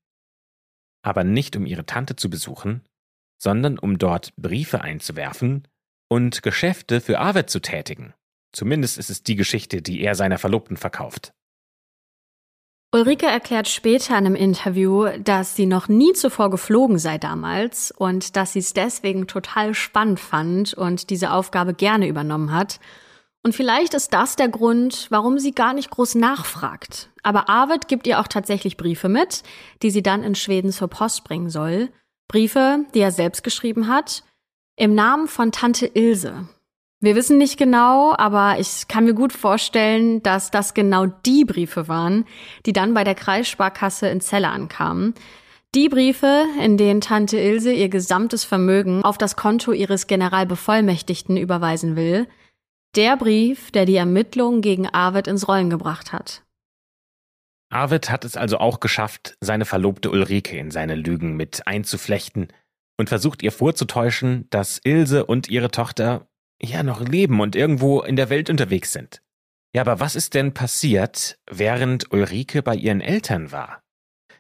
Aber 1.03 1.25
nicht 1.25 1.57
um 1.57 1.67
ihre 1.67 1.87
Tante 1.87 2.15
zu 2.15 2.31
besuchen, 2.31 2.85
sondern 3.37 3.81
um 3.81 3.99
dort 3.99 4.33
Briefe 4.37 4.81
einzuwerfen 4.81 5.67
und 6.09 6.45
Geschäfte 6.45 7.01
für 7.01 7.19
Arvid 7.19 7.51
zu 7.51 7.59
tätigen. 7.59 8.15
Zumindest 8.53 8.97
ist 8.97 9.11
es 9.11 9.25
die 9.25 9.35
Geschichte, 9.35 9.83
die 9.83 10.03
er 10.03 10.15
seiner 10.15 10.39
Verlobten 10.39 10.77
verkauft. 10.77 11.35
Ulrike 12.93 13.27
erklärt 13.27 13.69
später 13.69 14.17
in 14.17 14.27
einem 14.27 14.35
Interview, 14.37 15.09
dass 15.23 15.57
sie 15.57 15.67
noch 15.67 15.89
nie 15.89 16.13
zuvor 16.13 16.51
geflogen 16.51 16.99
sei 16.99 17.19
damals 17.19 17.91
und 17.91 18.37
dass 18.37 18.53
sie 18.53 18.61
es 18.61 18.73
deswegen 18.73 19.27
total 19.27 19.75
spannend 19.75 20.21
fand 20.21 20.73
und 20.73 21.11
diese 21.11 21.33
Aufgabe 21.33 21.75
gerne 21.75 22.09
übernommen 22.09 22.53
hat. 22.53 22.81
Und 23.43 23.55
vielleicht 23.55 23.95
ist 23.95 24.13
das 24.13 24.35
der 24.35 24.49
Grund, 24.49 25.07
warum 25.11 25.39
sie 25.39 25.53
gar 25.53 25.73
nicht 25.73 25.91
groß 25.91 26.15
nachfragt. 26.17 27.11
Aber 27.23 27.49
Arvid 27.49 27.87
gibt 27.87 28.07
ihr 28.07 28.19
auch 28.19 28.29
tatsächlich 28.29 28.77
Briefe 28.77 29.09
mit, 29.09 29.43
die 29.83 29.91
sie 29.91 30.03
dann 30.03 30.23
in 30.23 30.35
Schweden 30.35 30.73
zur 30.73 30.89
Post 30.89 31.25
bringen 31.25 31.51
soll. 31.51 31.91
Briefe, 32.29 32.85
die 32.95 33.01
er 33.01 33.13
selbst 33.13 33.45
geschrieben 33.45 33.89
hat, 33.89 34.25
im 34.77 34.95
Namen 34.95 35.29
von 35.29 35.53
Tante 35.53 35.87
Ilse. 35.87 36.49
Wir 37.01 37.15
wissen 37.15 37.37
nicht 37.37 37.59
genau, 37.59 38.15
aber 38.17 38.59
ich 38.59 38.89
kann 38.89 39.05
mir 39.05 39.13
gut 39.13 39.35
vorstellen, 39.35 40.23
dass 40.23 40.51
das 40.51 40.73
genau 40.73 41.07
die 41.07 41.45
Briefe 41.45 41.89
waren, 41.89 42.25
die 42.65 42.73
dann 42.73 42.95
bei 42.95 43.05
der 43.05 43.15
Kreissparkasse 43.15 44.09
in 44.09 44.21
Celle 44.21 44.49
ankamen. 44.49 45.15
Die 45.75 45.91
Briefe, 45.91 46.47
in 46.63 46.79
denen 46.79 47.03
Tante 47.03 47.37
Ilse 47.39 47.71
ihr 47.71 47.91
gesamtes 47.91 48.45
Vermögen 48.45 49.05
auf 49.05 49.19
das 49.19 49.37
Konto 49.37 49.73
ihres 49.73 50.07
Generalbevollmächtigten 50.07 51.37
überweisen 51.37 51.97
will. 51.97 52.27
Der 52.95 53.19
Brief, 53.19 53.71
der 53.73 53.85
die 53.85 53.97
Ermittlungen 53.97 54.63
gegen 54.63 54.89
Arvid 54.89 55.27
ins 55.27 55.47
Rollen 55.49 55.69
gebracht 55.69 56.15
hat. 56.15 56.45
Arvid 57.69 58.09
hat 58.09 58.25
es 58.25 58.39
also 58.39 58.57
auch 58.57 58.81
geschafft, 58.81 59.37
seine 59.41 59.67
Verlobte 59.67 60.11
Ulrike 60.11 60.57
in 60.57 60.71
seine 60.71 60.95
Lügen 60.95 61.37
mit 61.37 61.67
einzuflechten 61.67 62.49
und 62.97 63.11
versucht 63.11 63.43
ihr 63.43 63.53
vorzutäuschen, 63.53 64.47
dass 64.49 64.81
Ilse 64.83 65.27
und 65.27 65.51
ihre 65.51 65.71
Tochter 65.71 66.27
ja 66.61 66.83
noch 66.83 67.01
leben 67.01 67.41
und 67.41 67.57
irgendwo 67.57 68.03
in 68.03 68.17
der 68.17 68.31
Welt 68.31 68.51
unterwegs 68.51 68.93
sind. 68.93 69.23
Ja, 69.75 69.83
aber 69.83 70.01
was 70.01 70.17
ist 70.17 70.35
denn 70.35 70.55
passiert, 70.55 71.39
während 71.51 72.13
Ulrike 72.13 72.63
bei 72.63 72.75
ihren 72.75 73.01
Eltern 73.01 73.53
war? 73.53 73.83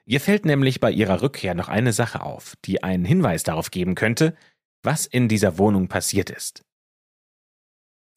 Ihr 0.06 0.20
fällt 0.20 0.46
nämlich 0.46 0.80
bei 0.80 0.90
ihrer 0.90 1.20
Rückkehr 1.20 1.54
noch 1.54 1.68
eine 1.68 1.92
Sache 1.92 2.22
auf, 2.22 2.54
die 2.64 2.82
einen 2.82 3.04
Hinweis 3.04 3.42
darauf 3.42 3.70
geben 3.70 3.96
könnte, 3.96 4.36
was 4.82 5.04
in 5.04 5.28
dieser 5.28 5.58
Wohnung 5.58 5.88
passiert 5.88 6.30
ist. 6.30 6.64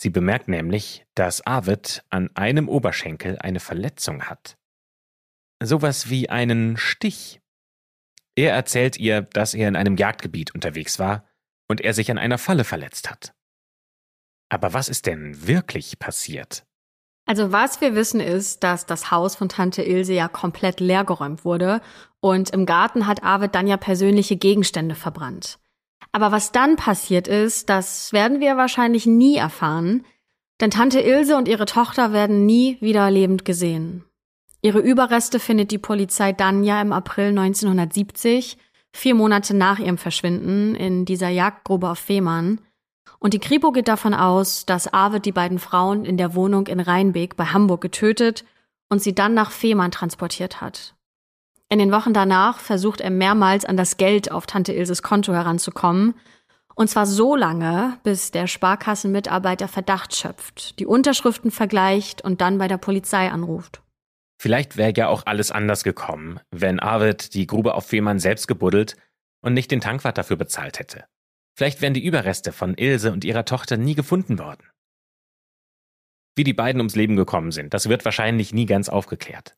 Sie 0.01 0.09
bemerkt 0.11 0.47
nämlich, 0.47 1.05
dass 1.15 1.45
Arvid 1.45 2.05
an 2.09 2.29
einem 2.35 2.69
Oberschenkel 2.69 3.37
eine 3.39 3.59
Verletzung 3.59 4.23
hat. 4.29 4.57
Sowas 5.61 6.09
wie 6.09 6.29
einen 6.29 6.77
Stich. 6.77 7.41
Er 8.35 8.53
erzählt 8.53 8.97
ihr, 8.97 9.23
dass 9.23 9.53
er 9.53 9.67
in 9.67 9.75
einem 9.75 9.97
Jagdgebiet 9.97 10.55
unterwegs 10.55 10.99
war 10.99 11.27
und 11.67 11.81
er 11.81 11.93
sich 11.93 12.09
an 12.11 12.17
einer 12.17 12.37
Falle 12.37 12.63
verletzt 12.63 13.09
hat. 13.09 13.33
Aber 14.49 14.73
was 14.73 14.89
ist 14.89 15.05
denn 15.05 15.47
wirklich 15.47 15.99
passiert? 15.99 16.65
Also 17.25 17.51
was 17.51 17.79
wir 17.79 17.93
wissen 17.93 18.19
ist, 18.19 18.63
dass 18.63 18.87
das 18.87 19.11
Haus 19.11 19.35
von 19.35 19.49
Tante 19.49 19.83
Ilse 19.83 20.13
ja 20.13 20.27
komplett 20.27 20.79
leergeräumt 20.79 21.45
wurde 21.45 21.81
und 22.21 22.49
im 22.49 22.65
Garten 22.65 23.05
hat 23.05 23.23
Arvid 23.23 23.53
dann 23.53 23.67
ja 23.67 23.77
persönliche 23.77 24.35
Gegenstände 24.35 24.95
verbrannt. 24.95 25.59
Aber 26.11 26.31
was 26.31 26.51
dann 26.51 26.75
passiert 26.75 27.27
ist, 27.27 27.69
das 27.69 28.13
werden 28.13 28.39
wir 28.39 28.57
wahrscheinlich 28.57 29.05
nie 29.05 29.35
erfahren, 29.35 30.05
denn 30.59 30.71
Tante 30.71 30.99
Ilse 31.01 31.37
und 31.37 31.47
ihre 31.47 31.65
Tochter 31.65 32.13
werden 32.13 32.45
nie 32.47 32.77
wieder 32.81 33.09
lebend 33.11 33.45
gesehen. 33.45 34.05
Ihre 34.61 34.79
Überreste 34.79 35.39
findet 35.39 35.71
die 35.71 35.77
Polizei 35.77 36.33
dann 36.33 36.63
ja 36.63 36.81
im 36.81 36.91
April 36.91 37.29
1970, 37.29 38.57
vier 38.91 39.15
Monate 39.15 39.55
nach 39.55 39.79
ihrem 39.79 39.97
Verschwinden, 39.97 40.75
in 40.75 41.05
dieser 41.05 41.29
Jagdgrube 41.29 41.89
auf 41.89 41.99
Fehmarn. 41.99 42.59
Und 43.17 43.33
die 43.33 43.39
Kripo 43.39 43.71
geht 43.71 43.87
davon 43.87 44.13
aus, 44.13 44.65
dass 44.65 44.93
Arvid 44.93 45.25
die 45.25 45.31
beiden 45.31 45.59
Frauen 45.59 46.05
in 46.05 46.17
der 46.17 46.35
Wohnung 46.35 46.67
in 46.67 46.79
Rheinbeek 46.79 47.35
bei 47.35 47.45
Hamburg 47.45 47.81
getötet 47.81 48.45
und 48.89 49.01
sie 49.01 49.15
dann 49.15 49.33
nach 49.33 49.51
Fehmarn 49.51 49.91
transportiert 49.91 50.61
hat. 50.61 50.95
In 51.69 51.79
den 51.79 51.91
Wochen 51.91 52.13
danach 52.13 52.59
versucht 52.59 52.99
er 52.99 53.11
mehrmals 53.11 53.63
an 53.63 53.77
das 53.77 53.97
Geld 53.97 54.31
auf 54.31 54.47
Tante 54.47 54.73
Ilses 54.73 55.03
Konto 55.03 55.33
heranzukommen. 55.33 56.15
Und 56.73 56.89
zwar 56.89 57.05
so 57.05 57.35
lange, 57.35 57.97
bis 58.03 58.31
der 58.31 58.47
Sparkassenmitarbeiter 58.47 59.67
Verdacht 59.67 60.15
schöpft, 60.15 60.79
die 60.79 60.85
Unterschriften 60.85 61.51
vergleicht 61.51 62.23
und 62.23 62.41
dann 62.41 62.57
bei 62.57 62.67
der 62.67 62.77
Polizei 62.77 63.29
anruft. 63.29 63.81
Vielleicht 64.41 64.77
wäre 64.77 64.93
ja 64.95 65.09
auch 65.09 65.23
alles 65.25 65.51
anders 65.51 65.83
gekommen, 65.83 66.39
wenn 66.49 66.79
Arvid 66.79 67.33
die 67.33 67.45
Grube 67.45 67.75
auf 67.75 67.85
Fehmarn 67.85 68.19
selbst 68.19 68.47
gebuddelt 68.47 68.95
und 69.41 69.53
nicht 69.53 69.69
den 69.69 69.81
Tankwart 69.81 70.17
dafür 70.17 70.37
bezahlt 70.37 70.79
hätte. 70.79 71.03
Vielleicht 71.59 71.81
wären 71.81 71.93
die 71.93 72.05
Überreste 72.05 72.53
von 72.53 72.73
Ilse 72.75 73.11
und 73.11 73.25
ihrer 73.25 73.43
Tochter 73.43 73.75
nie 73.75 73.93
gefunden 73.93 74.39
worden. 74.39 74.65
Wie 76.37 76.45
die 76.45 76.53
beiden 76.53 76.79
ums 76.79 76.95
Leben 76.95 77.17
gekommen 77.17 77.51
sind, 77.51 77.73
das 77.73 77.89
wird 77.89 78.05
wahrscheinlich 78.05 78.53
nie 78.53 78.65
ganz 78.65 78.87
aufgeklärt. 78.87 79.57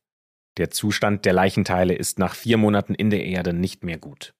Der 0.56 0.72
Zustand 0.72 1.24
der 1.24 1.32
Leichenteile 1.32 1.94
ist 1.94 2.18
nach 2.18 2.34
vier 2.34 2.56
Monaten 2.56 2.96
in 2.96 3.10
der 3.10 3.24
Erde 3.24 3.52
nicht 3.52 3.84
mehr 3.84 3.98
gut. 3.98 4.34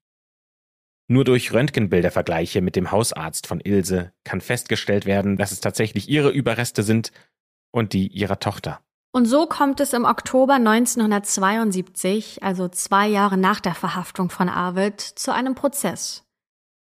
Nur 1.06 1.22
durch 1.22 1.52
Röntgenbildervergleiche 1.52 2.62
mit 2.62 2.74
dem 2.74 2.90
Hausarzt 2.90 3.46
von 3.46 3.60
Ilse 3.60 4.12
kann 4.24 4.40
festgestellt 4.40 5.06
werden, 5.06 5.36
dass 5.36 5.52
es 5.52 5.60
tatsächlich 5.60 6.08
ihre 6.08 6.30
Überreste 6.30 6.82
sind 6.82 7.12
und 7.70 7.92
die 7.92 8.08
ihrer 8.08 8.40
Tochter. 8.40 8.80
Und 9.12 9.26
so 9.26 9.46
kommt 9.46 9.78
es 9.78 9.92
im 9.92 10.04
Oktober 10.04 10.54
1972, 10.54 12.42
also 12.42 12.66
zwei 12.66 13.06
Jahre 13.06 13.38
nach 13.38 13.60
der 13.60 13.76
Verhaftung 13.76 14.30
von 14.30 14.48
Arvid, 14.48 15.00
zu 15.00 15.32
einem 15.32 15.54
Prozess. 15.54 16.24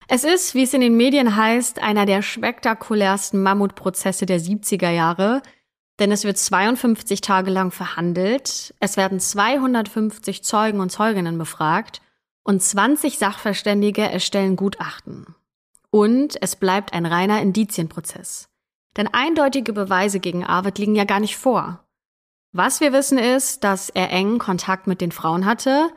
Es 0.09 0.25
ist, 0.25 0.55
wie 0.55 0.65
es 0.65 0.75
in 0.75 0.81
den 0.81 0.97
Medien 0.97 1.37
heißt, 1.37 1.81
einer 1.81 2.07
der 2.07 2.23
spektakulärsten 2.23 3.43
Mammutprozesse 3.43 4.27
der 4.27 4.41
70er 4.41 4.91
Jahre, 4.91 5.43
denn 5.99 6.11
es 6.11 6.25
wird 6.25 6.39
52 6.39 7.21
Tage 7.21 7.51
lang 7.51 7.71
verhandelt, 7.71 8.75
es 8.81 8.97
werden 8.97 9.21
250 9.21 10.43
Zeugen 10.43 10.81
und 10.81 10.91
Zeuginnen 10.91 11.39
befragt 11.39 12.01
und 12.43 12.63
20 12.63 13.19
Sachverständige 13.19 14.03
erstellen 14.03 14.57
Gutachten. 14.57 15.35
Und 15.91 16.41
es 16.41 16.57
bleibt 16.57 16.93
ein 16.93 17.07
reiner 17.07 17.41
Indizienprozess. 17.41 18.49
Denn 18.97 19.09
eindeutige 19.09 19.73
Beweise 19.73 20.21
gegen 20.21 20.45
Arvid 20.45 20.79
liegen 20.79 20.95
ja 20.95 21.05
gar 21.05 21.21
nicht 21.21 21.37
vor. 21.37 21.85
Was 22.53 22.81
wir 22.81 22.93
wissen 22.93 23.19
ist, 23.19 23.65
dass 23.65 23.89
er 23.89 24.11
engen 24.11 24.39
Kontakt 24.39 24.87
mit 24.87 25.01
den 25.01 25.13
Frauen 25.13 25.47
hatte 25.47 25.91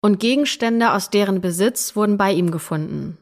und 0.00 0.20
Gegenstände 0.20 0.92
aus 0.92 1.10
deren 1.10 1.40
Besitz 1.40 1.96
wurden 1.96 2.16
bei 2.16 2.32
ihm 2.32 2.50
gefunden. 2.50 3.18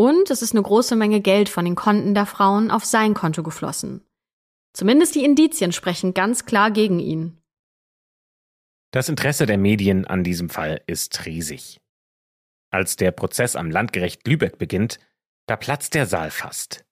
Und 0.00 0.30
es 0.30 0.42
ist 0.42 0.52
eine 0.52 0.62
große 0.62 0.94
Menge 0.94 1.20
Geld 1.20 1.48
von 1.48 1.64
den 1.64 1.74
Konten 1.74 2.14
der 2.14 2.24
Frauen 2.24 2.70
auf 2.70 2.84
sein 2.84 3.14
Konto 3.14 3.42
geflossen. 3.42 4.06
Zumindest 4.72 5.16
die 5.16 5.24
Indizien 5.24 5.72
sprechen 5.72 6.14
ganz 6.14 6.44
klar 6.44 6.70
gegen 6.70 7.00
ihn. 7.00 7.42
Das 8.92 9.08
Interesse 9.08 9.44
der 9.44 9.58
Medien 9.58 10.06
an 10.06 10.22
diesem 10.22 10.50
Fall 10.50 10.82
ist 10.86 11.26
riesig. 11.26 11.80
Als 12.70 12.94
der 12.94 13.10
Prozess 13.10 13.56
am 13.56 13.72
Landgericht 13.72 14.24
Lübeck 14.26 14.56
beginnt, 14.56 15.00
da 15.46 15.56
platzt 15.56 15.94
der 15.94 16.06
Saal 16.06 16.30
fast. 16.30 16.84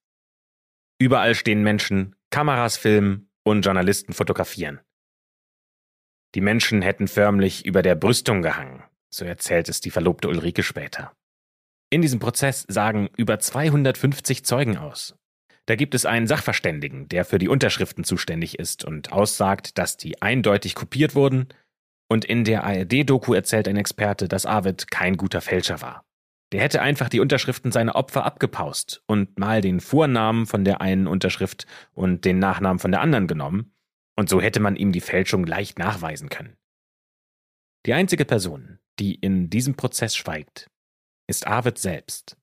Überall 0.98 1.36
stehen 1.36 1.62
Menschen, 1.62 2.16
Kameras 2.30 2.76
filmen 2.76 3.30
und 3.44 3.62
Journalisten 3.62 4.14
fotografieren. 4.14 4.80
Die 6.34 6.40
Menschen 6.40 6.82
hätten 6.82 7.06
förmlich 7.06 7.64
über 7.64 7.82
der 7.82 7.94
Brüstung 7.94 8.42
gehangen, 8.42 8.82
so 9.10 9.24
erzählt 9.24 9.68
es 9.68 9.80
die 9.80 9.92
Verlobte 9.92 10.28
Ulrike 10.28 10.64
später. 10.64 11.14
In 11.88 12.02
diesem 12.02 12.18
Prozess 12.18 12.64
sagen 12.68 13.08
über 13.16 13.38
250 13.38 14.44
Zeugen 14.44 14.76
aus. 14.76 15.16
Da 15.66 15.76
gibt 15.76 15.94
es 15.94 16.06
einen 16.06 16.26
Sachverständigen, 16.26 17.08
der 17.08 17.24
für 17.24 17.38
die 17.38 17.48
Unterschriften 17.48 18.04
zuständig 18.04 18.58
ist 18.58 18.84
und 18.84 19.12
aussagt, 19.12 19.78
dass 19.78 19.96
die 19.96 20.22
eindeutig 20.22 20.74
kopiert 20.74 21.14
wurden. 21.14 21.48
Und 22.08 22.24
in 22.24 22.44
der 22.44 22.64
ARD-Doku 22.64 23.34
erzählt 23.34 23.66
ein 23.66 23.76
Experte, 23.76 24.28
dass 24.28 24.46
Arvid 24.46 24.90
kein 24.90 25.16
guter 25.16 25.40
Fälscher 25.40 25.80
war. 25.80 26.04
Der 26.52 26.60
hätte 26.60 26.80
einfach 26.80 27.08
die 27.08 27.18
Unterschriften 27.18 27.72
seiner 27.72 27.96
Opfer 27.96 28.24
abgepaust 28.24 29.02
und 29.06 29.38
mal 29.38 29.60
den 29.60 29.80
Vornamen 29.80 30.46
von 30.46 30.64
der 30.64 30.80
einen 30.80 31.08
Unterschrift 31.08 31.66
und 31.92 32.24
den 32.24 32.38
Nachnamen 32.38 32.78
von 32.78 32.92
der 32.92 33.00
anderen 33.00 33.26
genommen. 33.26 33.72
Und 34.16 34.28
so 34.28 34.40
hätte 34.40 34.60
man 34.60 34.76
ihm 34.76 34.92
die 34.92 35.00
Fälschung 35.00 35.44
leicht 35.44 35.78
nachweisen 35.78 36.28
können. 36.28 36.56
Die 37.84 37.92
einzige 37.92 38.24
Person, 38.24 38.78
die 38.98 39.16
in 39.16 39.50
diesem 39.50 39.74
Prozess 39.74 40.16
schweigt, 40.16 40.68
ist 41.26 41.46
Arvid 41.46 41.78
selbst. 41.78 42.36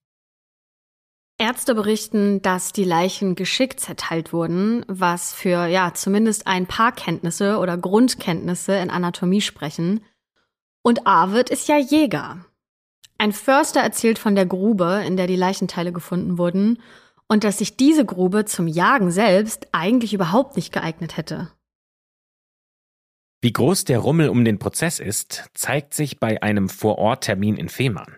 Ärzte 1.37 1.75
berichten, 1.75 2.41
dass 2.41 2.71
die 2.73 2.83
Leichen 2.83 3.35
geschickt 3.35 3.79
zerteilt 3.79 4.33
wurden, 4.33 4.85
was 4.87 5.33
für 5.33 5.65
ja 5.65 5.93
zumindest 5.93 6.47
ein 6.47 6.67
paar 6.67 6.91
Kenntnisse 6.91 7.57
oder 7.57 7.77
Grundkenntnisse 7.77 8.75
in 8.75 8.89
Anatomie 8.89 9.41
sprechen. 9.41 10.05
Und 10.83 11.07
Arvid 11.07 11.49
ist 11.49 11.67
ja 11.67 11.77
Jäger. 11.77 12.45
Ein 13.17 13.31
Förster 13.31 13.81
erzählt 13.81 14.19
von 14.19 14.35
der 14.35 14.45
Grube, 14.45 15.03
in 15.05 15.17
der 15.17 15.27
die 15.27 15.35
Leichenteile 15.35 15.91
gefunden 15.91 16.37
wurden, 16.37 16.81
und 17.27 17.43
dass 17.43 17.57
sich 17.57 17.77
diese 17.77 18.05
Grube 18.05 18.45
zum 18.45 18.67
Jagen 18.67 19.11
selbst 19.11 19.67
eigentlich 19.71 20.13
überhaupt 20.13 20.55
nicht 20.55 20.71
geeignet 20.71 21.17
hätte. 21.17 21.51
Wie 23.41 23.51
groß 23.51 23.85
der 23.85 23.99
Rummel 23.99 24.29
um 24.29 24.45
den 24.45 24.59
Prozess 24.59 24.99
ist, 24.99 25.49
zeigt 25.53 25.93
sich 25.93 26.19
bei 26.19 26.41
einem 26.41 26.69
Vororttermin 26.69 27.57
in 27.57 27.69
Fehmarn. 27.69 28.17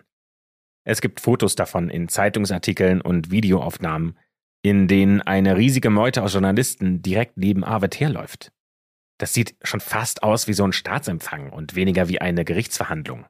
Es 0.88 1.00
gibt 1.00 1.18
Fotos 1.18 1.56
davon 1.56 1.90
in 1.90 2.08
Zeitungsartikeln 2.08 3.00
und 3.00 3.32
Videoaufnahmen, 3.32 4.16
in 4.62 4.86
denen 4.86 5.20
eine 5.20 5.56
riesige 5.56 5.90
Meute 5.90 6.22
aus 6.22 6.32
Journalisten 6.32 7.02
direkt 7.02 7.36
neben 7.36 7.64
Arvid 7.64 7.98
herläuft. 7.98 8.52
Das 9.18 9.34
sieht 9.34 9.56
schon 9.62 9.80
fast 9.80 10.22
aus 10.22 10.46
wie 10.46 10.52
so 10.52 10.62
ein 10.64 10.72
Staatsempfang 10.72 11.50
und 11.50 11.74
weniger 11.74 12.08
wie 12.08 12.20
eine 12.20 12.44
Gerichtsverhandlung. 12.44 13.26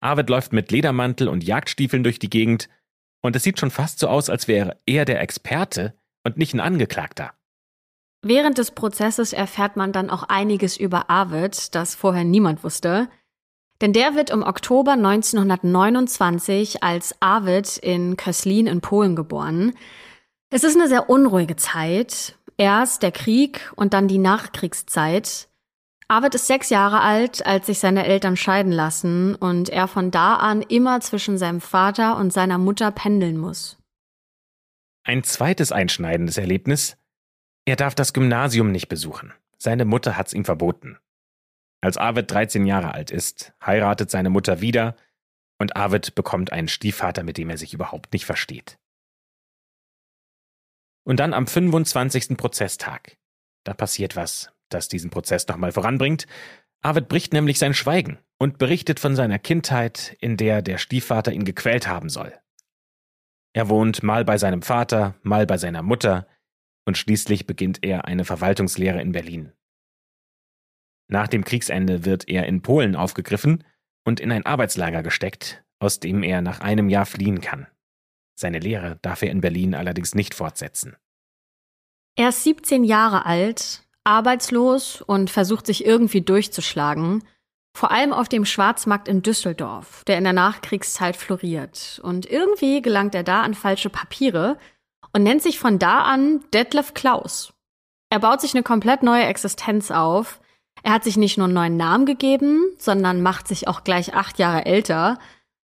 Arvid 0.00 0.30
läuft 0.30 0.52
mit 0.52 0.70
Ledermantel 0.70 1.26
und 1.26 1.42
Jagdstiefeln 1.42 2.04
durch 2.04 2.20
die 2.20 2.30
Gegend 2.30 2.68
und 3.20 3.34
es 3.34 3.42
sieht 3.42 3.58
schon 3.58 3.72
fast 3.72 3.98
so 3.98 4.06
aus, 4.06 4.30
als 4.30 4.46
wäre 4.46 4.80
er 4.86 5.04
der 5.04 5.20
Experte 5.20 5.94
und 6.22 6.36
nicht 6.36 6.54
ein 6.54 6.60
Angeklagter. 6.60 7.32
Während 8.22 8.58
des 8.58 8.70
Prozesses 8.70 9.32
erfährt 9.32 9.76
man 9.76 9.90
dann 9.90 10.08
auch 10.08 10.22
einiges 10.22 10.76
über 10.76 11.10
Arvid, 11.10 11.74
das 11.74 11.96
vorher 11.96 12.24
niemand 12.24 12.62
wusste. 12.62 13.08
Denn 13.80 13.92
der 13.92 14.14
wird 14.14 14.30
im 14.30 14.42
Oktober 14.42 14.92
1929 14.92 16.82
als 16.82 17.14
Arvid 17.20 17.76
in 17.76 18.16
Köslin 18.16 18.66
in 18.66 18.80
Polen 18.80 19.14
geboren. 19.14 19.74
Es 20.50 20.64
ist 20.64 20.76
eine 20.76 20.88
sehr 20.88 21.08
unruhige 21.08 21.56
Zeit. 21.56 22.36
Erst 22.56 23.04
der 23.04 23.12
Krieg 23.12 23.72
und 23.76 23.94
dann 23.94 24.08
die 24.08 24.18
Nachkriegszeit. 24.18 25.48
Arvid 26.08 26.34
ist 26.34 26.46
sechs 26.46 26.70
Jahre 26.70 27.00
alt, 27.02 27.46
als 27.46 27.66
sich 27.66 27.78
seine 27.78 28.06
Eltern 28.06 28.36
scheiden 28.36 28.72
lassen 28.72 29.34
und 29.34 29.68
er 29.68 29.86
von 29.86 30.10
da 30.10 30.36
an 30.36 30.62
immer 30.62 31.00
zwischen 31.00 31.36
seinem 31.38 31.60
Vater 31.60 32.16
und 32.16 32.32
seiner 32.32 32.58
Mutter 32.58 32.90
pendeln 32.90 33.36
muss. 33.36 33.76
Ein 35.04 35.22
zweites 35.22 35.70
einschneidendes 35.70 36.38
Erlebnis. 36.38 36.96
Er 37.66 37.76
darf 37.76 37.94
das 37.94 38.12
Gymnasium 38.12 38.72
nicht 38.72 38.88
besuchen. 38.88 39.32
Seine 39.58 39.84
Mutter 39.84 40.16
hat's 40.16 40.32
ihm 40.32 40.46
verboten. 40.46 40.98
Als 41.80 41.96
Arvid 41.96 42.30
13 42.30 42.66
Jahre 42.66 42.94
alt 42.94 43.10
ist, 43.10 43.52
heiratet 43.64 44.10
seine 44.10 44.30
Mutter 44.30 44.60
wieder 44.60 44.96
und 45.58 45.76
Arvid 45.76 46.14
bekommt 46.14 46.52
einen 46.52 46.68
Stiefvater, 46.68 47.22
mit 47.22 47.38
dem 47.38 47.50
er 47.50 47.58
sich 47.58 47.74
überhaupt 47.74 48.12
nicht 48.12 48.26
versteht. 48.26 48.78
Und 51.04 51.20
dann 51.20 51.32
am 51.32 51.46
25. 51.46 52.36
Prozesstag. 52.36 53.16
Da 53.64 53.74
passiert 53.74 54.16
was, 54.16 54.52
das 54.68 54.88
diesen 54.88 55.10
Prozess 55.10 55.46
nochmal 55.48 55.72
voranbringt. 55.72 56.26
Arvid 56.82 57.08
bricht 57.08 57.32
nämlich 57.32 57.58
sein 57.58 57.74
Schweigen 57.74 58.18
und 58.38 58.58
berichtet 58.58 59.00
von 59.00 59.16
seiner 59.16 59.38
Kindheit, 59.38 60.16
in 60.20 60.36
der 60.36 60.62
der 60.62 60.78
Stiefvater 60.78 61.32
ihn 61.32 61.44
gequält 61.44 61.88
haben 61.88 62.08
soll. 62.08 62.32
Er 63.52 63.68
wohnt 63.68 64.02
mal 64.02 64.24
bei 64.24 64.38
seinem 64.38 64.62
Vater, 64.62 65.14
mal 65.22 65.46
bei 65.46 65.58
seiner 65.58 65.82
Mutter 65.82 66.28
und 66.84 66.96
schließlich 66.96 67.46
beginnt 67.46 67.82
er 67.82 68.04
eine 68.04 68.24
Verwaltungslehre 68.24 69.00
in 69.00 69.12
Berlin. 69.12 69.52
Nach 71.08 71.26
dem 71.26 71.44
Kriegsende 71.44 72.04
wird 72.04 72.28
er 72.28 72.46
in 72.46 72.62
Polen 72.62 72.94
aufgegriffen 72.94 73.64
und 74.04 74.20
in 74.20 74.30
ein 74.30 74.46
Arbeitslager 74.46 75.02
gesteckt, 75.02 75.64
aus 75.78 76.00
dem 76.00 76.22
er 76.22 76.42
nach 76.42 76.60
einem 76.60 76.88
Jahr 76.88 77.06
fliehen 77.06 77.40
kann. 77.40 77.66
Seine 78.38 78.58
Lehre 78.58 78.98
darf 79.02 79.22
er 79.22 79.30
in 79.30 79.40
Berlin 79.40 79.74
allerdings 79.74 80.14
nicht 80.14 80.34
fortsetzen. 80.34 80.96
Er 82.14 82.28
ist 82.28 82.44
17 82.44 82.84
Jahre 82.84 83.26
alt, 83.26 83.84
arbeitslos 84.04 85.02
und 85.02 85.30
versucht 85.30 85.66
sich 85.66 85.84
irgendwie 85.84 86.20
durchzuschlagen, 86.20 87.24
vor 87.76 87.90
allem 87.90 88.12
auf 88.12 88.28
dem 88.28 88.44
Schwarzmarkt 88.44 89.08
in 89.08 89.22
Düsseldorf, 89.22 90.02
der 90.04 90.18
in 90.18 90.24
der 90.24 90.32
Nachkriegszeit 90.32 91.16
floriert. 91.16 92.00
Und 92.02 92.26
irgendwie 92.26 92.82
gelangt 92.82 93.14
er 93.14 93.22
da 93.22 93.42
an 93.42 93.54
falsche 93.54 93.90
Papiere 93.90 94.58
und 95.12 95.22
nennt 95.22 95.42
sich 95.42 95.58
von 95.58 95.78
da 95.78 96.02
an 96.02 96.44
Detlef 96.52 96.94
Klaus. 96.94 97.52
Er 98.10 98.18
baut 98.18 98.40
sich 98.40 98.54
eine 98.54 98.62
komplett 98.62 99.02
neue 99.02 99.24
Existenz 99.24 99.90
auf, 99.90 100.40
er 100.82 100.92
hat 100.92 101.04
sich 101.04 101.16
nicht 101.16 101.38
nur 101.38 101.46
einen 101.46 101.54
neuen 101.54 101.76
Namen 101.76 102.06
gegeben, 102.06 102.62
sondern 102.78 103.22
macht 103.22 103.48
sich 103.48 103.68
auch 103.68 103.84
gleich 103.84 104.14
acht 104.14 104.38
Jahre 104.38 104.66
älter. 104.66 105.18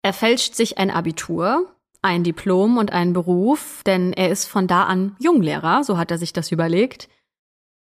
Er 0.02 0.12
fälscht 0.12 0.54
sich 0.54 0.78
ein 0.78 0.90
Abitur, 0.90 1.74
ein 2.02 2.24
Diplom 2.24 2.76
und 2.76 2.92
einen 2.92 3.12
Beruf, 3.12 3.82
denn 3.86 4.12
er 4.12 4.30
ist 4.30 4.46
von 4.46 4.66
da 4.66 4.84
an 4.84 5.16
Junglehrer, 5.18 5.84
so 5.84 5.96
hat 5.96 6.10
er 6.10 6.18
sich 6.18 6.32
das 6.32 6.52
überlegt. 6.52 7.08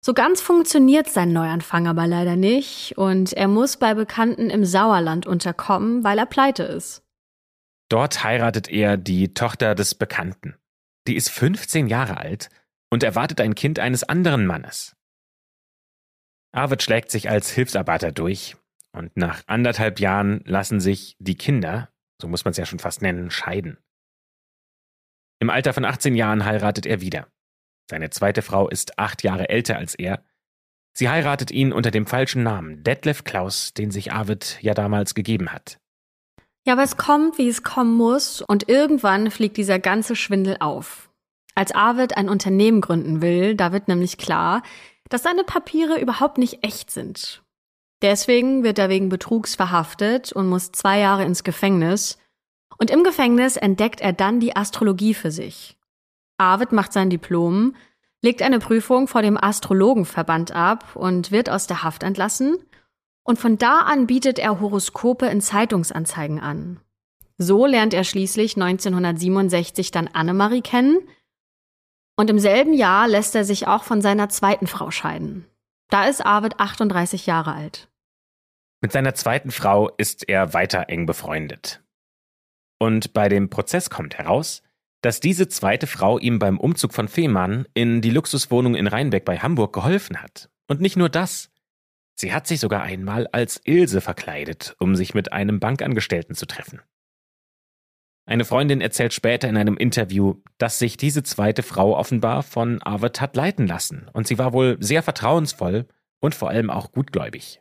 So 0.03 0.13
ganz 0.13 0.41
funktioniert 0.41 1.09
sein 1.09 1.31
Neuanfang 1.31 1.87
aber 1.87 2.07
leider 2.07 2.35
nicht 2.35 2.97
und 2.97 3.33
er 3.33 3.47
muss 3.47 3.77
bei 3.77 3.93
Bekannten 3.93 4.49
im 4.49 4.65
Sauerland 4.65 5.27
unterkommen, 5.27 6.03
weil 6.03 6.17
er 6.17 6.25
pleite 6.25 6.63
ist. 6.63 7.03
Dort 7.87 8.23
heiratet 8.23 8.69
er 8.69 8.97
die 8.97 9.33
Tochter 9.33 9.75
des 9.75 9.95
Bekannten. 9.95 10.55
Die 11.07 11.15
ist 11.15 11.29
15 11.29 11.87
Jahre 11.87 12.17
alt 12.17 12.49
und 12.89 13.03
erwartet 13.03 13.41
ein 13.41 13.53
Kind 13.53 13.79
eines 13.79 14.03
anderen 14.03 14.45
Mannes. 14.45 14.95
Arvid 16.51 16.83
schlägt 16.83 17.11
sich 17.11 17.29
als 17.29 17.49
Hilfsarbeiter 17.51 18.11
durch 18.11 18.57
und 18.91 19.15
nach 19.15 19.43
anderthalb 19.47 19.99
Jahren 19.99 20.41
lassen 20.45 20.79
sich 20.79 21.15
die 21.19 21.35
Kinder, 21.35 21.89
so 22.21 22.27
muss 22.27 22.43
man 22.43 22.51
es 22.51 22.57
ja 22.57 22.65
schon 22.65 22.79
fast 22.79 23.01
nennen, 23.01 23.31
scheiden. 23.31 23.77
Im 25.39 25.49
Alter 25.49 25.73
von 25.73 25.85
18 25.85 26.15
Jahren 26.15 26.45
heiratet 26.45 26.85
er 26.85 27.01
wieder. 27.01 27.27
Seine 27.89 28.09
zweite 28.09 28.41
Frau 28.41 28.69
ist 28.69 28.99
acht 28.99 29.23
Jahre 29.23 29.49
älter 29.49 29.77
als 29.77 29.95
er. 29.95 30.23
Sie 30.93 31.09
heiratet 31.09 31.51
ihn 31.51 31.73
unter 31.73 31.89
dem 31.89 32.05
falschen 32.05 32.43
Namen, 32.43 32.83
Detlef 32.83 33.23
Klaus, 33.23 33.73
den 33.73 33.91
sich 33.91 34.11
Arvid 34.11 34.59
ja 34.61 34.73
damals 34.73 35.15
gegeben 35.15 35.51
hat. 35.51 35.79
Ja, 36.65 36.73
aber 36.73 36.83
es 36.83 36.97
kommt, 36.97 37.37
wie 37.37 37.47
es 37.47 37.63
kommen 37.63 37.95
muss, 37.95 38.41
und 38.41 38.69
irgendwann 38.69 39.31
fliegt 39.31 39.57
dieser 39.57 39.79
ganze 39.79 40.15
Schwindel 40.15 40.57
auf. 40.59 41.09
Als 41.55 41.73
Arvid 41.73 42.17
ein 42.17 42.29
Unternehmen 42.29 42.81
gründen 42.81 43.21
will, 43.21 43.55
da 43.55 43.71
wird 43.71 43.87
nämlich 43.87 44.17
klar, 44.17 44.61
dass 45.11 45.23
seine 45.23 45.43
Papiere 45.43 45.99
überhaupt 45.99 46.37
nicht 46.37 46.63
echt 46.63 46.89
sind. 46.89 47.43
Deswegen 48.01 48.63
wird 48.63 48.79
er 48.79 48.89
wegen 48.89 49.09
Betrugs 49.09 49.55
verhaftet 49.55 50.31
und 50.31 50.47
muss 50.47 50.71
zwei 50.71 50.99
Jahre 50.99 51.25
ins 51.25 51.43
Gefängnis. 51.43 52.17
Und 52.79 52.89
im 52.89 53.03
Gefängnis 53.03 53.57
entdeckt 53.57 54.01
er 54.01 54.13
dann 54.13 54.39
die 54.39 54.55
Astrologie 54.55 55.13
für 55.13 55.29
sich. 55.29 55.77
Arvid 56.37 56.71
macht 56.71 56.93
sein 56.93 57.11
Diplom, 57.11 57.75
legt 58.21 58.41
eine 58.41 58.59
Prüfung 58.59 59.07
vor 59.07 59.21
dem 59.21 59.37
Astrologenverband 59.37 60.53
ab 60.53 60.95
und 60.95 61.31
wird 61.31 61.49
aus 61.49 61.67
der 61.67 61.83
Haft 61.83 62.03
entlassen. 62.03 62.57
Und 63.23 63.37
von 63.37 63.57
da 63.57 63.81
an 63.81 64.07
bietet 64.07 64.39
er 64.39 64.59
Horoskope 64.59 65.27
in 65.27 65.41
Zeitungsanzeigen 65.41 66.39
an. 66.39 66.79
So 67.37 67.65
lernt 67.65 67.93
er 67.93 68.03
schließlich 68.03 68.55
1967 68.55 69.91
dann 69.91 70.07
Annemarie 70.07 70.61
kennen, 70.61 70.99
und 72.15 72.29
im 72.29 72.39
selben 72.39 72.73
Jahr 72.73 73.07
lässt 73.07 73.35
er 73.35 73.45
sich 73.45 73.67
auch 73.67 73.83
von 73.83 74.01
seiner 74.01 74.29
zweiten 74.29 74.67
Frau 74.67 74.91
scheiden. 74.91 75.45
Da 75.89 76.05
ist 76.05 76.25
Arvid 76.25 76.59
38 76.59 77.25
Jahre 77.25 77.53
alt. 77.53 77.89
Mit 78.81 78.91
seiner 78.91 79.13
zweiten 79.13 79.51
Frau 79.51 79.89
ist 79.97 80.27
er 80.27 80.53
weiter 80.53 80.85
eng 80.89 81.05
befreundet. 81.05 81.83
Und 82.79 83.13
bei 83.13 83.29
dem 83.29 83.49
Prozess 83.49 83.89
kommt 83.89 84.17
heraus, 84.17 84.63
dass 85.01 85.19
diese 85.19 85.47
zweite 85.47 85.87
Frau 85.87 86.17
ihm 86.17 86.39
beim 86.39 86.59
Umzug 86.59 86.93
von 86.93 87.07
Fehmarn 87.07 87.65
in 87.73 88.01
die 88.01 88.09
Luxuswohnung 88.09 88.75
in 88.75 88.87
Rheinbeck 88.87 89.25
bei 89.25 89.37
Hamburg 89.37 89.73
geholfen 89.73 90.21
hat. 90.21 90.49
Und 90.67 90.81
nicht 90.81 90.97
nur 90.97 91.09
das. 91.09 91.49
Sie 92.15 92.33
hat 92.33 92.47
sich 92.47 92.59
sogar 92.59 92.83
einmal 92.83 93.27
als 93.27 93.61
Ilse 93.63 94.01
verkleidet, 94.01 94.75
um 94.79 94.95
sich 94.95 95.13
mit 95.13 95.33
einem 95.33 95.59
Bankangestellten 95.59 96.35
zu 96.35 96.45
treffen. 96.45 96.81
Eine 98.31 98.45
Freundin 98.45 98.79
erzählt 98.79 99.13
später 99.13 99.49
in 99.49 99.57
einem 99.57 99.75
Interview, 99.75 100.35
dass 100.57 100.79
sich 100.79 100.95
diese 100.95 101.21
zweite 101.21 101.63
Frau 101.63 101.97
offenbar 101.97 102.43
von 102.43 102.81
Arvid 102.81 103.19
hat 103.19 103.35
leiten 103.35 103.67
lassen 103.67 104.09
und 104.13 104.25
sie 104.25 104.37
war 104.37 104.53
wohl 104.53 104.77
sehr 104.79 105.03
vertrauensvoll 105.03 105.85
und 106.21 106.33
vor 106.33 106.47
allem 106.47 106.69
auch 106.69 106.93
gutgläubig. 106.93 107.59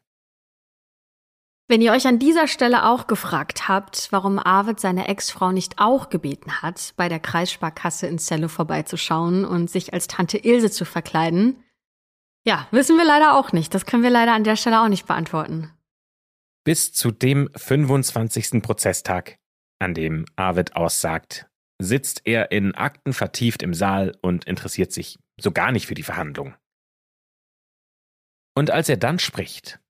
Wenn 1.66 1.82
ihr 1.82 1.90
euch 1.90 2.06
an 2.06 2.20
dieser 2.20 2.46
Stelle 2.46 2.86
auch 2.86 3.08
gefragt 3.08 3.66
habt, 3.66 4.12
warum 4.12 4.38
Arvid 4.38 4.78
seine 4.78 5.08
Ex-Frau 5.08 5.50
nicht 5.50 5.80
auch 5.80 6.08
gebeten 6.08 6.62
hat, 6.62 6.94
bei 6.96 7.08
der 7.08 7.18
Kreissparkasse 7.18 8.06
in 8.06 8.18
Cello 8.18 8.46
vorbeizuschauen 8.46 9.44
und 9.44 9.68
sich 9.68 9.92
als 9.92 10.06
Tante 10.06 10.38
Ilse 10.38 10.70
zu 10.70 10.84
verkleiden, 10.84 11.64
ja, 12.44 12.68
wissen 12.70 12.96
wir 12.96 13.04
leider 13.04 13.36
auch 13.36 13.50
nicht. 13.50 13.74
Das 13.74 13.86
können 13.86 14.04
wir 14.04 14.10
leider 14.10 14.34
an 14.34 14.44
der 14.44 14.54
Stelle 14.54 14.80
auch 14.80 14.88
nicht 14.88 15.08
beantworten. 15.08 15.72
Bis 16.62 16.92
zu 16.92 17.10
dem 17.10 17.50
25. 17.56 18.62
Prozesstag 18.62 19.39
an 19.80 19.94
dem 19.94 20.26
Arvid 20.36 20.76
aussagt, 20.76 21.48
sitzt 21.80 22.22
er 22.24 22.52
in 22.52 22.74
Akten 22.74 23.12
vertieft 23.12 23.62
im 23.62 23.74
Saal 23.74 24.16
und 24.22 24.44
interessiert 24.44 24.92
sich 24.92 25.18
so 25.40 25.50
gar 25.50 25.72
nicht 25.72 25.86
für 25.86 25.94
die 25.94 26.02
Verhandlung. 26.02 26.54
Und 28.54 28.70
als 28.70 28.88
er 28.88 28.96
dann 28.96 29.18
spricht, 29.18 29.80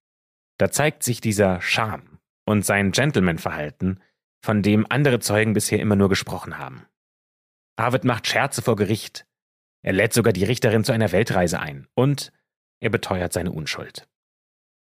da 0.59 0.71
zeigt 0.71 1.03
sich 1.03 1.21
dieser 1.21 1.61
Charme 1.61 2.19
und 2.47 2.65
sein 2.65 2.93
Gentleman-Verhalten, 2.93 4.01
von 4.43 4.63
dem 4.63 4.87
andere 4.89 5.19
Zeugen 5.21 5.53
bisher 5.53 5.81
immer 5.81 5.97
nur 5.97 6.09
gesprochen 6.09 6.59
haben. 6.59 6.87
Arvid 7.77 8.05
macht 8.05 8.27
Scherze 8.27 8.63
vor 8.63 8.77
Gericht. 8.77 9.27
Er 9.83 9.93
lädt 9.93 10.13
sogar 10.13 10.33
die 10.33 10.45
Richterin 10.45 10.85
zu 10.85 10.93
einer 10.93 11.13
Weltreise 11.13 11.61
ein. 11.61 11.89
Und 11.95 12.33
er 12.81 12.91
beteuert 12.91 13.33
seine 13.33 13.53
Unschuld. 13.53 14.09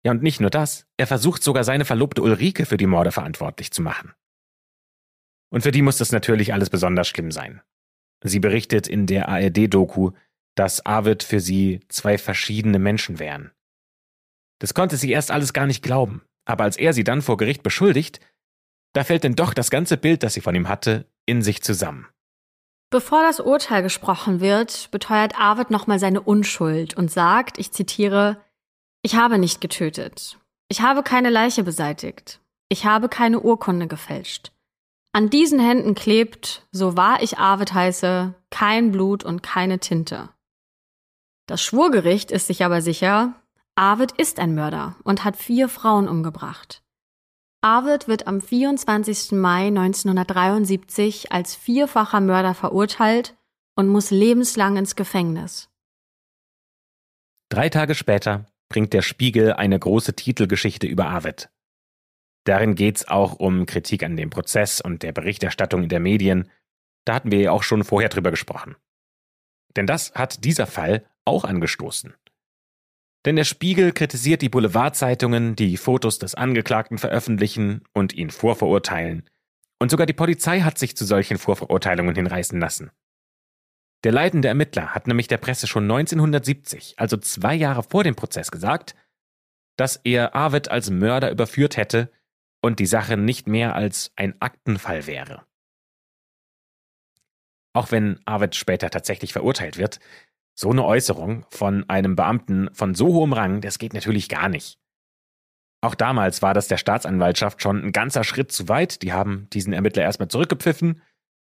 Ja, 0.04 0.12
und 0.12 0.22
nicht 0.22 0.40
nur 0.40 0.50
das, 0.50 0.86
er 0.96 1.06
versucht 1.06 1.42
sogar 1.42 1.64
seine 1.64 1.84
Verlobte 1.84 2.22
Ulrike 2.22 2.66
für 2.66 2.76
die 2.76 2.86
Morde 2.86 3.12
verantwortlich 3.12 3.72
zu 3.72 3.82
machen. 3.82 4.12
Und 5.50 5.62
für 5.62 5.70
die 5.70 5.82
muss 5.82 5.98
das 5.98 6.12
natürlich 6.12 6.52
alles 6.52 6.70
besonders 6.70 7.08
schlimm 7.08 7.30
sein. 7.30 7.62
Sie 8.22 8.40
berichtet 8.40 8.88
in 8.88 9.06
der 9.06 9.28
ARD-Doku, 9.28 10.10
dass 10.54 10.84
Arvid 10.84 11.22
für 11.22 11.40
sie 11.40 11.80
zwei 11.88 12.18
verschiedene 12.18 12.78
Menschen 12.78 13.18
wären. 13.18 13.52
Das 14.58 14.74
konnte 14.74 14.96
sie 14.96 15.10
erst 15.10 15.30
alles 15.30 15.52
gar 15.52 15.66
nicht 15.66 15.82
glauben, 15.82 16.22
aber 16.44 16.64
als 16.64 16.76
er 16.76 16.92
sie 16.92 17.04
dann 17.04 17.22
vor 17.22 17.36
Gericht 17.36 17.62
beschuldigt, 17.62 18.20
da 18.92 19.04
fällt 19.04 19.22
denn 19.22 19.36
doch 19.36 19.54
das 19.54 19.70
ganze 19.70 19.96
Bild, 19.96 20.22
das 20.22 20.34
sie 20.34 20.40
von 20.40 20.54
ihm 20.54 20.68
hatte, 20.68 21.06
in 21.26 21.42
sich 21.42 21.62
zusammen. 21.62 22.08
Bevor 22.90 23.22
das 23.22 23.38
Urteil 23.38 23.82
gesprochen 23.82 24.40
wird, 24.40 24.90
beteuert 24.90 25.38
Arvid 25.38 25.70
nochmal 25.70 25.98
seine 25.98 26.22
Unschuld 26.22 26.96
und 26.96 27.10
sagt, 27.10 27.58
ich 27.58 27.70
zitiere, 27.70 28.42
ich 29.02 29.14
habe 29.14 29.38
nicht 29.38 29.60
getötet. 29.60 30.38
Ich 30.68 30.80
habe 30.80 31.02
keine 31.02 31.30
Leiche 31.30 31.64
beseitigt. 31.64 32.40
Ich 32.68 32.86
habe 32.86 33.08
keine 33.08 33.40
Urkunde 33.40 33.86
gefälscht. 33.86 34.52
An 35.12 35.30
diesen 35.30 35.58
Händen 35.58 35.94
klebt, 35.94 36.66
so 36.70 36.96
wahr 36.96 37.22
ich 37.22 37.38
Arvid 37.38 37.72
heiße, 37.72 38.34
kein 38.50 38.92
Blut 38.92 39.24
und 39.24 39.42
keine 39.42 39.78
Tinte. 39.78 40.30
Das 41.46 41.62
Schwurgericht 41.62 42.30
ist 42.30 42.46
sich 42.46 42.64
aber 42.64 42.82
sicher, 42.82 43.34
Arvid 43.74 44.12
ist 44.12 44.38
ein 44.38 44.54
Mörder 44.54 44.96
und 45.04 45.24
hat 45.24 45.36
vier 45.36 45.68
Frauen 45.68 46.08
umgebracht. 46.08 46.82
Arvid 47.60 48.06
wird 48.06 48.26
am 48.26 48.40
24. 48.40 49.32
Mai 49.32 49.68
1973 49.68 51.32
als 51.32 51.56
vierfacher 51.56 52.20
Mörder 52.20 52.54
verurteilt 52.54 53.36
und 53.76 53.88
muss 53.88 54.10
lebenslang 54.10 54.76
ins 54.76 54.94
Gefängnis. 54.94 55.68
Drei 57.48 57.68
Tage 57.68 57.94
später 57.94 58.46
bringt 58.68 58.92
der 58.92 59.02
Spiegel 59.02 59.54
eine 59.54 59.78
große 59.78 60.14
Titelgeschichte 60.14 60.86
über 60.86 61.06
Arvid. 61.06 61.48
Darin 62.48 62.76
geht's 62.76 63.06
auch 63.06 63.34
um 63.34 63.66
Kritik 63.66 64.02
an 64.02 64.16
dem 64.16 64.30
Prozess 64.30 64.80
und 64.80 65.02
der 65.02 65.12
Berichterstattung 65.12 65.82
in 65.82 65.90
der 65.90 66.00
Medien. 66.00 66.50
Da 67.04 67.12
hatten 67.12 67.30
wir 67.30 67.40
ja 67.40 67.50
auch 67.52 67.62
schon 67.62 67.84
vorher 67.84 68.08
drüber 68.08 68.30
gesprochen. 68.30 68.74
Denn 69.76 69.86
das 69.86 70.14
hat 70.14 70.44
dieser 70.44 70.66
Fall 70.66 71.04
auch 71.26 71.44
angestoßen. 71.44 72.14
Denn 73.26 73.36
der 73.36 73.44
Spiegel 73.44 73.92
kritisiert 73.92 74.40
die 74.40 74.48
Boulevardzeitungen, 74.48 75.56
die 75.56 75.76
Fotos 75.76 76.18
des 76.18 76.34
Angeklagten 76.34 76.96
veröffentlichen 76.96 77.82
und 77.92 78.14
ihn 78.14 78.30
vorverurteilen. 78.30 79.28
Und 79.78 79.90
sogar 79.90 80.06
die 80.06 80.14
Polizei 80.14 80.60
hat 80.60 80.78
sich 80.78 80.96
zu 80.96 81.04
solchen 81.04 81.36
Vorverurteilungen 81.36 82.14
hinreißen 82.14 82.58
lassen. 82.58 82.90
Der 84.04 84.12
leitende 84.12 84.48
Ermittler 84.48 84.94
hat 84.94 85.06
nämlich 85.06 85.28
der 85.28 85.36
Presse 85.36 85.66
schon 85.66 85.82
1970, 85.82 86.94
also 86.96 87.18
zwei 87.18 87.54
Jahre 87.54 87.82
vor 87.82 88.04
dem 88.04 88.14
Prozess, 88.14 88.50
gesagt, 88.50 88.94
dass 89.76 89.96
er 90.02 90.34
Arvid 90.34 90.70
als 90.70 90.88
Mörder 90.88 91.30
überführt 91.30 91.76
hätte 91.76 92.10
und 92.60 92.78
die 92.78 92.86
Sache 92.86 93.16
nicht 93.16 93.46
mehr 93.46 93.74
als 93.74 94.12
ein 94.16 94.40
Aktenfall 94.40 95.06
wäre. 95.06 95.44
Auch 97.72 97.92
wenn 97.92 98.18
Arvid 98.24 98.56
später 98.56 98.90
tatsächlich 98.90 99.32
verurteilt 99.32 99.78
wird, 99.78 100.00
so 100.54 100.70
eine 100.70 100.84
Äußerung 100.84 101.46
von 101.50 101.88
einem 101.88 102.16
Beamten 102.16 102.68
von 102.72 102.94
so 102.94 103.08
hohem 103.08 103.32
Rang, 103.32 103.60
das 103.60 103.78
geht 103.78 103.94
natürlich 103.94 104.28
gar 104.28 104.48
nicht. 104.48 104.78
Auch 105.80 105.94
damals 105.94 106.42
war 106.42 106.54
das 106.54 106.66
der 106.66 106.76
Staatsanwaltschaft 106.76 107.62
schon 107.62 107.84
ein 107.84 107.92
ganzer 107.92 108.24
Schritt 108.24 108.50
zu 108.50 108.68
weit. 108.68 109.02
Die 109.02 109.12
haben 109.12 109.48
diesen 109.52 109.72
Ermittler 109.72 110.02
erstmal 110.02 110.28
zurückgepfiffen 110.28 111.00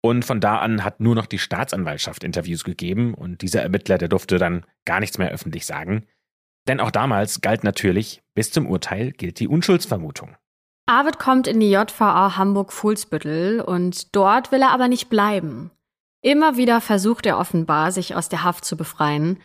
und 0.01 0.23
von 0.23 0.39
da 0.39 0.59
an 0.59 0.83
hat 0.83 0.99
nur 0.99 1.15
noch 1.15 1.25
die 1.25 1.39
Staatsanwaltschaft 1.39 2.23
Interviews 2.23 2.63
gegeben 2.63 3.13
und 3.13 3.41
dieser 3.41 3.61
Ermittler, 3.61 3.97
der 3.97 4.09
durfte 4.09 4.37
dann 4.37 4.65
gar 4.85 4.99
nichts 4.99 5.17
mehr 5.17 5.31
öffentlich 5.31 5.65
sagen. 5.65 6.05
Denn 6.67 6.79
auch 6.79 6.91
damals 6.91 7.41
galt 7.41 7.63
natürlich, 7.63 8.21
bis 8.33 8.51
zum 8.51 8.67
Urteil 8.67 9.11
gilt 9.11 9.39
die 9.39 9.47
Unschuldsvermutung. 9.47 10.35
Arvid 10.85 11.17
kommt 11.17 11.47
in 11.47 11.59
die 11.59 11.71
JVA 11.71 12.35
Hamburg-Fuhlsbüttel 12.35 13.61
und 13.61 14.15
dort 14.15 14.51
will 14.51 14.61
er 14.61 14.71
aber 14.71 14.87
nicht 14.87 15.09
bleiben. 15.09 15.71
Immer 16.21 16.57
wieder 16.57 16.81
versucht 16.81 17.25
er 17.25 17.37
offenbar, 17.37 17.91
sich 17.91 18.15
aus 18.15 18.29
der 18.29 18.43
Haft 18.43 18.65
zu 18.65 18.75
befreien. 18.75 19.39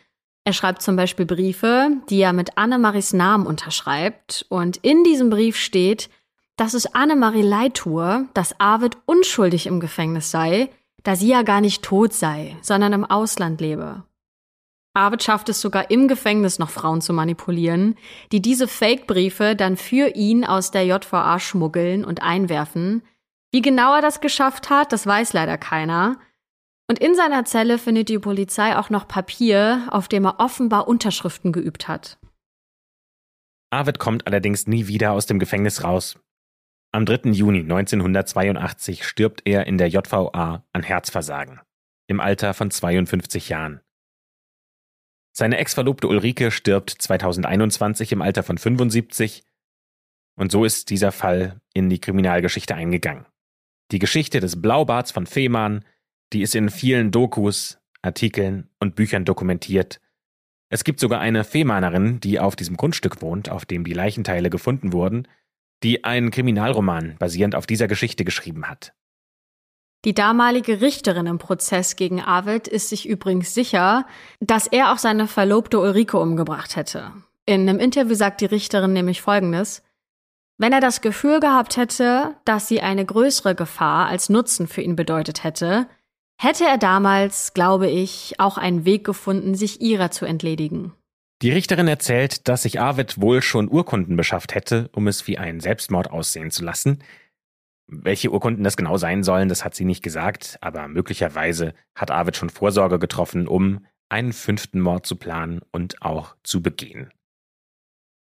Er 0.44 0.52
schreibt 0.52 0.82
zum 0.82 0.96
Beispiel 0.96 1.26
Briefe, 1.26 1.90
die 2.08 2.20
er 2.20 2.32
mit 2.32 2.56
Annemaries 2.56 3.12
Namen 3.12 3.46
unterschreibt 3.46 4.46
und 4.48 4.78
in 4.78 5.04
diesem 5.04 5.30
Brief 5.30 5.56
steht, 5.56 6.08
dass 6.56 6.74
es 6.74 6.92
Annemarie 6.94 7.42
leid 7.42 7.74
tue, 7.74 8.26
dass 8.34 8.58
Arvid 8.58 8.96
unschuldig 9.06 9.66
im 9.66 9.78
Gefängnis 9.78 10.30
sei, 10.30 10.70
da 11.04 11.14
sie 11.14 11.28
ja 11.28 11.42
gar 11.42 11.60
nicht 11.60 11.82
tot 11.82 12.12
sei, 12.12 12.56
sondern 12.62 12.92
im 12.92 13.04
Ausland 13.04 13.60
lebe. 13.60 14.02
Arvid 14.98 15.22
schafft 15.22 15.48
es 15.48 15.60
sogar 15.60 15.92
im 15.92 16.08
Gefängnis 16.08 16.58
noch 16.58 16.70
Frauen 16.70 17.00
zu 17.00 17.12
manipulieren, 17.12 17.94
die 18.32 18.42
diese 18.42 18.66
Fake-Briefe 18.66 19.54
dann 19.54 19.76
für 19.76 20.16
ihn 20.16 20.44
aus 20.44 20.72
der 20.72 20.86
JVA 20.86 21.38
schmuggeln 21.38 22.04
und 22.04 22.20
einwerfen. 22.20 23.02
Wie 23.52 23.62
genau 23.62 23.94
er 23.94 24.02
das 24.02 24.20
geschafft 24.20 24.70
hat, 24.70 24.92
das 24.92 25.06
weiß 25.06 25.34
leider 25.34 25.56
keiner. 25.56 26.18
Und 26.90 26.98
in 26.98 27.14
seiner 27.14 27.44
Zelle 27.44 27.78
findet 27.78 28.08
die 28.08 28.18
Polizei 28.18 28.76
auch 28.76 28.90
noch 28.90 29.06
Papier, 29.06 29.86
auf 29.92 30.08
dem 30.08 30.24
er 30.26 30.40
offenbar 30.40 30.88
Unterschriften 30.88 31.52
geübt 31.52 31.86
hat. 31.86 32.18
Arvid 33.70 34.00
kommt 34.00 34.26
allerdings 34.26 34.66
nie 34.66 34.88
wieder 34.88 35.12
aus 35.12 35.26
dem 35.26 35.38
Gefängnis 35.38 35.84
raus. 35.84 36.18
Am 36.90 37.06
3. 37.06 37.30
Juni 37.30 37.60
1982 37.60 39.06
stirbt 39.06 39.42
er 39.44 39.68
in 39.68 39.78
der 39.78 39.90
JVA 39.90 40.64
an 40.72 40.82
Herzversagen, 40.82 41.60
im 42.08 42.18
Alter 42.18 42.52
von 42.52 42.72
52 42.72 43.50
Jahren. 43.50 43.80
Seine 45.38 45.58
Ex-Verlobte 45.58 46.08
Ulrike 46.08 46.50
stirbt 46.50 46.90
2021 46.90 48.10
im 48.10 48.22
Alter 48.22 48.42
von 48.42 48.58
75 48.58 49.44
und 50.34 50.50
so 50.50 50.64
ist 50.64 50.90
dieser 50.90 51.12
Fall 51.12 51.60
in 51.72 51.88
die 51.88 52.00
Kriminalgeschichte 52.00 52.74
eingegangen. 52.74 53.24
Die 53.92 54.00
Geschichte 54.00 54.40
des 54.40 54.60
Blaubarts 54.60 55.12
von 55.12 55.26
Fehmarn, 55.26 55.84
die 56.32 56.42
ist 56.42 56.56
in 56.56 56.70
vielen 56.70 57.12
Dokus, 57.12 57.78
Artikeln 58.02 58.68
und 58.80 58.96
Büchern 58.96 59.24
dokumentiert. 59.24 60.00
Es 60.70 60.82
gibt 60.82 60.98
sogar 60.98 61.20
eine 61.20 61.44
Fehmarnerin, 61.44 62.18
die 62.18 62.40
auf 62.40 62.56
diesem 62.56 62.76
Grundstück 62.76 63.22
wohnt, 63.22 63.48
auf 63.48 63.64
dem 63.64 63.84
die 63.84 63.94
Leichenteile 63.94 64.50
gefunden 64.50 64.92
wurden, 64.92 65.28
die 65.84 66.02
einen 66.02 66.32
Kriminalroman 66.32 67.14
basierend 67.16 67.54
auf 67.54 67.68
dieser 67.68 67.86
Geschichte 67.86 68.24
geschrieben 68.24 68.68
hat. 68.68 68.92
Die 70.04 70.14
damalige 70.14 70.80
Richterin 70.80 71.26
im 71.26 71.38
Prozess 71.38 71.96
gegen 71.96 72.20
Arvid 72.20 72.68
ist 72.68 72.88
sich 72.88 73.08
übrigens 73.08 73.52
sicher, 73.52 74.06
dass 74.40 74.68
er 74.68 74.92
auch 74.92 74.98
seine 74.98 75.26
Verlobte 75.26 75.80
Ulrike 75.80 76.18
umgebracht 76.18 76.76
hätte. 76.76 77.12
In 77.46 77.68
einem 77.68 77.80
Interview 77.80 78.14
sagt 78.14 78.40
die 78.40 78.46
Richterin 78.46 78.92
nämlich 78.92 79.22
Folgendes. 79.22 79.82
Wenn 80.56 80.72
er 80.72 80.80
das 80.80 81.00
Gefühl 81.00 81.40
gehabt 81.40 81.76
hätte, 81.76 82.36
dass 82.44 82.68
sie 82.68 82.80
eine 82.80 83.04
größere 83.04 83.54
Gefahr 83.54 84.06
als 84.06 84.28
Nutzen 84.28 84.68
für 84.68 84.82
ihn 84.82 84.96
bedeutet 84.96 85.44
hätte, 85.44 85.88
hätte 86.40 86.64
er 86.64 86.78
damals, 86.78 87.54
glaube 87.54 87.88
ich, 87.88 88.34
auch 88.38 88.58
einen 88.58 88.84
Weg 88.84 89.04
gefunden, 89.04 89.54
sich 89.54 89.80
ihrer 89.80 90.10
zu 90.10 90.24
entledigen. 90.26 90.92
Die 91.42 91.52
Richterin 91.52 91.86
erzählt, 91.86 92.48
dass 92.48 92.62
sich 92.62 92.80
Arvid 92.80 93.20
wohl 93.20 93.42
schon 93.42 93.68
Urkunden 93.68 94.16
beschafft 94.16 94.54
hätte, 94.54 94.90
um 94.92 95.06
es 95.06 95.26
wie 95.26 95.38
ein 95.38 95.60
Selbstmord 95.60 96.10
aussehen 96.10 96.50
zu 96.50 96.64
lassen, 96.64 96.98
welche 97.88 98.30
Urkunden 98.30 98.62
das 98.62 98.76
genau 98.76 98.98
sein 98.98 99.22
sollen, 99.22 99.48
das 99.48 99.64
hat 99.64 99.74
sie 99.74 99.84
nicht 99.84 100.02
gesagt, 100.02 100.58
aber 100.60 100.88
möglicherweise 100.88 101.74
hat 101.94 102.10
Arvid 102.10 102.36
schon 102.36 102.50
Vorsorge 102.50 102.98
getroffen, 102.98 103.48
um 103.48 103.86
einen 104.10 104.32
fünften 104.32 104.80
Mord 104.80 105.06
zu 105.06 105.16
planen 105.16 105.60
und 105.72 106.02
auch 106.02 106.36
zu 106.42 106.62
begehen. 106.62 107.10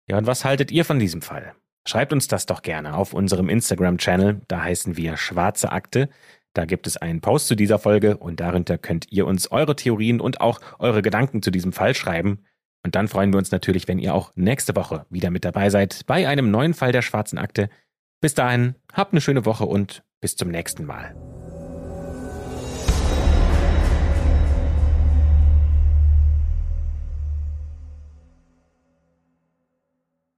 Ja, 0.08 0.18
und 0.18 0.26
was 0.26 0.44
haltet 0.44 0.70
ihr 0.70 0.84
von 0.84 0.98
diesem 0.98 1.20
Fall? 1.20 1.54
Schreibt 1.86 2.12
uns 2.12 2.28
das 2.28 2.46
doch 2.46 2.62
gerne 2.62 2.96
auf 2.96 3.12
unserem 3.12 3.48
Instagram-Channel, 3.48 4.42
da 4.48 4.62
heißen 4.62 4.96
wir 4.96 5.16
Schwarze 5.16 5.70
Akte. 5.70 6.08
Da 6.52 6.64
gibt 6.64 6.86
es 6.86 6.96
einen 6.96 7.20
Post 7.20 7.48
zu 7.48 7.54
dieser 7.54 7.78
Folge 7.78 8.16
und 8.16 8.40
darunter 8.40 8.78
könnt 8.78 9.12
ihr 9.12 9.26
uns 9.26 9.50
eure 9.50 9.76
Theorien 9.76 10.20
und 10.20 10.40
auch 10.40 10.60
eure 10.78 11.02
Gedanken 11.02 11.42
zu 11.42 11.50
diesem 11.50 11.72
Fall 11.72 11.94
schreiben. 11.94 12.44
Und 12.82 12.94
dann 12.94 13.08
freuen 13.08 13.32
wir 13.32 13.38
uns 13.38 13.50
natürlich, 13.50 13.88
wenn 13.88 13.98
ihr 13.98 14.14
auch 14.14 14.32
nächste 14.36 14.74
Woche 14.74 15.06
wieder 15.10 15.30
mit 15.30 15.44
dabei 15.44 15.70
seid 15.70 16.06
bei 16.06 16.28
einem 16.28 16.50
neuen 16.50 16.72
Fall 16.72 16.92
der 16.92 17.02
Schwarzen 17.02 17.36
Akte. 17.36 17.68
Bis 18.20 18.34
dahin, 18.34 18.76
habt 18.92 19.12
eine 19.12 19.20
schöne 19.20 19.44
Woche 19.44 19.66
und 19.66 20.02
bis 20.20 20.36
zum 20.36 20.48
nächsten 20.48 20.84
Mal. 20.84 21.14